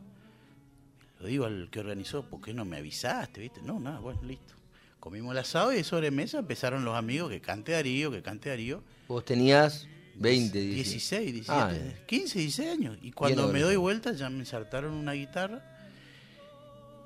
Lo 1.20 1.28
digo 1.28 1.45
al 1.45 1.70
que 1.70 1.80
organizó, 1.80 2.24
¿por 2.28 2.41
qué 2.41 2.51
no 2.55 2.66
me 2.66 2.78
avisaste? 2.78 3.39
¿Viste? 3.39 3.61
No, 3.61 3.80
nada, 3.80 3.99
bueno, 3.99 4.20
listo. 4.24 4.55
Comimos 4.99 5.34
el 5.34 5.38
asado 5.38 5.72
y 5.74 5.76
de 5.76 5.84
sobremesa 5.84 6.39
empezaron 6.39 6.84
los 6.86 6.95
amigos 6.95 7.30
que 7.30 7.39
cante 7.39 7.74
Darío, 7.74 8.09
que 8.09 8.24
cante 8.24 8.49
Darío. 8.49 8.82
Vos 9.07 9.24
tenías 9.24 9.88
20, 10.16 10.59
16, 10.59 11.34
17, 11.34 11.51
Ah, 11.51 11.74
15, 12.05 12.39
16 12.39 12.70
años. 12.70 12.97
Y 13.01 13.11
cuando 13.11 13.47
me 13.51 13.61
doy 13.61 13.76
vuelta 13.76 14.14
ya 14.14 14.30
me 14.30 14.39
ensartaron 14.39 14.93
una 14.93 15.14
guitarra. 15.14 15.61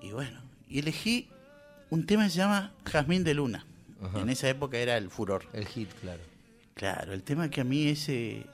Y 0.02 0.12
bueno, 0.12 0.42
y 0.70 0.80
elegí 0.80 1.30
un 1.90 2.06
tema 2.06 2.26
que 2.26 2.32
se 2.32 2.38
llama 2.38 2.74
Jazmín 2.86 3.24
de 3.24 3.34
Luna. 3.34 3.66
Ajá. 4.02 4.20
En 4.20 4.30
esa 4.30 4.50
época 4.50 4.78
era 4.78 4.98
el 4.98 5.10
furor. 5.10 5.46
El 5.54 5.66
hit, 5.66 5.90
claro. 6.02 6.22
Claro, 6.74 7.14
el 7.14 7.24
tema 7.24 7.50
que 7.50 7.62
a 7.62 7.64
mí 7.64 7.88
ese, 7.88 8.46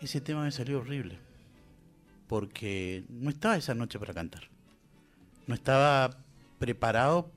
ese 0.00 0.20
tema 0.20 0.44
me 0.44 0.52
salió 0.52 0.78
horrible. 0.78 1.18
Porque 2.28 3.04
no 3.08 3.30
estaba 3.30 3.56
esa 3.56 3.74
noche 3.74 3.98
para 3.98 4.12
cantar. 4.14 4.42
No 5.46 5.54
estaba 5.54 6.18
preparado 6.58 7.32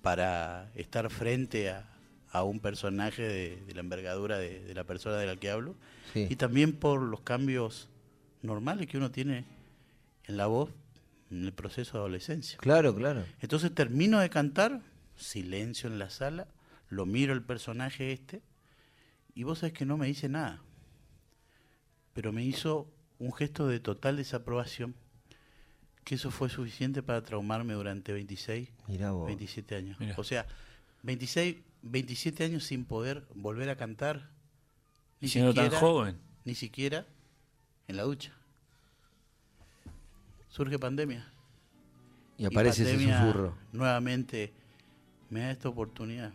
para 0.00 0.70
estar 0.74 1.10
frente 1.10 1.70
a, 1.70 1.87
a 2.30 2.44
un 2.44 2.60
personaje 2.60 3.22
de, 3.22 3.56
de 3.66 3.74
la 3.74 3.80
envergadura 3.80 4.38
de, 4.38 4.60
de 4.60 4.74
la 4.74 4.84
persona 4.84 5.16
de 5.16 5.26
la 5.26 5.36
que 5.36 5.50
hablo. 5.50 5.74
Sí. 6.12 6.26
Y 6.28 6.36
también 6.36 6.72
por 6.72 7.00
los 7.00 7.20
cambios 7.20 7.88
normales 8.42 8.86
que 8.86 8.98
uno 8.98 9.10
tiene 9.10 9.44
en 10.24 10.36
la 10.36 10.46
voz 10.46 10.70
en 11.30 11.44
el 11.44 11.52
proceso 11.52 11.92
de 11.92 11.98
adolescencia. 11.98 12.58
Claro, 12.58 12.94
claro. 12.94 13.24
Entonces 13.40 13.74
termino 13.74 14.18
de 14.20 14.30
cantar, 14.30 14.80
silencio 15.16 15.88
en 15.88 15.98
la 15.98 16.10
sala, 16.10 16.48
lo 16.88 17.06
miro 17.06 17.32
el 17.32 17.42
personaje 17.42 18.12
este, 18.12 18.42
y 19.34 19.42
vos 19.42 19.58
sabés 19.58 19.72
que 19.74 19.84
no 19.84 19.96
me 19.96 20.06
dice 20.06 20.28
nada. 20.28 20.62
Pero 22.14 22.32
me 22.32 22.44
hizo 22.44 22.90
un 23.18 23.32
gesto 23.32 23.66
de 23.68 23.80
total 23.80 24.16
desaprobación, 24.16 24.94
que 26.04 26.14
eso 26.14 26.30
fue 26.30 26.48
suficiente 26.48 27.02
para 27.02 27.22
traumarme 27.22 27.74
durante 27.74 28.12
26, 28.12 28.70
Mirá 28.86 29.10
vos. 29.10 29.26
27 29.26 29.74
años. 29.74 30.00
Mirá. 30.00 30.14
O 30.16 30.24
sea, 30.24 30.46
26, 31.02 31.56
27 31.82 32.44
años 32.44 32.64
sin 32.64 32.84
poder 32.84 33.26
volver 33.34 33.68
a 33.70 33.76
cantar, 33.76 34.28
ni 35.20 35.28
Siendo 35.28 35.54
tan 35.54 35.64
siquiera- 35.66 35.80
joven. 35.80 36.18
ni 36.44 36.54
siquiera 36.54 37.06
en 37.88 37.96
la 37.96 38.02
ducha. 38.04 38.32
Surge 40.48 40.78
pandemia. 40.78 41.26
Y 42.36 42.46
aparece 42.46 42.82
ese 42.82 42.92
pandemia 42.92 43.20
susurro. 43.20 43.54
Nuevamente 43.72 44.52
me 45.30 45.40
da 45.40 45.50
esta 45.50 45.68
oportunidad. 45.68 46.32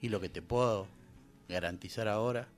Y 0.00 0.08
lo 0.08 0.20
que 0.20 0.28
te 0.28 0.42
puedo 0.42 0.86
garantizar 1.48 2.08
ahora 2.08 2.48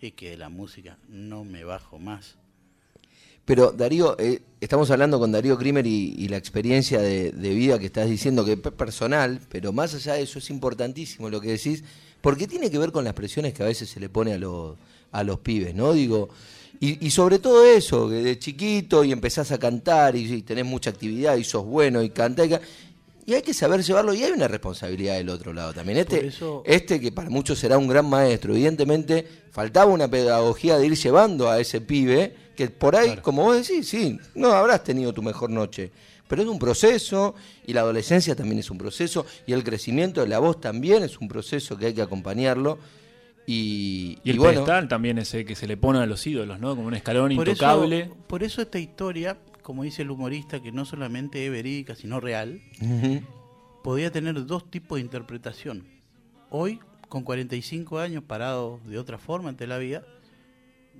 es 0.00 0.12
que 0.12 0.30
de 0.30 0.36
la 0.36 0.48
música 0.48 0.98
no 1.08 1.44
me 1.44 1.64
bajo 1.64 1.98
más. 1.98 2.36
Pero 3.44 3.72
Darío, 3.72 4.16
eh, 4.18 4.40
estamos 4.60 4.90
hablando 4.90 5.18
con 5.18 5.30
Darío 5.30 5.58
Krimer 5.58 5.86
y, 5.86 6.14
y 6.16 6.28
la 6.28 6.38
experiencia 6.38 7.00
de, 7.00 7.30
de 7.32 7.50
vida 7.54 7.78
que 7.78 7.86
estás 7.86 8.08
diciendo, 8.08 8.44
que 8.44 8.52
es 8.54 8.58
personal, 8.58 9.40
pero 9.50 9.72
más 9.72 9.94
allá 9.94 10.14
de 10.14 10.22
eso 10.22 10.38
es 10.38 10.48
importantísimo 10.50 11.28
lo 11.28 11.40
que 11.40 11.48
decís, 11.48 11.84
porque 12.22 12.46
tiene 12.46 12.70
que 12.70 12.78
ver 12.78 12.90
con 12.90 13.04
las 13.04 13.12
presiones 13.12 13.52
que 13.52 13.62
a 13.62 13.66
veces 13.66 13.90
se 13.90 14.00
le 14.00 14.08
pone 14.08 14.32
a 14.32 14.38
los, 14.38 14.76
a 15.12 15.22
los 15.24 15.40
pibes, 15.40 15.74
¿no? 15.74 15.92
Digo, 15.92 16.30
y, 16.80 17.06
y 17.06 17.10
sobre 17.10 17.38
todo 17.38 17.64
eso, 17.66 18.08
que 18.08 18.16
de 18.16 18.38
chiquito 18.38 19.04
y 19.04 19.12
empezás 19.12 19.52
a 19.52 19.58
cantar 19.58 20.16
y, 20.16 20.32
y 20.32 20.42
tenés 20.42 20.64
mucha 20.64 20.88
actividad 20.90 21.36
y 21.36 21.44
sos 21.44 21.64
bueno 21.66 22.02
y 22.02 22.08
cantás 22.10 22.48
y, 23.26 23.32
hay 23.34 23.42
que 23.42 23.54
saber 23.54 23.82
llevarlo 23.82 24.12
y 24.12 24.22
hay 24.22 24.32
una 24.32 24.48
responsabilidad 24.48 25.14
del 25.16 25.28
otro 25.30 25.52
lado 25.52 25.72
también. 25.72 25.98
Este, 25.98 26.26
eso- 26.26 26.62
este 26.66 26.98
que 27.00 27.12
para 27.12 27.30
muchos 27.30 27.58
será 27.58 27.76
un 27.78 27.88
gran 27.88 28.06
maestro, 28.06 28.54
evidentemente 28.54 29.26
faltaba 29.50 29.90
una 29.92 30.08
pedagogía 30.08 30.76
de 30.78 30.86
ir 30.86 30.96
llevando 30.96 31.48
a 31.50 31.58
ese 31.60 31.80
pibe, 31.80 32.34
que 32.54 32.68
por 32.68 32.96
ahí, 32.96 33.16
como 33.16 33.42
vos 33.42 33.66
decís, 33.66 33.88
sí, 33.88 34.18
no 34.34 34.52
habrás 34.52 34.84
tenido 34.84 35.12
tu 35.12 35.22
mejor 35.22 35.50
noche, 35.50 35.90
pero 36.28 36.42
es 36.42 36.48
un 36.48 36.58
proceso 36.58 37.34
y 37.66 37.72
la 37.72 37.80
adolescencia 37.82 38.34
también 38.34 38.58
es 38.58 38.70
un 38.70 38.78
proceso 38.78 39.26
y 39.46 39.52
el 39.52 39.62
crecimiento 39.64 40.20
de 40.20 40.28
la 40.28 40.38
voz 40.38 40.60
también 40.60 41.02
es 41.02 41.18
un 41.18 41.28
proceso 41.28 41.76
que 41.76 41.86
hay 41.86 41.94
que 41.94 42.02
acompañarlo 42.02 42.78
y, 43.46 44.18
Y 44.24 44.30
el 44.30 44.36
y 44.36 44.38
bueno, 44.38 44.64
pedestal 44.64 44.88
también 44.88 45.18
ese 45.18 45.44
que 45.44 45.54
se 45.54 45.66
le 45.66 45.76
pone 45.76 45.98
a 45.98 46.06
los 46.06 46.26
ídolos, 46.26 46.58
¿no? 46.60 46.74
Como 46.74 46.88
un 46.88 46.94
escalón 46.94 47.34
Por 47.36 47.48
intocable. 47.48 48.00
eso, 48.00 48.16
por 48.26 48.42
eso 48.42 48.62
esta 48.62 48.78
historia, 48.78 49.36
como 49.62 49.82
dice 49.82 50.02
el 50.02 50.10
humorista, 50.10 50.62
que 50.62 50.72
no 50.72 50.84
solamente 50.86 51.44
es 51.44 51.52
verídica, 51.52 51.94
sino 51.94 52.20
real, 52.20 52.62
podía 53.82 54.10
tener 54.10 54.46
dos 54.46 54.70
tipos 54.70 54.96
de 54.96 55.02
interpretación. 55.02 55.86
Hoy, 56.48 56.80
con 57.08 57.22
45 57.22 57.98
años 57.98 58.24
parado 58.26 58.80
de 58.86 58.98
otra 58.98 59.18
forma 59.18 59.50
ante 59.50 59.66
la 59.66 59.76
vida, 59.78 60.04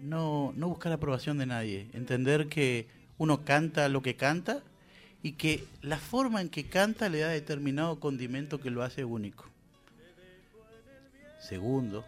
no, 0.02 0.52
no 0.56 0.68
buscar 0.68 0.92
aprobación 0.92 1.38
de 1.38 1.46
nadie, 1.46 1.88
entender 1.92 2.48
que 2.48 2.86
uno 3.18 3.44
canta 3.44 3.88
lo 3.88 4.02
que 4.02 4.16
canta 4.16 4.62
y 5.22 5.32
que 5.32 5.64
la 5.82 5.98
forma 5.98 6.40
en 6.40 6.48
que 6.50 6.64
canta 6.64 7.08
le 7.08 7.20
da 7.20 7.28
determinado 7.28 7.98
condimento 8.00 8.60
que 8.60 8.70
lo 8.70 8.82
hace 8.82 9.04
único. 9.04 9.46
Segundo, 11.40 12.04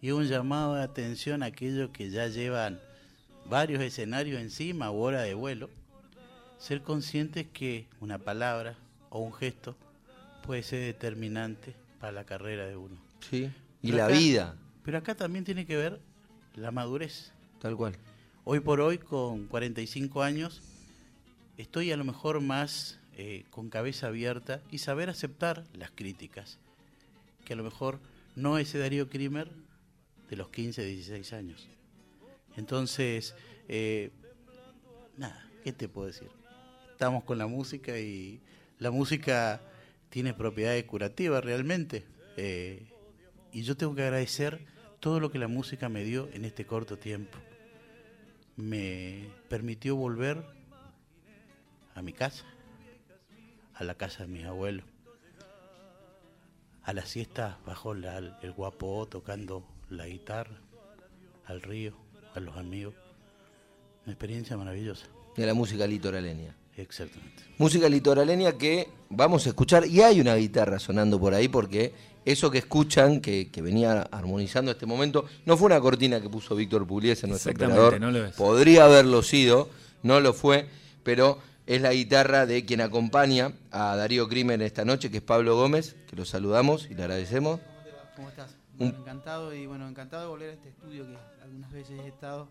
y 0.00 0.10
un 0.12 0.26
llamado 0.26 0.74
de 0.74 0.82
atención 0.82 1.42
a 1.42 1.46
aquellos 1.46 1.90
que 1.90 2.10
ya 2.10 2.28
llevan 2.28 2.78
varios 3.48 3.82
escenarios 3.82 4.40
encima 4.40 4.90
o 4.90 5.00
hora 5.00 5.22
de 5.22 5.34
vuelo, 5.34 5.70
ser 6.58 6.82
conscientes 6.82 7.46
que 7.52 7.86
una 8.00 8.18
palabra 8.18 8.76
o 9.10 9.20
un 9.20 9.32
gesto 9.32 9.76
puede 10.46 10.62
ser 10.62 10.80
determinante 10.80 11.74
para 12.00 12.12
la 12.12 12.24
carrera 12.24 12.66
de 12.66 12.76
uno. 12.76 12.96
Sí. 13.30 13.50
y 13.82 13.88
Pero 13.88 13.96
la 13.98 14.06
acá- 14.06 14.14
vida, 14.18 14.54
Pero 14.84 14.98
acá 14.98 15.14
también 15.14 15.44
tiene 15.44 15.66
que 15.66 15.76
ver 15.76 16.00
la 16.54 16.70
madurez. 16.70 17.32
tal 17.60 17.76
cual. 17.76 17.96
Hoy 18.44 18.60
por 18.60 18.80
hoy, 18.80 18.98
con 18.98 19.46
45 19.46 20.22
años, 20.22 20.62
estoy 21.56 21.92
a 21.92 21.96
lo 21.96 22.04
mejor 22.04 22.40
más 22.40 22.98
eh, 23.16 23.44
con 23.50 23.70
cabeza 23.70 24.08
abierta 24.08 24.60
y 24.70 24.78
saber 24.78 25.08
aceptar 25.08 25.64
las 25.72 25.90
críticas. 25.90 26.58
Que 27.44 27.54
a 27.54 27.56
lo 27.56 27.64
mejor 27.64 28.00
no 28.36 28.58
ese 28.58 28.78
Darío 28.78 29.08
Krimer 29.08 29.50
de 30.28 30.36
los 30.36 30.48
15, 30.50 30.84
16 30.84 31.32
años. 31.32 31.68
Entonces, 32.56 33.34
eh, 33.68 34.10
nada, 35.16 35.48
¿qué 35.62 35.72
te 35.72 35.88
puedo 35.88 36.06
decir? 36.06 36.28
Estamos 36.92 37.24
con 37.24 37.38
la 37.38 37.46
música 37.46 37.98
y 37.98 38.40
la 38.78 38.90
música 38.90 39.60
tiene 40.10 40.34
propiedades 40.34 40.84
curativas 40.84 41.44
realmente. 41.44 42.04
eh, 42.36 42.86
y 43.52 43.62
yo 43.62 43.76
tengo 43.76 43.94
que 43.94 44.02
agradecer 44.02 44.66
todo 45.04 45.20
lo 45.20 45.30
que 45.30 45.38
la 45.38 45.48
música 45.48 45.90
me 45.90 46.02
dio 46.02 46.30
en 46.32 46.46
este 46.46 46.64
corto 46.64 46.96
tiempo 46.96 47.36
me 48.56 49.28
permitió 49.50 49.96
volver 49.96 50.42
a 51.94 52.00
mi 52.00 52.14
casa, 52.14 52.46
a 53.74 53.84
la 53.84 53.96
casa 53.96 54.22
de 54.22 54.32
mis 54.32 54.46
abuelos. 54.46 54.86
A 56.84 56.94
la 56.94 57.04
siesta 57.04 57.58
bajo 57.66 57.92
el 57.92 58.52
guapo 58.56 59.06
tocando 59.06 59.68
la 59.90 60.06
guitarra, 60.06 60.56
al 61.44 61.60
río, 61.60 61.94
a 62.34 62.40
los 62.40 62.56
amigos. 62.56 62.94
Una 64.06 64.12
experiencia 64.14 64.56
maravillosa. 64.56 65.06
De 65.36 65.44
la 65.44 65.52
música 65.52 65.86
litoraleña. 65.86 66.56
Exactamente. 66.76 67.42
Música 67.58 67.88
litoraleña 67.88 68.52
que 68.52 68.88
vamos 69.10 69.46
a 69.46 69.50
escuchar 69.50 69.86
y 69.86 70.00
hay 70.02 70.20
una 70.20 70.34
guitarra 70.34 70.78
sonando 70.78 71.20
por 71.20 71.32
ahí 71.34 71.46
porque 71.48 71.92
eso 72.24 72.50
que 72.50 72.58
escuchan, 72.58 73.20
que, 73.20 73.50
que 73.50 73.62
venía 73.62 74.02
armonizando 74.10 74.70
este 74.72 74.86
momento, 74.86 75.24
no 75.46 75.56
fue 75.56 75.66
una 75.66 75.80
cortina 75.80 76.20
que 76.20 76.28
puso 76.28 76.56
Víctor 76.56 76.86
Pugliese, 76.86 77.26
nuestro 77.26 77.52
Exactamente, 77.52 77.80
operador. 77.86 78.00
no 78.12 78.18
lo 78.18 78.26
es. 78.26 78.34
Podría 78.34 78.86
haberlo 78.86 79.22
sido, 79.22 79.68
no 80.02 80.20
lo 80.20 80.32
fue, 80.32 80.66
pero 81.02 81.38
es 81.66 81.80
la 81.80 81.92
guitarra 81.92 82.46
de 82.46 82.64
quien 82.64 82.80
acompaña 82.80 83.52
a 83.70 83.94
Darío 83.96 84.28
Crimen 84.28 84.62
esta 84.62 84.84
noche, 84.84 85.10
que 85.10 85.18
es 85.18 85.22
Pablo 85.22 85.54
Gómez, 85.56 85.96
que 86.08 86.16
lo 86.16 86.24
saludamos 86.24 86.88
y 86.90 86.94
le 86.94 87.02
agradecemos. 87.02 87.60
¿Cómo 88.16 88.28
estás? 88.30 88.50
Un- 88.78 88.88
Bueno, 88.88 88.98
encantado 89.00 89.54
y 89.54 89.66
bueno, 89.66 89.88
encantado 89.88 90.22
de 90.24 90.28
volver 90.30 90.50
a 90.50 90.52
este 90.54 90.70
estudio 90.70 91.06
que 91.06 91.16
algunas 91.42 91.70
veces 91.72 92.00
he 92.04 92.08
estado 92.08 92.48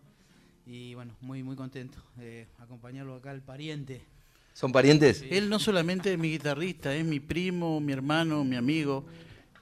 y 0.65 0.93
bueno, 0.95 1.15
muy 1.21 1.43
muy 1.43 1.55
contento 1.55 1.97
de 2.15 2.47
acompañarlo 2.59 3.15
acá 3.15 3.31
al 3.31 3.41
pariente. 3.41 4.05
¿Son 4.53 4.71
parientes? 4.71 5.23
Él 5.29 5.49
no 5.49 5.57
solamente 5.59 6.13
es 6.13 6.19
mi 6.19 6.29
guitarrista, 6.31 6.95
es 6.95 7.03
mi 7.03 7.19
primo, 7.19 7.79
mi 7.79 7.91
hermano, 7.93 8.43
mi 8.43 8.55
amigo. 8.55 9.05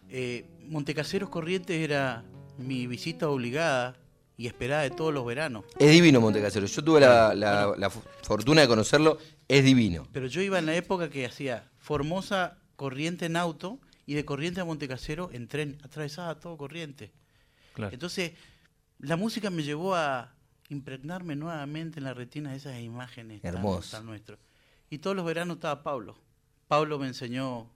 Eh, 0.09 0.45
Montecaseros 0.67 1.29
Corrientes 1.29 1.77
era 1.81 2.23
mi 2.57 2.87
visita 2.87 3.29
obligada 3.29 3.95
y 4.37 4.47
esperada 4.47 4.81
de 4.83 4.89
todos 4.91 5.13
los 5.13 5.25
veranos. 5.25 5.63
Es 5.79 5.91
divino 5.91 6.19
Montecasero. 6.19 6.65
Yo 6.65 6.83
tuve 6.83 6.99
la, 6.99 7.33
la- 7.33 7.73
la 7.77 7.89
fortuna 7.89 8.61
de 8.61 8.67
conocerlo, 8.67 9.17
es 9.47 9.63
divino. 9.63 10.07
Pero 10.11 10.27
yo 10.27 10.41
iba 10.41 10.59
en 10.59 10.65
la 10.65 10.75
época 10.75 11.09
que 11.09 11.25
hacía 11.25 11.69
Formosa 11.79 12.57
Corriente 12.75 13.25
en 13.27 13.37
auto 13.37 13.79
y 14.05 14.13
de 14.15 14.25
Corriente 14.25 14.59
a 14.59 14.65
Montecasero 14.65 15.29
en 15.31 15.47
tren, 15.47 15.77
atravesaba 15.83 16.35
todo 16.39 16.57
Corriente. 16.57 17.11
Claro. 17.73 17.93
Entonces, 17.93 18.33
la 18.99 19.15
música 19.15 19.49
me 19.49 19.63
llevó 19.63 19.95
a 19.95 20.33
impregnarme 20.71 21.35
nuevamente 21.35 21.99
en 21.99 22.05
la 22.05 22.13
retina 22.13 22.51
de 22.51 22.57
esas 22.57 22.79
imágenes 22.79 23.41
tan- 23.41 23.55
Hermoso. 23.55 23.97
tan 23.97 24.05
nuestras. 24.05 24.39
Y 24.89 24.97
todos 24.99 25.15
los 25.15 25.25
veranos 25.25 25.57
estaba 25.57 25.83
Pablo. 25.83 26.15
Pablo 26.67 26.97
me 26.97 27.07
enseñó 27.07 27.69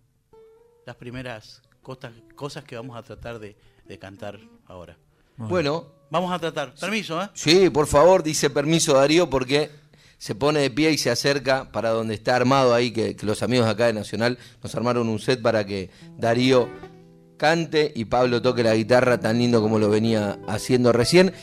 las 0.85 0.95
primeras 0.95 1.61
cosas, 1.81 2.13
cosas 2.35 2.63
que 2.63 2.75
vamos 2.75 2.97
a 2.97 3.03
tratar 3.03 3.39
de, 3.39 3.55
de 3.85 3.99
cantar 3.99 4.39
ahora. 4.67 4.97
Bueno, 5.37 5.93
Vamos 6.11 6.31
a 6.31 6.39
tratar. 6.39 6.73
Permiso, 6.75 7.21
¿eh? 7.21 7.29
Sí, 7.33 7.69
por 7.69 7.87
favor, 7.87 8.21
dice 8.23 8.49
permiso 8.49 8.93
Darío, 8.93 9.29
porque 9.29 9.69
se 10.17 10.35
pone 10.35 10.59
de 10.61 10.69
pie 10.69 10.91
y 10.91 10.97
se 10.97 11.09
acerca 11.09 11.71
para 11.71 11.89
donde 11.89 12.13
está 12.13 12.35
armado 12.35 12.73
ahí, 12.73 12.91
que, 12.91 13.15
que 13.15 13.25
los 13.25 13.41
amigos 13.43 13.67
acá 13.67 13.87
de 13.87 13.93
Nacional 13.93 14.37
nos 14.63 14.73
armaron 14.75 15.09
un 15.09 15.19
set 15.19 15.41
para 15.41 15.65
que 15.65 15.89
Darío 16.17 16.69
cante 17.37 17.91
y 17.95 18.05
Pablo 18.05 18.41
toque 18.41 18.63
la 18.63 18.75
guitarra 18.75 19.19
tan 19.19 19.39
lindo 19.39 19.61
como 19.61 19.77
lo 19.79 19.89
venía 19.89 20.39
haciendo 20.47 20.93
recién. 20.93 21.33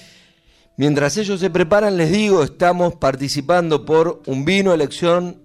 Mientras 0.83 1.17
ellos 1.17 1.39
se 1.39 1.49
preparan, 1.49 1.97
les 1.97 2.11
digo, 2.11 2.43
estamos 2.43 2.97
participando 2.97 3.85
por 3.85 4.21
un 4.27 4.45
vino, 4.45 4.75
elección 4.75 5.41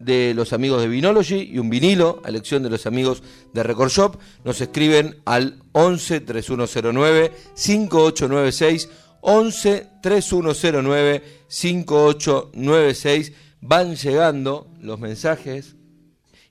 de 0.00 0.34
los 0.34 0.52
amigos 0.52 0.82
de 0.82 0.88
Vinology 0.88 1.36
y 1.36 1.60
un 1.60 1.70
vinilo, 1.70 2.20
a 2.24 2.30
elección 2.30 2.64
de 2.64 2.70
los 2.70 2.84
amigos 2.84 3.22
de 3.52 3.62
Record 3.62 3.90
Shop. 3.90 4.16
Nos 4.44 4.60
escriben 4.60 5.20
al 5.24 5.62
11 5.70 6.22
3109 6.22 7.32
5896 7.54 8.88
11 9.20 9.86
3109 10.02 11.22
5896. 11.46 13.32
Van 13.60 13.94
llegando 13.94 14.66
los 14.80 14.98
mensajes 14.98 15.76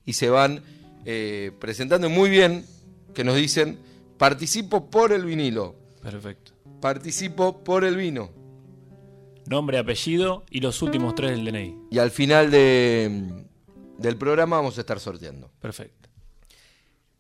y 0.06 0.14
se 0.14 0.30
van 0.30 0.64
eh, 1.04 1.52
presentando 1.60 2.10
muy 2.10 2.30
bien, 2.30 2.66
que 3.14 3.26
nos 3.26 3.36
dicen, 3.36 3.78
participo 4.18 4.90
por 4.90 5.12
el 5.12 5.26
vinilo, 5.26 5.76
Perfecto. 6.02 6.51
Participo 6.82 7.64
por 7.64 7.84
el 7.86 7.96
vino. 7.96 8.30
Nombre, 9.48 9.78
apellido 9.78 10.44
y 10.50 10.60
los 10.60 10.82
últimos 10.82 11.16
tres 11.16 11.32
del 11.32 11.46
DNI. 11.46 11.78
Y 11.92 12.00
al 12.00 12.12
final 12.12 12.52
de, 12.52 13.46
del 13.98 14.18
programa 14.18 14.58
vamos 14.58 14.78
a 14.78 14.82
estar 14.82 15.00
sorteando. 15.00 15.50
Perfecto. 15.60 16.10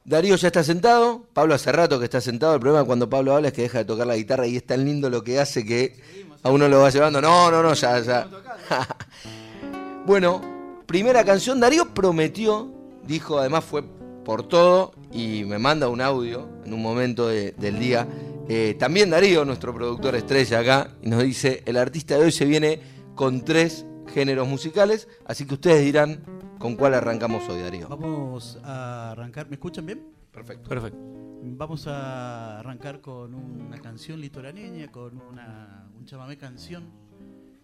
Darío 0.03 0.35
ya 0.35 0.47
está 0.47 0.63
sentado, 0.63 1.27
Pablo 1.33 1.53
hace 1.53 1.71
rato 1.71 1.99
que 1.99 2.05
está 2.05 2.19
sentado, 2.21 2.55
el 2.55 2.59
problema 2.59 2.83
cuando 2.85 3.07
Pablo 3.07 3.35
habla 3.35 3.49
es 3.49 3.53
que 3.53 3.61
deja 3.63 3.77
de 3.79 3.85
tocar 3.85 4.07
la 4.07 4.15
guitarra 4.15 4.47
y 4.47 4.57
es 4.57 4.65
tan 4.65 4.83
lindo 4.83 5.11
lo 5.11 5.23
que 5.23 5.39
hace 5.39 5.63
que 5.63 5.99
a 6.41 6.49
uno 6.49 6.67
lo 6.67 6.79
va 6.81 6.89
llevando. 6.89 7.21
No, 7.21 7.51
no, 7.51 7.61
no, 7.61 7.73
ya, 7.75 7.99
ya. 7.99 8.27
bueno, 10.05 10.41
primera 10.87 11.23
canción, 11.23 11.59
Darío 11.59 11.93
prometió, 11.93 12.71
dijo, 13.05 13.37
además 13.39 13.63
fue 13.63 13.83
por 14.25 14.47
todo 14.47 14.93
y 15.11 15.43
me 15.45 15.59
manda 15.59 15.87
un 15.87 16.01
audio 16.01 16.47
en 16.65 16.73
un 16.73 16.81
momento 16.81 17.27
de- 17.27 17.51
del 17.53 17.77
día. 17.79 18.07
Eh, 18.53 18.73
también 18.73 19.09
Darío, 19.09 19.45
nuestro 19.45 19.73
productor 19.73 20.13
estrella 20.13 20.59
acá, 20.59 20.97
y 21.01 21.07
nos 21.07 21.23
dice, 21.23 21.63
el 21.65 21.77
artista 21.77 22.17
de 22.17 22.25
hoy 22.25 22.33
se 22.33 22.43
viene 22.43 22.81
con 23.15 23.45
tres 23.45 23.85
géneros 24.13 24.45
musicales, 24.45 25.07
así 25.25 25.45
que 25.45 25.53
ustedes 25.53 25.85
dirán 25.85 26.21
con 26.59 26.75
cuál 26.75 26.95
arrancamos 26.95 27.47
hoy, 27.47 27.61
Darío. 27.61 27.87
Vamos 27.87 28.59
a 28.61 29.11
arrancar, 29.11 29.47
¿me 29.47 29.55
escuchan 29.55 29.85
bien? 29.85 30.05
Perfecto. 30.33 30.67
Perfecto. 30.67 30.99
Vamos 31.43 31.87
a 31.87 32.59
arrancar 32.59 32.99
con 32.99 33.35
una 33.35 33.79
canción 33.79 34.19
litoraneña, 34.19 34.91
con 34.91 35.21
una, 35.21 35.89
un 35.97 36.03
chamamé 36.05 36.35
canción 36.35 36.89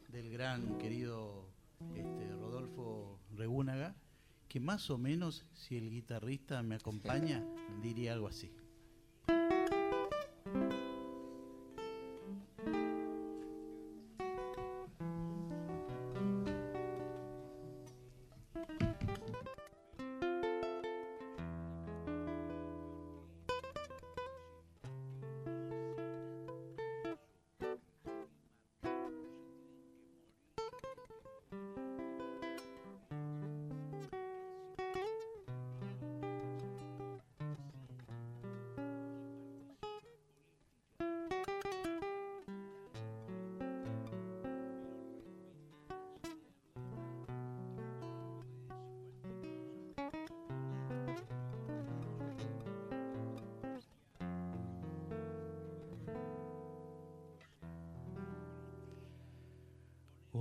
del 0.07 0.29
gran 0.29 0.77
querido 0.77 1.49
este, 1.95 2.31
Rodolfo 2.39 3.19
Regúnaga, 3.35 3.93
que 4.47 4.61
más 4.61 4.89
o 4.89 4.97
menos, 4.97 5.45
si 5.53 5.75
el 5.75 5.89
guitarrista 5.89 6.63
me 6.63 6.75
acompaña, 6.75 7.43
diría 7.81 8.13
algo 8.13 8.29
así. 8.29 8.53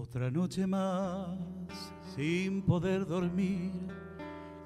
Otra 0.09 0.31
noche 0.31 0.69
más 0.69 1.37
sin 2.15 2.63
poder 2.63 3.07
dormir, 3.07 3.73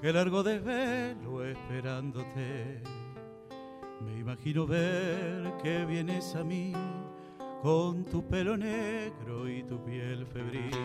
que 0.03 0.13
largo 0.13 0.43
desvelo 0.43 1.43
esperándote. 1.43 2.83
Me 4.05 4.19
imagino 4.19 4.67
ver 4.67 5.55
que 5.63 5.87
vienes 5.87 6.37
a 6.37 6.45
mí 6.45 6.75
con 7.63 8.05
tu 8.05 8.23
pelo 8.29 8.55
negro 8.55 9.49
y 9.49 9.63
tu 9.63 9.83
piel 9.83 10.27
febril. 10.27 10.77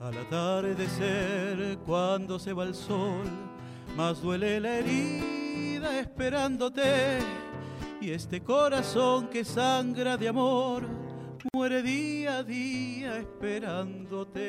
Al 0.00 0.16
atardecer, 0.16 1.78
cuando 1.84 2.38
se 2.38 2.54
va 2.54 2.64
el 2.64 2.74
sol, 2.74 3.26
más 3.94 4.22
duele 4.22 4.58
la 4.58 4.78
herida 4.78 6.00
esperándote. 6.00 7.18
Y 8.00 8.10
este 8.10 8.42
corazón 8.42 9.28
que 9.28 9.44
sangra 9.44 10.16
de 10.16 10.28
amor 10.28 11.03
muere 11.52 11.82
día 11.82 12.38
a 12.38 12.42
día 12.42 13.18
esperándote, 13.18 14.40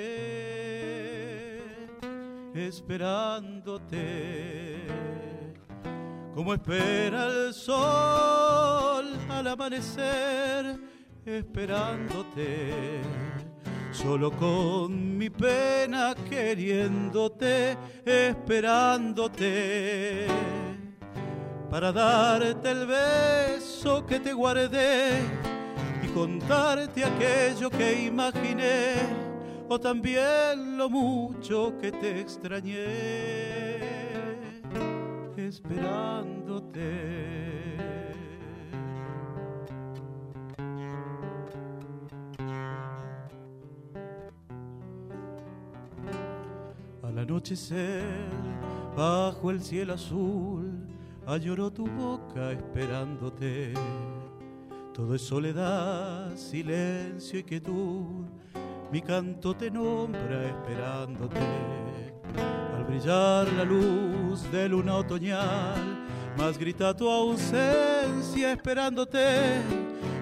esperándote. 2.54 4.06
Como 6.34 6.54
espera 6.54 7.28
el 7.28 7.54
sol 7.54 9.18
al 9.30 9.48
amanecer, 9.48 10.80
esperándote. 11.26 13.02
Solo 13.91 14.32
con 14.32 15.18
mi 15.18 15.30
pena 15.30 16.14
queriéndote, 16.30 17.78
esperándote 18.06 19.46
para 21.70 21.91
darte 21.91 22.72
el 22.72 22.86
beso 22.86 24.06
que 24.06 24.20
te 24.20 24.34
guardé 24.34 25.55
contarte 26.16 27.03
aquello 27.03 27.70
que 27.70 28.05
imaginé 28.05 28.95
o 29.68 29.78
también 29.78 30.78
lo 30.78 30.89
mucho 30.89 31.74
que 31.82 31.91
te 31.91 32.22
extrañé 32.22 33.76
esperándote. 35.36 36.89
Al 47.03 47.20
anochecer, 47.20 48.05
bajo 48.95 49.51
el 49.51 49.61
cielo 49.61 49.95
azul, 49.95 50.88
lloró 51.41 51.70
tu 51.72 51.86
boca 51.88 52.53
esperándote. 52.53 53.74
Todo 54.96 55.14
es 55.14 55.22
soledad, 55.24 56.34
silencio 56.38 57.39
y 57.39 57.43
quietud. 57.43 58.24
Mi 58.93 59.02
canto 59.02 59.54
te 59.54 59.70
nombra 59.70 60.46
esperándote. 60.46 61.41
Al 62.74 62.86
brillar 62.86 63.52
la 63.52 63.66
luz 63.66 64.50
de 64.54 64.70
luna 64.70 64.96
otoñal, 64.96 66.08
más 66.38 66.58
grita 66.58 66.96
tu 66.96 67.10
ausencia 67.10 68.54
esperándote. 68.54 69.60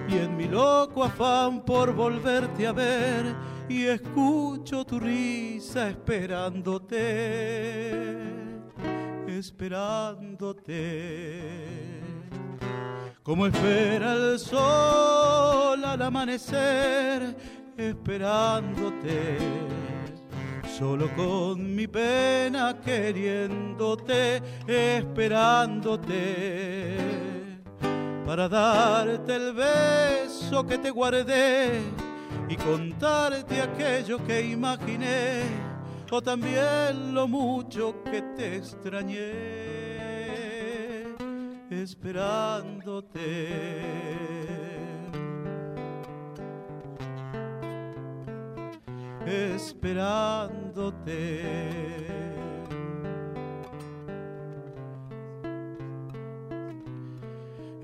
Y 0.08 0.16
en 0.16 0.36
mi 0.36 0.48
loco 0.48 1.04
afán 1.04 1.64
por 1.64 1.94
volverte 1.94 2.66
a 2.66 2.72
ver, 2.72 3.32
y 3.68 3.84
escucho 3.84 4.84
tu 4.84 4.98
risa 4.98 5.88
esperándote, 5.88 8.24
esperándote. 9.28 11.83
Como 13.24 13.46
espera 13.46 14.12
el 14.12 14.38
sol 14.38 15.82
al 15.82 16.02
amanecer, 16.02 17.34
esperándote. 17.74 19.38
Solo 20.78 21.08
con 21.16 21.74
mi 21.74 21.86
pena 21.86 22.78
queriéndote, 22.84 24.42
esperándote. 24.66 26.16
Para 28.26 28.46
darte 28.46 29.36
el 29.36 29.54
beso 29.54 30.66
que 30.66 30.76
te 30.76 30.90
guardé 30.90 31.80
y 32.46 32.56
contarte 32.56 33.62
aquello 33.62 34.22
que 34.22 34.42
imaginé, 34.42 35.44
o 36.10 36.20
también 36.20 37.14
lo 37.14 37.26
mucho 37.26 38.04
que 38.04 38.20
te 38.36 38.56
extrañé, 38.56 39.63
esperándote. 41.82 43.48
Esperándote. 49.26 50.54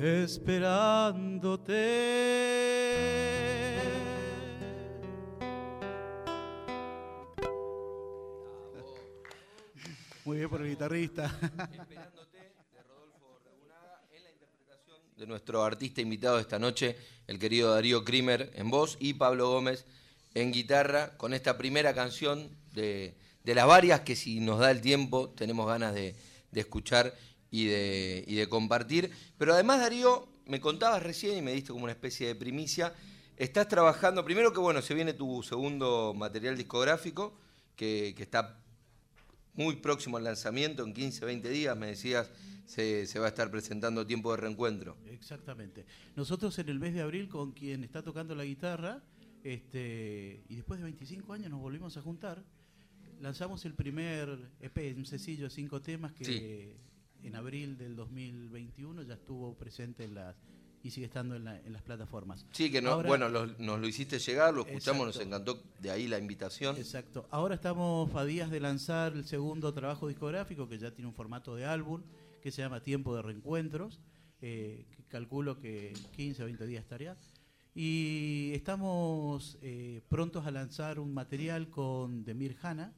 esperándote. 0.01 1.71
Muy 10.25 10.37
bien 10.39 10.49
por 10.49 10.61
el 10.63 10.69
guitarrista. 10.69 11.25
Esperándote 11.73 12.39
de 12.39 12.83
Rodolfo 12.83 13.41
Rebunaga 13.45 14.03
en 14.13 14.25
la 14.25 14.31
interpretación 14.31 15.01
de 15.21 15.27
nuestro 15.27 15.63
artista 15.63 16.01
invitado 16.01 16.39
esta 16.39 16.59
noche, 16.59 16.97
el 17.27 17.39
querido 17.39 17.75
Darío 17.75 18.05
Krimer 18.05 18.51
en 18.55 18.71
voz 18.71 18.97
y 19.01 19.13
Pablo 19.13 19.51
Gómez 19.51 19.85
en 20.33 20.51
guitarra, 20.51 21.19
con 21.19 21.35
esta 21.35 21.59
primera 21.59 21.95
canción 21.95 22.49
de, 22.73 23.15
de 23.45 23.55
las 23.55 23.67
varias 23.67 24.01
que 24.01 24.17
si 24.17 24.41
nos 24.41 24.61
da 24.61 24.71
el 24.71 24.81
tiempo 24.81 25.29
tenemos 25.29 25.67
ganas 25.67 25.93
de, 25.93 26.17
de 26.51 26.61
escuchar 26.61 27.15
y 27.51 27.67
de, 27.67 28.25
y 28.27 28.37
de 28.37 28.49
compartir. 28.49 29.11
Pero 29.37 29.53
además, 29.53 29.81
Darío, 29.81 30.27
me 30.47 30.59
contabas 30.59 31.03
recién 31.03 31.37
y 31.37 31.43
me 31.43 31.53
diste 31.53 31.73
como 31.73 31.85
una 31.85 31.93
especie 31.93 32.27
de 32.27 32.35
primicia, 32.35 32.95
estás 33.37 33.69
trabajando, 33.69 34.25
primero 34.25 34.55
que 34.55 34.61
bueno, 34.61 34.81
se 34.81 34.95
viene 34.95 35.13
tu 35.13 35.43
segundo 35.43 36.15
material 36.17 36.57
discográfico, 36.57 37.35
que, 37.77 38.15
que 38.17 38.23
está 38.23 38.59
muy 39.55 39.77
próximo 39.77 40.17
al 40.17 40.25
lanzamiento, 40.25 40.85
en 40.85 40.93
15, 40.95 41.25
20 41.25 41.49
días, 41.51 41.77
me 41.77 41.89
decías, 41.89 42.31
se, 42.67 43.07
se 43.07 43.19
va 43.19 43.27
a 43.27 43.29
estar 43.31 43.51
presentando 43.51 44.07
Tiempo 44.07 44.31
de 44.31 44.37
Reencuentro. 44.39 44.97
Exactamente. 45.07 45.85
Nosotros 46.17 46.59
en 46.59 46.69
el 46.69 46.79
mes 46.79 46.95
de 46.95 47.03
abril, 47.03 47.29
con 47.29 47.53
quien 47.53 47.83
está 47.85 48.03
tocando 48.03 48.35
la 48.35 48.45
guitarra, 48.45 49.03
este, 49.43 50.45
y 50.49 50.55
después 50.57 50.79
de 50.79 50.85
25 50.85 51.33
años 51.33 51.51
nos 51.51 51.61
volvimos 51.61 51.97
a 51.97 52.03
juntar, 52.03 52.43
lanzamos 53.21 53.65
el 53.65 53.75
primer 53.75 54.51
EP, 54.61 54.95
un 54.97 55.05
sencillo 55.07 55.45
de 55.45 55.51
cinco 55.51 55.81
temas 55.83 56.13
que 56.13 56.25
Sí. 56.25 57.27
en 57.27 57.35
abril 57.37 57.77
del 57.77 57.97
2021 57.97 59.03
ya 59.03 59.15
estuvo 59.15 59.55
presente 59.57 60.05
en 60.05 60.15
las 60.15 60.37
y 60.83 60.91
sigue 60.91 61.07
estando 61.07 61.37
en, 61.37 61.45
la- 61.45 61.59
en 61.61 61.73
las 61.73 61.83
plataformas. 61.83 62.47
Sí, 62.53 62.71
que 62.71 62.81
no, 62.81 62.91
Ahora- 62.93 63.09
bueno, 63.09 63.29
lo- 63.29 63.47
nos 63.59 63.79
lo 63.81 63.87
hiciste 63.87 64.19
llegar, 64.19 64.55
lo 64.55 64.67
escuchamos, 64.67 65.07
nos 65.07 65.21
encantó 65.21 65.63
de 65.79 65.91
ahí 65.91 66.09
la 66.09 66.19
invitación. 66.19 66.77
Exacto. 66.77 67.27
Ahora 67.31 67.55
estamos 67.55 68.15
a 68.15 68.25
días 68.25 68.51
de 68.51 68.61
lanzar 68.61 69.13
el 69.13 69.25
segundo 69.27 69.73
trabajo 69.75 70.09
discográfico 70.09 70.69
que 70.69 70.79
ya 70.79 70.91
tiene 70.93 71.09
un 71.09 71.15
formato 71.15 71.55
de 71.55 71.67
álbum 71.67 72.03
que 72.43 72.51
se 72.51 72.63
llama 72.63 72.83
Tiempo 72.83 73.15
de 73.15 73.23
Reencuentros. 73.23 74.01
eh, 74.43 74.87
que 74.97 75.03
calculo 75.05 75.59
que 75.61 75.93
15 76.17 76.43
o 76.43 76.47
20 76.47 76.67
días 76.67 76.83
estaría. 76.83 77.15
Y 77.75 78.53
estamos 78.55 79.59
eh, 79.63 80.01
prontos 80.09 80.47
a 80.47 80.51
lanzar 80.51 80.99
un 80.99 81.13
material 81.13 81.69
con 81.69 82.25
Demir 82.25 82.57
Hanna. 82.63 82.93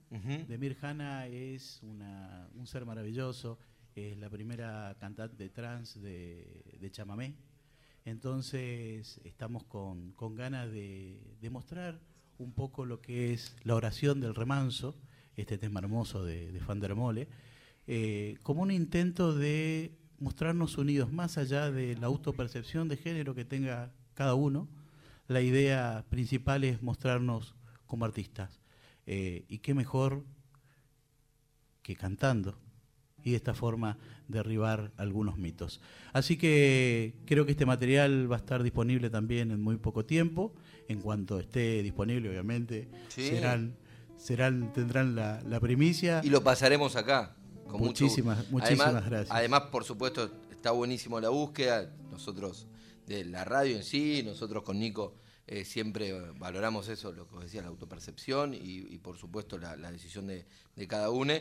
Demir 0.49 0.77
Hanna 0.81 1.27
es 1.27 1.81
una- 1.83 2.49
un 2.55 2.67
ser 2.67 2.87
maravilloso, 2.87 3.59
es 3.95 4.17
la 4.19 4.31
primera 4.31 4.97
cantante 4.99 5.49
trans 5.51 6.01
de, 6.01 6.63
de 6.81 6.91
chamamé. 6.91 7.35
Entonces 8.05 9.21
estamos 9.25 9.65
con, 9.65 10.13
con 10.13 10.35
ganas 10.35 10.71
de, 10.71 11.37
de 11.41 11.51
mostrar 11.51 12.01
un 12.39 12.53
poco 12.53 12.85
lo 12.85 13.01
que 13.01 13.33
es 13.33 13.57
la 13.63 13.75
oración 13.75 14.21
del 14.21 14.35
remanso, 14.35 14.97
este 15.37 15.59
tema 15.59 15.81
hermoso 15.81 16.25
de, 16.25 16.61
Van 16.67 16.81
der 16.81 16.95
Mole, 16.95 17.29
eh, 17.87 18.37
como 18.43 18.63
un 18.63 18.71
intento 18.71 19.35
de 19.35 19.97
mostrarnos 20.19 20.79
unidos 20.79 21.13
más 21.13 21.39
allá 21.39 21.71
de 21.71 21.97
la 21.97 22.07
autopercepción 22.07 22.89
de 22.89 22.97
género 22.97 23.35
que 23.35 23.45
tenga 23.45 23.93
cada 24.15 24.35
uno. 24.35 24.69
La 25.29 25.41
idea 25.41 26.05
principal 26.11 26.65
es 26.65 26.83
mostrarnos 26.83 27.55
como 27.87 28.05
artistas. 28.05 28.61
Eh, 29.07 29.45
y 29.49 29.59
qué 29.59 29.75
mejor 29.75 30.25
que 31.83 31.97
cantando 31.97 32.57
y 33.25 33.31
de 33.31 33.37
esta 33.37 33.55
forma 33.55 33.99
derribar 34.29 34.93
algunos 34.97 35.37
mitos. 35.39 35.81
Así 36.13 36.37
que 36.37 37.15
creo 37.27 37.45
que 37.47 37.53
este 37.53 37.67
material 37.67 38.31
va 38.31 38.37
a 38.37 38.39
estar 38.39 38.63
disponible 38.63 39.11
también 39.11 39.51
en 39.51 39.61
muy 39.61 39.77
poco 39.77 40.05
tiempo. 40.05 40.55
En 40.89 41.01
cuanto 41.01 41.39
esté 41.39 41.83
disponible, 41.83 42.29
obviamente, 42.29 42.89
Sí. 43.09 43.29
serán, 43.29 43.77
serán, 44.17 44.73
tendrán 44.73 45.15
la, 45.15 45.41
la 45.43 45.61
primicia. 45.61 46.21
Y 46.25 46.29
lo 46.31 46.43
pasaremos 46.43 46.97
acá. 46.97 47.37
Con 47.67 47.81
Muchísimas- 47.81 48.51
muchísimas 48.51 48.87
además, 48.89 49.07
gracias. 49.11 49.37
Además, 49.37 49.63
por 49.73 49.85
supuesto, 49.85 50.31
está 50.51 50.73
buenísimo 50.73 51.21
la 51.21 51.31
búsqueda. 51.31 51.91
Nosotros, 52.11 52.67
de 53.07 53.25
la 53.25 53.45
radio 53.45 53.77
en 53.77 53.83
sí, 53.85 54.23
nosotros 54.25 54.63
con 54.63 54.79
Nico 54.79 55.15
eh, 55.47 55.65
siempre 55.65 56.13
valoramos 56.39 56.89
eso, 56.89 57.13
lo 57.13 57.27
que 57.27 57.35
vos 57.35 57.45
decías, 57.45 57.65
la 57.65 57.71
autopercepción 57.71 58.55
y, 58.55 58.59
y, 58.91 58.99
por 58.99 59.17
supuesto 59.17 59.59
la, 59.59 59.77
la 59.77 59.91
decisión 59.91 60.27
de, 60.27 60.45
de 60.77 60.87
cada 60.87 61.11
uno. 61.11 61.33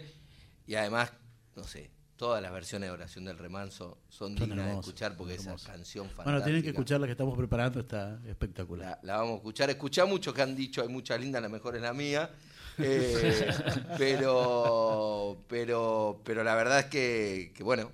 Y 0.65 0.75
además, 0.75 1.11
no 1.55 1.63
sé, 1.63 1.91
todas 2.15 2.41
las 2.41 2.51
versiones 2.51 2.87
de 2.87 2.93
Oración 2.93 3.25
del 3.25 3.37
Remanso 3.37 3.97
son, 4.07 4.35
dignas 4.35 4.67
de 4.67 4.79
escuchar 4.79 5.17
porque 5.17 5.39
son 5.39 5.55
esa 5.55 5.71
canción 5.71 6.05
fantástica. 6.05 6.29
Bueno, 6.31 6.43
tienen 6.43 6.61
que 6.61 6.69
escuchar 6.69 6.99
la 7.01 7.07
que 7.07 7.13
estamos 7.13 7.35
preparando, 7.35 7.79
está 7.79 8.19
espectacular. 8.27 8.99
La, 9.01 9.13
la 9.13 9.17
vamos 9.17 9.33
a 9.33 9.37
escuchar. 9.37 9.69
Escuchá 9.71 10.05
muchos 10.05 10.33
que 10.33 10.41
han 10.43 10.55
dicho, 10.55 10.83
hay 10.83 10.87
muchas 10.87 11.19
lindas, 11.19 11.41
la 11.41 11.49
mejor 11.49 11.75
es 11.75 11.81
la 11.81 11.93
mía. 11.93 12.29
Eh, 12.83 13.51
pero, 13.97 15.43
pero, 15.47 16.21
pero 16.23 16.43
la 16.43 16.55
verdad 16.55 16.79
es 16.79 16.85
que, 16.85 17.51
que, 17.53 17.63
bueno, 17.63 17.91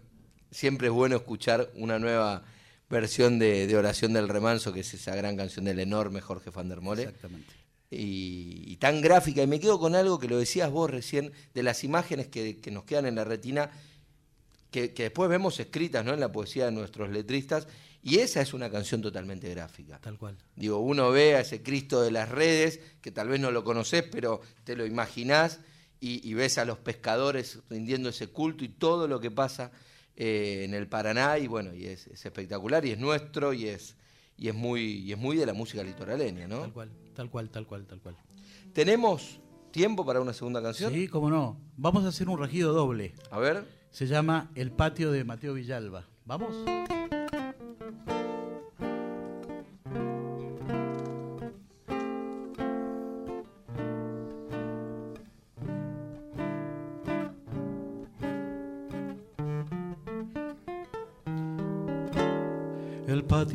siempre 0.51 0.87
es 0.87 0.93
bueno 0.93 1.15
escuchar 1.15 1.71
una 1.73 1.99
nueva 1.99 2.43
versión 2.87 3.39
de, 3.39 3.67
de 3.67 3.75
Oración 3.75 4.13
del 4.13 4.29
Remanso, 4.29 4.71
que 4.71 4.81
es 4.81 4.93
esa 4.93 5.15
gran 5.15 5.35
canción 5.35 5.65
del 5.65 5.79
enorme 5.79 6.21
Jorge 6.21 6.51
Van 6.51 6.69
der 6.69 6.79
Mole. 6.79 7.03
Exactamente. 7.03 7.53
Y, 7.89 8.63
y 8.65 8.77
tan 8.77 9.01
gráfica. 9.01 9.41
Y 9.41 9.47
me 9.47 9.59
quedo 9.59 9.79
con 9.79 9.95
algo 9.95 10.19
que 10.19 10.27
lo 10.27 10.37
decías 10.37 10.69
vos 10.71 10.89
recién, 10.89 11.31
de 11.53 11.63
las 11.63 11.83
imágenes 11.83 12.27
que, 12.27 12.57
que 12.57 12.71
nos 12.71 12.83
quedan 12.83 13.05
en 13.05 13.15
la 13.15 13.23
retina, 13.23 13.71
que, 14.71 14.93
que 14.93 15.03
después 15.03 15.29
vemos 15.29 15.59
escritas 15.59 16.03
¿no? 16.03 16.13
en 16.13 16.19
la 16.19 16.31
poesía 16.31 16.65
de 16.65 16.71
nuestros 16.71 17.09
letristas. 17.09 17.67
Y 18.03 18.19
esa 18.19 18.41
es 18.41 18.53
una 18.53 18.69
canción 18.69 19.01
totalmente 19.01 19.49
gráfica. 19.49 19.99
Tal 19.99 20.17
cual. 20.17 20.37
Digo, 20.55 20.79
uno 20.79 21.11
ve 21.11 21.35
a 21.35 21.41
ese 21.41 21.61
Cristo 21.61 22.01
de 22.01 22.11
las 22.11 22.29
redes, 22.29 22.79
que 23.01 23.11
tal 23.11 23.27
vez 23.27 23.39
no 23.39 23.51
lo 23.51 23.63
conoces, 23.63 24.03
pero 24.03 24.39
te 24.63 24.75
lo 24.75 24.85
imaginás, 24.85 25.59
y, 25.99 26.25
y 26.29 26.33
ves 26.33 26.57
a 26.57 26.65
los 26.65 26.77
pescadores 26.77 27.59
rindiendo 27.69 28.09
ese 28.09 28.27
culto 28.27 28.63
y 28.63 28.69
todo 28.69 29.07
lo 29.07 29.19
que 29.19 29.31
pasa 29.31 29.71
eh, 30.15 30.61
en 30.63 30.73
el 30.73 30.87
Paraná, 30.87 31.37
y 31.37 31.47
bueno, 31.47 31.73
y 31.73 31.87
es, 31.87 32.07
es 32.07 32.25
espectacular, 32.25 32.85
y 32.85 32.91
es 32.91 32.97
nuestro, 32.97 33.51
y 33.51 33.67
es, 33.67 33.95
y 34.37 34.47
es 34.49 34.55
muy, 34.55 34.81
y 34.81 35.11
es 35.11 35.17
muy 35.17 35.37
de 35.37 35.45
la 35.45 35.53
música 35.53 35.83
litoraleña, 35.83 36.47
¿no? 36.47 36.61
Tal 36.61 36.73
cual, 36.73 36.89
tal 37.15 37.29
cual, 37.29 37.49
tal 37.49 37.67
cual, 37.67 37.85
tal 37.85 37.99
cual. 37.99 38.15
¿Tenemos 38.73 39.39
tiempo 39.71 40.05
para 40.05 40.21
una 40.21 40.33
segunda 40.33 40.61
canción? 40.61 40.93
Sí, 40.93 41.07
cómo 41.07 41.29
no. 41.29 41.59
Vamos 41.75 42.05
a 42.05 42.09
hacer 42.09 42.29
un 42.29 42.39
regido 42.39 42.73
doble. 42.73 43.13
A 43.31 43.39
ver. 43.39 43.65
Se 43.89 44.05
llama 44.05 44.51
El 44.55 44.71
patio 44.71 45.11
de 45.11 45.23
Mateo 45.23 45.53
Villalba. 45.53 46.05
¿Vamos? 46.25 46.55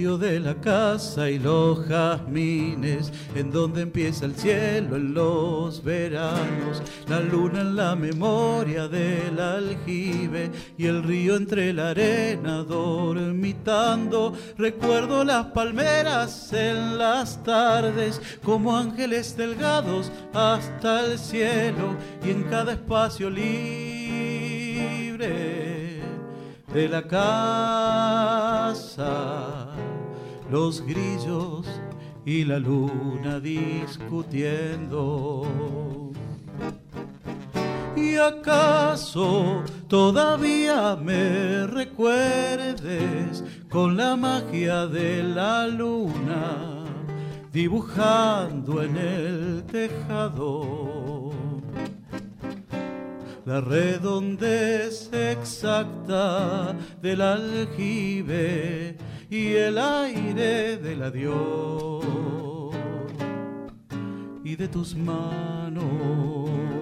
De 0.02 0.40
la 0.40 0.56
casa 0.56 1.30
y 1.30 1.38
los 1.38 1.86
jazmines, 1.86 3.12
en 3.36 3.52
donde 3.52 3.82
empieza 3.82 4.24
el 4.24 4.34
cielo 4.34 4.96
en 4.96 5.14
los 5.14 5.84
veranos, 5.84 6.82
la 7.08 7.20
luna 7.20 7.60
en 7.60 7.76
la 7.76 7.94
memoria 7.94 8.88
del 8.88 9.38
aljibe 9.38 10.50
y 10.76 10.86
el 10.86 11.04
río 11.04 11.36
entre 11.36 11.72
la 11.72 11.90
arena 11.90 12.64
dormitando. 12.64 14.32
Recuerdo 14.58 15.22
las 15.24 15.46
palmeras 15.46 16.52
en 16.52 16.98
las 16.98 17.40
tardes 17.44 18.20
como 18.42 18.76
ángeles 18.76 19.36
delgados 19.36 20.10
hasta 20.34 21.06
el 21.06 21.16
cielo 21.16 21.94
y 22.26 22.30
en 22.30 22.42
cada 22.44 22.72
espacio 22.72 23.30
libre 23.30 24.02
de 26.72 26.88
la 26.88 27.02
casa, 27.06 28.72
los 30.52 30.82
grillos 30.82 31.66
y 32.26 32.44
la 32.44 32.58
luna 32.58 33.40
discutiendo. 33.40 35.48
¿Y 37.96 38.16
acaso 38.16 39.62
todavía 39.88 40.94
me 40.96 41.66
recuerdes 41.66 43.42
con 43.70 43.96
la 43.96 44.14
magia 44.14 44.86
de 44.86 45.22
la 45.22 45.66
luna 45.66 46.84
dibujando 47.50 48.82
en 48.82 48.96
el 48.98 49.64
tejado? 49.64 51.32
la 53.44 53.60
redondez 53.60 55.10
exacta 55.12 56.76
del 57.02 57.20
aljibe 57.20 58.96
y 59.32 59.54
el 59.54 59.78
aire 59.78 60.76
del 60.76 61.02
adiós 61.02 62.04
y 64.44 64.56
de 64.56 64.68
tus 64.68 64.94
manos. 64.94 66.81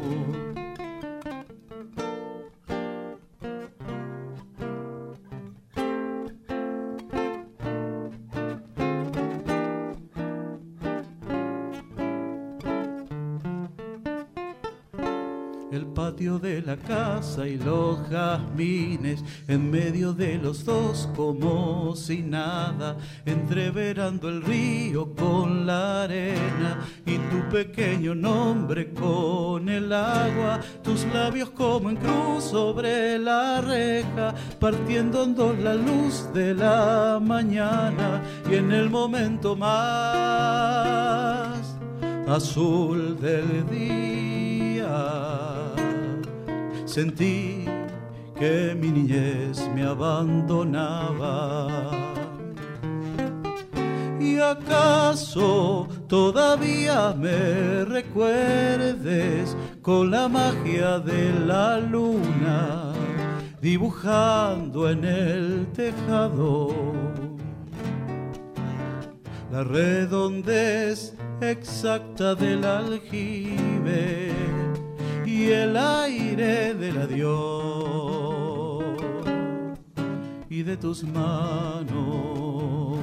Y 17.47 17.57
los 17.57 17.99
jazmines 18.09 19.24
en 19.49 19.70
medio 19.70 20.12
de 20.12 20.36
los 20.38 20.64
dos 20.64 21.09
como 21.16 21.95
si 21.97 22.22
nada, 22.22 22.97
entreverando 23.24 24.28
el 24.28 24.43
río 24.43 25.14
con 25.14 25.66
la 25.66 26.05
arena 26.05 26.86
y 27.07 27.16
tu 27.16 27.49
pequeño 27.51 28.14
nombre 28.14 28.93
con 28.93 29.68
el 29.68 29.93
agua, 29.93 30.61
tus 30.82 31.05
labios 31.12 31.51
como 31.51 31.91
en 31.91 31.97
cruz 31.97 32.45
sobre 32.45 33.18
la 33.18 33.61
reja, 33.61 34.34
partiendo 34.59 35.24
en 35.24 35.34
dos 35.34 35.59
la 35.59 35.74
luz 35.74 36.28
de 36.32 36.55
la 36.55 37.20
mañana 37.22 38.22
y 38.51 38.55
en 38.55 38.72
el 38.72 38.88
momento 38.91 39.57
más 39.57 39.80
azul 42.28 43.18
del 43.20 43.68
día 43.68 44.20
sentí 46.91 47.66
que 48.36 48.74
mi 48.74 48.91
niñez 48.91 49.68
me 49.74 49.82
abandonaba. 49.84 51.68
¿Y 54.18 54.38
acaso 54.38 55.86
todavía 56.09 57.14
me 57.16 57.84
recuerdes 57.84 59.57
con 59.82 60.11
la 60.11 60.28
magia 60.28 60.99
de 60.99 61.32
la 61.47 61.78
luna 61.78 62.93
dibujando 63.62 64.91
en 64.91 65.05
el 65.05 65.68
tejado? 65.72 66.74
La 69.53 69.62
redondez 69.62 71.14
exacta 71.41 72.34
del 72.34 72.64
aljibe 72.64 74.49
y 75.41 75.53
el 75.53 75.74
aire 75.74 76.74
del 76.74 76.99
adiós 76.99 78.84
y 80.51 80.62
de 80.62 80.76
tus 80.76 81.03
manos. 81.03 82.99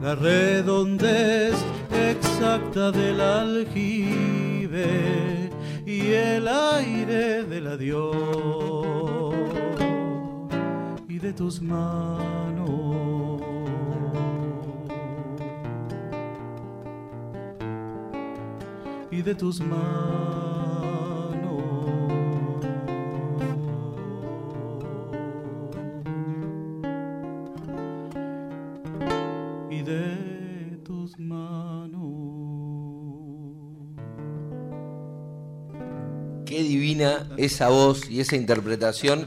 La 0.00 0.14
redondez 0.14 1.56
exacta 1.92 2.92
del 2.92 3.20
aljibe 3.20 4.90
y 5.84 6.12
el 6.12 6.46
aire 6.46 7.42
del 7.44 7.66
adiós 7.66 9.34
y 11.08 11.18
de 11.18 11.32
tus 11.32 11.60
manos. 11.60 12.30
y 19.12 19.22
de 19.22 19.34
tus 19.34 19.60
manos 19.60 20.49
esa 37.44 37.68
voz 37.68 38.08
y 38.10 38.20
esa 38.20 38.36
interpretación. 38.36 39.26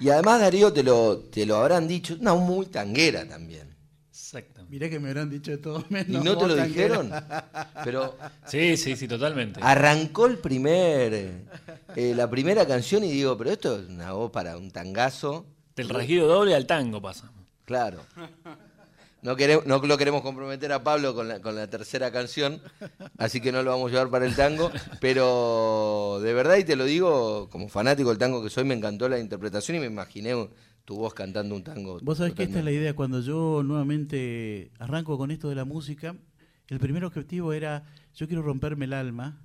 Y 0.00 0.10
además, 0.10 0.40
Darío, 0.40 0.72
te 0.72 0.82
lo, 0.82 1.18
te 1.18 1.46
lo 1.46 1.56
habrán 1.56 1.88
dicho, 1.88 2.16
una 2.20 2.32
voz 2.32 2.42
muy 2.42 2.66
tanguera 2.66 3.26
también. 3.26 3.74
Exactamente. 4.10 4.70
Mirá 4.70 4.90
que 4.90 4.98
me 4.98 5.08
habrán 5.08 5.30
dicho 5.30 5.50
de 5.52 5.58
todo 5.58 5.84
menos. 5.88 6.20
¿Y 6.22 6.24
no 6.24 6.36
te 6.36 6.46
lo 6.48 6.56
dijeron? 6.56 7.10
Pero 7.84 8.16
Sí, 8.46 8.76
sí, 8.76 8.96
sí, 8.96 9.06
totalmente. 9.08 9.60
arrancó 9.62 10.26
el 10.26 10.38
primer, 10.38 11.14
eh, 11.94 12.12
la 12.14 12.28
primera 12.28 12.66
canción 12.66 13.04
y 13.04 13.10
digo, 13.12 13.36
pero 13.38 13.50
esto 13.50 13.78
es 13.78 13.88
una 13.88 14.12
voz 14.12 14.30
para 14.30 14.56
un 14.56 14.70
tangazo. 14.70 15.46
Del 15.76 15.88
rasguido 15.88 16.26
doble 16.26 16.54
al 16.54 16.66
tango 16.66 17.00
pasa. 17.00 17.30
Claro. 17.64 18.00
No, 19.26 19.34
queremos, 19.34 19.66
no 19.66 19.78
lo 19.78 19.98
queremos 19.98 20.22
comprometer 20.22 20.70
a 20.70 20.84
Pablo 20.84 21.12
con 21.12 21.26
la, 21.26 21.40
con 21.40 21.56
la 21.56 21.66
tercera 21.66 22.12
canción, 22.12 22.62
así 23.18 23.40
que 23.40 23.50
no 23.50 23.64
lo 23.64 23.72
vamos 23.72 23.88
a 23.88 23.94
llevar 23.94 24.08
para 24.08 24.24
el 24.24 24.36
tango, 24.36 24.70
pero 25.00 26.20
de 26.22 26.32
verdad, 26.32 26.58
y 26.58 26.62
te 26.64 26.76
lo 26.76 26.84
digo, 26.84 27.48
como 27.50 27.68
fanático 27.68 28.10
del 28.10 28.18
tango 28.18 28.40
que 28.40 28.50
soy, 28.50 28.62
me 28.62 28.74
encantó 28.74 29.08
la 29.08 29.18
interpretación 29.18 29.78
y 29.78 29.80
me 29.80 29.86
imaginé 29.86 30.48
tu 30.84 30.94
voz 30.94 31.12
cantando 31.12 31.56
un 31.56 31.64
tango. 31.64 31.98
Vos 32.02 32.18
sabés 32.18 32.34
que 32.34 32.44
esta 32.44 32.60
es 32.60 32.64
la 32.64 32.70
idea. 32.70 32.94
Cuando 32.94 33.20
yo 33.20 33.64
nuevamente 33.64 34.70
arranco 34.78 35.18
con 35.18 35.32
esto 35.32 35.48
de 35.48 35.56
la 35.56 35.64
música, 35.64 36.14
el 36.68 36.78
primer 36.78 37.04
objetivo 37.04 37.52
era, 37.52 37.82
yo 38.14 38.28
quiero 38.28 38.42
romperme 38.42 38.84
el 38.84 38.92
alma 38.92 39.40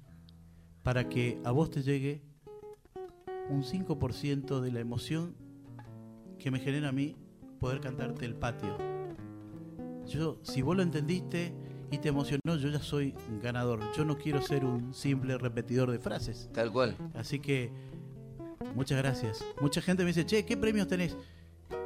para 0.84 1.09
que 1.09 1.39
a 1.43 1.49
vos 1.49 1.71
te 1.71 1.82
llegue 1.82 2.21
un 3.49 3.63
5% 3.63 4.61
de 4.61 4.71
la 4.71 4.79
emoción 4.79 5.36
que 6.38 6.51
me 6.51 6.59
genera 6.59 6.89
a 6.89 6.91
mí 6.91 7.15
poder 7.59 7.82
cantarte 7.82 8.25
el 8.25 8.36
patio. 8.36 8.90
Yo, 10.12 10.38
si 10.43 10.62
vos 10.62 10.76
lo 10.76 10.84
entendiste 10.84 11.53
y 11.89 11.97
te 11.97 12.09
emocionó, 12.09 12.57
yo 12.57 12.70
ya 12.70 12.80
soy 12.80 13.16
ganador. 13.41 13.80
Yo 13.95 14.03
no 14.03 14.18
quiero 14.18 14.41
ser 14.41 14.66
un 14.66 14.93
simple 14.93 15.38
repetidor 15.38 15.89
de 15.89 15.99
frases. 15.99 16.49
Tal 16.53 16.72
cual. 16.72 16.97
Así 17.14 17.39
que 17.39 17.72
muchas 18.76 18.97
gracias. 18.97 19.43
Mucha 19.62 19.82
gente 19.82 20.03
me 20.03 20.09
dice, 20.09 20.26
che, 20.26 20.45
¿qué 20.45 20.57
premios 20.57 20.88
tenés? 20.88 21.16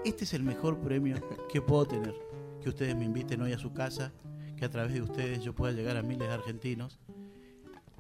Este 0.04 0.24
es 0.24 0.34
el 0.34 0.42
mejor 0.42 0.80
premio 0.80 1.18
que 1.52 1.62
puedo 1.62 1.86
tener. 1.86 2.16
Que 2.62 2.70
ustedes 2.70 2.96
me 2.96 3.06
inviten 3.06 3.42
hoy 3.44 3.54
a 3.54 3.60
su 3.60 3.74
casa, 3.74 4.12
que 4.58 4.66
a 4.66 4.70
través 4.72 4.94
de 4.94 5.04
ustedes 5.04 5.44
yo 5.44 5.54
pueda 5.54 5.74
llegar 5.74 5.96
a 5.96 6.02
miles 6.02 6.28
de 6.28 6.34
argentinos 6.34 7.00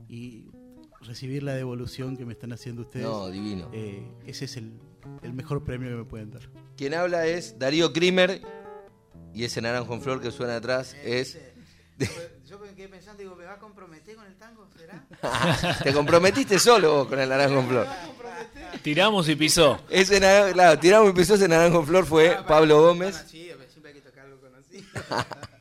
y 0.09 0.45
recibir 1.01 1.43
la 1.43 1.53
devolución 1.53 2.17
que 2.17 2.25
me 2.25 2.33
están 2.33 2.51
haciendo 2.51 2.81
ustedes. 2.81 3.05
No, 3.05 3.29
divino. 3.29 3.69
Eh, 3.73 4.11
ese 4.25 4.45
es 4.45 4.57
el, 4.57 4.73
el 5.21 5.33
mejor 5.33 5.63
premio 5.63 5.89
que 5.89 5.95
me 5.95 6.05
pueden 6.05 6.31
dar. 6.31 6.49
Quien 6.75 6.95
habla 6.95 7.27
es 7.27 7.59
Darío 7.59 7.93
Krimer 7.93 8.41
y 9.35 9.43
ese 9.43 9.61
naranjo 9.61 9.93
en 9.93 10.01
flor 10.01 10.21
que 10.21 10.31
suena 10.31 10.55
atrás 10.55 10.95
es... 11.03 11.37
Yo 12.47 12.59
me 12.59 12.73
quedé 12.73 12.89
pensando, 12.89 13.21
digo, 13.21 13.35
¿me 13.35 13.45
va 13.45 13.53
a 13.53 13.59
comprometer 13.59 14.15
con 14.15 14.25
el 14.25 14.35
tango? 14.35 14.67
¿Será? 14.77 15.77
Te 15.83 15.93
comprometiste 15.93 16.59
solo 16.59 16.93
vos 16.93 17.07
con 17.07 17.19
el 17.19 17.29
naranjo 17.29 17.59
en 17.59 17.67
flor. 17.67 17.87
Tiramos 18.81 19.29
y 19.29 19.35
pisó. 19.35 19.79
Ese 19.89 20.19
naranjo, 20.19 20.53
claro, 20.53 20.79
tiramos 20.79 21.09
y 21.09 21.13
pisó 21.13 21.35
ese 21.35 21.47
naranjo 21.47 21.79
en 21.79 21.85
flor 21.85 22.05
fue 22.05 22.37
Pablo 22.47 22.81
Gómez. 22.81 23.25
Sí, 23.27 23.49
siempre 23.69 23.93
hay 23.93 23.99
que 23.99 24.11
conocido. 24.41 24.85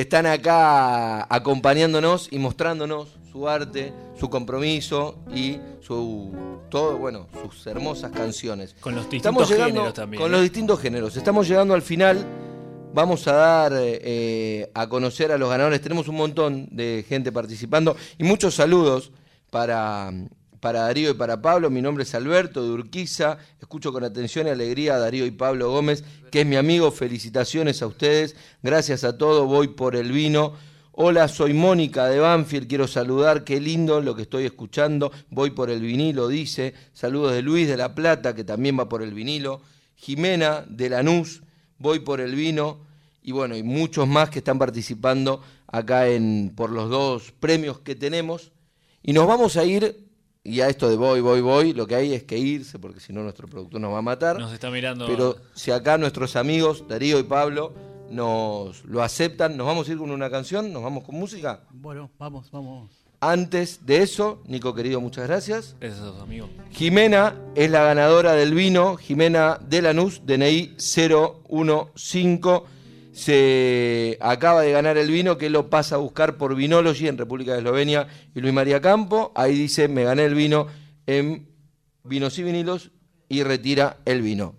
están 0.00 0.26
acá 0.26 1.26
acompañándonos 1.32 2.28
y 2.30 2.38
mostrándonos 2.38 3.16
su 3.30 3.48
arte, 3.48 3.92
su 4.18 4.30
compromiso 4.30 5.18
y 5.34 5.58
su 5.80 6.34
todo, 6.70 6.96
bueno, 6.98 7.28
sus 7.42 7.66
hermosas 7.66 8.10
canciones. 8.12 8.74
Con 8.80 8.94
los 8.94 9.04
distintos 9.04 9.30
Estamos 9.30 9.48
llegando 9.48 9.74
géneros 9.74 9.94
también. 9.94 10.22
con 10.22 10.30
¿eh? 10.30 10.32
los 10.32 10.42
distintos 10.42 10.80
géneros. 10.80 11.16
Estamos 11.16 11.48
llegando 11.48 11.74
al 11.74 11.82
final. 11.82 12.24
Vamos 12.96 13.28
a 13.28 13.32
dar 13.34 13.72
eh, 13.76 14.70
a 14.72 14.88
conocer 14.88 15.30
a 15.30 15.36
los 15.36 15.50
ganadores. 15.50 15.82
Tenemos 15.82 16.08
un 16.08 16.16
montón 16.16 16.66
de 16.70 17.04
gente 17.06 17.30
participando 17.30 17.94
y 18.16 18.24
muchos 18.24 18.54
saludos 18.54 19.12
para, 19.50 20.10
para 20.60 20.80
Darío 20.80 21.10
y 21.10 21.12
para 21.12 21.42
Pablo. 21.42 21.68
Mi 21.68 21.82
nombre 21.82 22.04
es 22.04 22.14
Alberto 22.14 22.62
de 22.62 22.70
Urquiza. 22.70 23.36
Escucho 23.60 23.92
con 23.92 24.02
atención 24.02 24.46
y 24.46 24.50
alegría 24.50 24.94
a 24.94 24.98
Darío 24.98 25.26
y 25.26 25.30
Pablo 25.30 25.70
Gómez, 25.70 26.04
que 26.30 26.40
es 26.40 26.46
mi 26.46 26.56
amigo. 26.56 26.90
Felicitaciones 26.90 27.82
a 27.82 27.86
ustedes. 27.86 28.34
Gracias 28.62 29.04
a 29.04 29.18
todos. 29.18 29.46
Voy 29.46 29.68
por 29.68 29.94
el 29.94 30.10
vino. 30.10 30.54
Hola, 30.92 31.28
soy 31.28 31.52
Mónica 31.52 32.06
de 32.06 32.18
Banfield, 32.18 32.66
quiero 32.66 32.88
saludar, 32.88 33.44
qué 33.44 33.60
lindo 33.60 34.00
lo 34.00 34.16
que 34.16 34.22
estoy 34.22 34.46
escuchando, 34.46 35.12
voy 35.28 35.50
por 35.50 35.68
el 35.68 35.82
vinilo, 35.82 36.26
dice, 36.28 36.72
saludos 36.94 37.34
de 37.34 37.42
Luis 37.42 37.68
de 37.68 37.76
la 37.76 37.94
Plata, 37.94 38.34
que 38.34 38.44
también 38.44 38.78
va 38.80 38.88
por 38.88 39.02
el 39.02 39.12
vinilo, 39.12 39.60
Jimena 39.96 40.64
de 40.66 40.88
Lanús, 40.88 41.42
voy 41.78 42.00
por 42.00 42.22
el 42.22 42.34
vino, 42.34 42.85
y 43.26 43.32
bueno, 43.32 43.56
y 43.56 43.64
muchos 43.64 44.06
más 44.06 44.30
que 44.30 44.38
están 44.38 44.56
participando 44.56 45.42
acá 45.66 46.06
en, 46.06 46.52
por 46.54 46.70
los 46.70 46.88
dos 46.88 47.32
premios 47.32 47.80
que 47.80 47.96
tenemos, 47.96 48.52
y 49.02 49.12
nos 49.12 49.26
vamos 49.26 49.56
a 49.56 49.64
ir, 49.64 50.06
y 50.44 50.60
a 50.60 50.68
esto 50.68 50.88
de 50.88 50.96
voy, 50.96 51.20
voy, 51.20 51.40
voy, 51.40 51.72
lo 51.72 51.88
que 51.88 51.96
hay 51.96 52.14
es 52.14 52.22
que 52.22 52.38
irse, 52.38 52.78
porque 52.78 53.00
si 53.00 53.12
no 53.12 53.24
nuestro 53.24 53.48
productor 53.48 53.80
nos 53.80 53.92
va 53.92 53.98
a 53.98 54.02
matar, 54.02 54.38
Nos 54.38 54.52
está 54.52 54.70
mirando. 54.70 55.08
pero 55.08 55.38
si 55.54 55.72
acá 55.72 55.98
nuestros 55.98 56.36
amigos, 56.36 56.84
Darío 56.86 57.18
y 57.18 57.24
Pablo, 57.24 57.72
nos 58.12 58.84
lo 58.84 59.02
aceptan, 59.02 59.56
nos 59.56 59.66
vamos 59.66 59.88
a 59.88 59.92
ir 59.92 59.98
con 59.98 60.12
una 60.12 60.30
canción, 60.30 60.72
nos 60.72 60.84
vamos 60.84 61.02
con 61.02 61.16
música. 61.16 61.64
Bueno, 61.72 62.08
vamos, 62.20 62.48
vamos. 62.52 62.92
Antes 63.18 63.84
de 63.84 64.04
eso, 64.04 64.40
Nico 64.46 64.72
querido, 64.72 65.00
muchas 65.00 65.26
gracias. 65.26 65.74
Eso, 65.80 66.16
amigo. 66.22 66.48
Jimena 66.70 67.34
es 67.56 67.72
la 67.72 67.82
ganadora 67.82 68.34
del 68.34 68.54
vino, 68.54 68.96
Jimena 68.96 69.58
de 69.68 69.82
Lanús, 69.82 70.22
DNI 70.24 70.76
015. 70.76 72.75
Se 73.16 74.18
acaba 74.20 74.60
de 74.60 74.72
ganar 74.72 74.98
el 74.98 75.10
vino 75.10 75.38
que 75.38 75.48
lo 75.48 75.70
pasa 75.70 75.94
a 75.94 75.98
buscar 75.98 76.36
por 76.36 76.54
Vinology 76.54 77.08
en 77.08 77.16
República 77.16 77.52
de 77.52 77.58
Eslovenia 77.60 78.06
y 78.34 78.40
Luis 78.40 78.52
María 78.52 78.78
Campo. 78.82 79.32
Ahí 79.34 79.54
dice, 79.54 79.88
me 79.88 80.04
gané 80.04 80.26
el 80.26 80.34
vino 80.34 80.66
en 81.06 81.48
Vinos 82.04 82.38
y 82.38 82.42
Vinilos 82.42 82.90
y 83.30 83.42
retira 83.42 83.96
el 84.04 84.20
vino. 84.20 84.54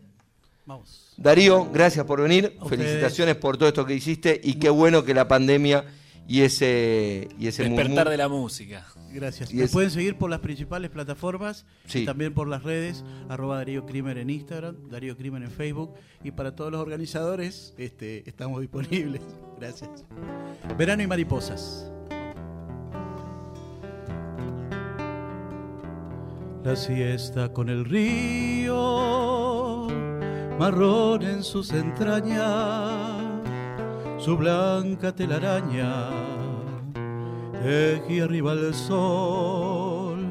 Vamos. 0.65 1.13
Darío, 1.17 1.69
gracias 1.71 2.03
por 2.07 2.19
venir. 2.19 2.57
Felicitaciones 2.67 3.35
por 3.35 3.57
todo 3.57 3.69
esto 3.69 3.85
que 3.85 3.93
hiciste 3.93 4.41
y 4.43 4.55
qué 4.55 4.69
bueno 4.71 5.03
que 5.05 5.13
la 5.13 5.27
pandemia 5.27 5.85
y 6.27 6.41
ese 6.41 7.27
y 7.39 7.47
ese 7.47 7.63
Despertar 7.63 8.07
murmur- 8.07 8.09
de 8.09 8.17
la 8.17 8.27
música. 8.27 8.85
Gracias. 9.13 9.51
Y 9.53 9.57
Me 9.57 9.63
es- 9.63 9.71
pueden 9.71 9.89
seguir 9.91 10.17
por 10.17 10.29
las 10.29 10.39
principales 10.41 10.89
plataformas 10.91 11.65
Sí. 11.85 11.99
y 11.99 12.05
también 12.05 12.33
por 12.33 12.47
las 12.47 12.63
redes, 12.63 13.03
arroba 13.29 13.57
Darío 13.57 13.85
Crimen 13.85 14.17
en 14.17 14.29
Instagram, 14.29 14.75
Darío 14.89 15.15
Crimen 15.17 15.43
en 15.43 15.51
Facebook 15.51 15.93
y 16.23 16.31
para 16.31 16.55
todos 16.55 16.71
los 16.71 16.81
organizadores 16.81 17.73
este, 17.77 18.27
estamos 18.29 18.61
disponibles. 18.61 19.21
Gracias. 19.59 20.05
Verano 20.77 21.01
y 21.03 21.07
mariposas. 21.07 21.91
La 26.63 26.75
siesta 26.75 27.53
con 27.53 27.69
el 27.69 27.85
río, 27.85 28.75
marrón 30.59 31.21
en 31.23 31.41
sus 31.43 31.71
entrañas, 31.71 33.23
su 34.17 34.35
blanca 34.35 35.15
telaraña 35.15 36.09
tejí 37.67 38.21
arriba 38.21 38.53
el 38.53 38.73
sol, 38.73 40.25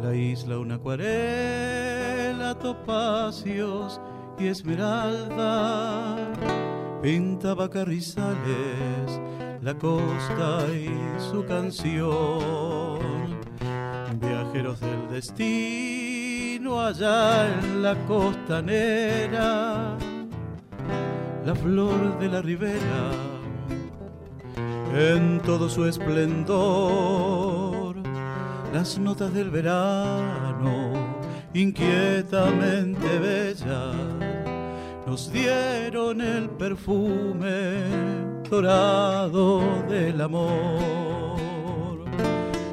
la 0.00 0.14
isla 0.14 0.56
una 0.56 0.76
acuarela, 0.76 2.54
topacios 2.54 4.00
y 4.38 4.46
esmeralda, 4.46 6.16
pintaba 7.02 7.68
carrizales, 7.68 9.20
la 9.62 9.74
costa 9.74 10.68
y 10.72 10.90
su 11.18 11.44
canción. 11.44 13.00
Viajeros 14.20 14.78
del 14.78 15.10
destino 15.10 16.80
allá 16.80 17.48
en 17.52 17.82
la 17.82 17.96
costanera, 18.06 19.96
la 21.44 21.54
flor 21.56 22.16
de 22.20 22.28
la 22.28 22.40
ribera 22.42 23.33
en 24.94 25.40
todo 25.40 25.68
su 25.68 25.86
esplendor, 25.86 26.36
las 28.72 28.96
notas 28.96 29.34
del 29.34 29.50
verano, 29.50 30.92
inquietamente 31.52 33.18
bellas, 33.18 33.96
nos 35.04 35.32
dieron 35.32 36.20
el 36.20 36.48
perfume 36.50 37.82
dorado 38.48 39.82
del 39.88 40.20
amor. 40.20 42.04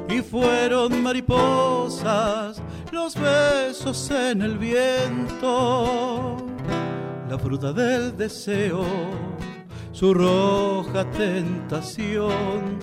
Y 0.08 0.20
fueron 0.20 1.02
mariposas 1.02 2.62
los 2.92 3.16
besos 3.18 4.10
en 4.12 4.42
el 4.42 4.58
viento, 4.58 6.36
la 7.28 7.36
fruta 7.36 7.72
del 7.72 8.16
deseo 8.16 8.84
su 9.92 10.14
roja 10.14 11.04
tentación. 11.10 12.78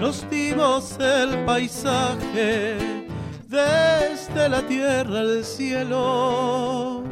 Nos 0.00 0.28
dimos 0.30 0.98
el 0.98 1.44
paisaje 1.44 3.06
desde 3.48 4.48
la 4.48 4.62
tierra 4.66 5.20
al 5.20 5.44
cielo. 5.44 7.02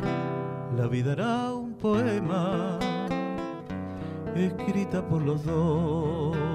La 0.76 0.86
vida 0.86 1.12
era 1.12 1.52
un 1.52 1.74
poema 1.74 2.78
escrita 4.34 5.06
por 5.06 5.22
los 5.22 5.44
dos. 5.44 6.47